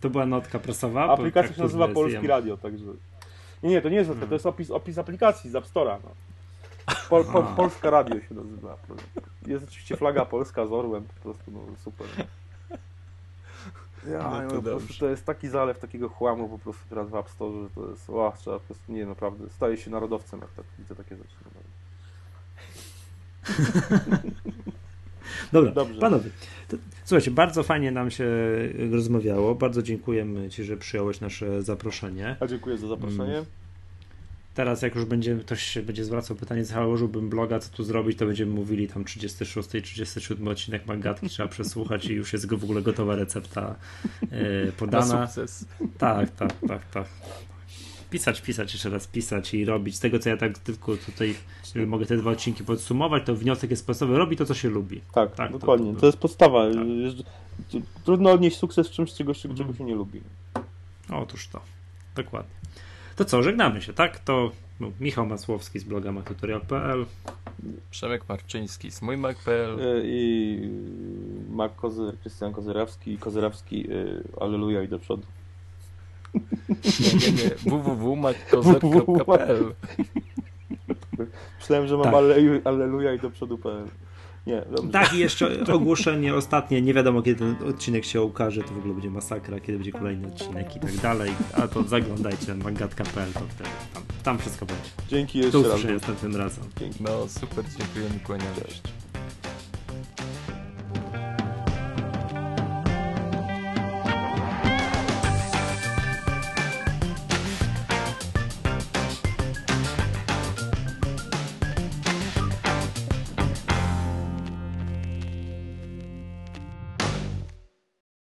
[0.00, 1.12] To była notka prasowa.
[1.12, 2.84] Aplikacja tak się nazywa to Polski Radio, także...
[3.62, 5.98] Nie, nie, to nie jest notka, to jest opis, opis aplikacji z App Store'a.
[6.04, 6.10] No.
[7.08, 7.56] Pol, pol, Aha.
[7.56, 8.76] Polska Radio się nazywa.
[9.50, 12.06] Jest oczywiście flaga polska z orłem, po prostu no super.
[14.06, 17.10] Ja, No to no po prostu to jest taki zalew takiego chłamu po prostu teraz
[17.10, 20.40] w App Store, że to jest, o, trzeba po prostu, nie naprawdę, staje się narodowcem,
[20.40, 21.34] jak tak widzę takie rzeczy.
[21.44, 21.60] No.
[25.52, 26.00] Dobra, Dobrze.
[26.00, 26.30] panowie.
[26.68, 28.28] To, słuchajcie, bardzo fajnie nam się
[28.90, 29.54] rozmawiało.
[29.54, 32.36] Bardzo dziękujemy Ci, że przyjąłeś nasze zaproszenie.
[32.40, 33.44] A dziękuję za zaproszenie.
[34.54, 38.26] Teraz jak już będzie, ktoś się będzie zwracał pytanie, założyłbym bloga, co tu zrobić, to
[38.26, 42.64] będziemy mówili tam 36 i 37 odcinek Magatki trzeba przesłuchać i już jest go- w
[42.64, 43.60] ogóle gotowa recepta
[44.66, 45.26] Na podana.
[45.26, 45.64] sukces.
[45.98, 47.04] Tak, tak, tak, tak.
[48.10, 49.96] Pisać, pisać, jeszcze raz pisać i robić.
[49.96, 53.70] Z tego, co ja tak tylko tutaj jeżeli mogę te dwa odcinki podsumować, to wniosek
[53.70, 54.18] jest podstawowy.
[54.18, 55.00] Robi to, co się lubi.
[55.14, 55.94] Tak, Tak, to- dokładnie.
[55.94, 56.64] to- To, jest podstawa.
[56.74, 57.82] tak.
[58.04, 60.20] Trudno odnieść sukces w czymś, czego, czego się nie lubi.
[61.10, 61.60] Otóż to.
[62.16, 62.50] Dokładnie.
[63.16, 64.18] To co, żegnamy się, tak?
[64.18, 64.50] To
[64.80, 67.06] no, Michał Masłowski z bloga matutorial.pl
[67.90, 70.60] Przemek Marczyński z mójmak.pl E, I
[71.50, 75.22] Mark Kozy, Krystian Kozyrewski, Kozyrewski, y, Alleluja i do przodu.
[76.34, 76.40] Nie,
[77.14, 77.50] nie, nie.
[77.70, 79.64] www.makozer.pl
[81.60, 82.14] Myślałem, że mam Tak.
[82.64, 83.86] Alleluja i do przodu.pl.
[84.46, 84.92] Nie, dobrze.
[84.92, 86.82] Tak, i jeszcze ogłoszenie ostatnie.
[86.82, 88.62] Nie wiadomo, kiedy ten odcinek się ukaże.
[88.62, 91.32] To w ogóle będzie masakra, kiedy będzie kolejny odcinek i tak dalej.
[91.52, 94.90] A to zaglądajcie na magatka.pl, to wtedy tam, tam wszystko będzie.
[95.08, 95.66] Dzięki jeszcze raz.
[95.66, 96.64] usłyszenia następnym razem.
[96.80, 97.02] Dzięki.
[97.02, 98.62] No super, dziękujemy, kłaniamy się.
[98.62, 98.82] Cześć.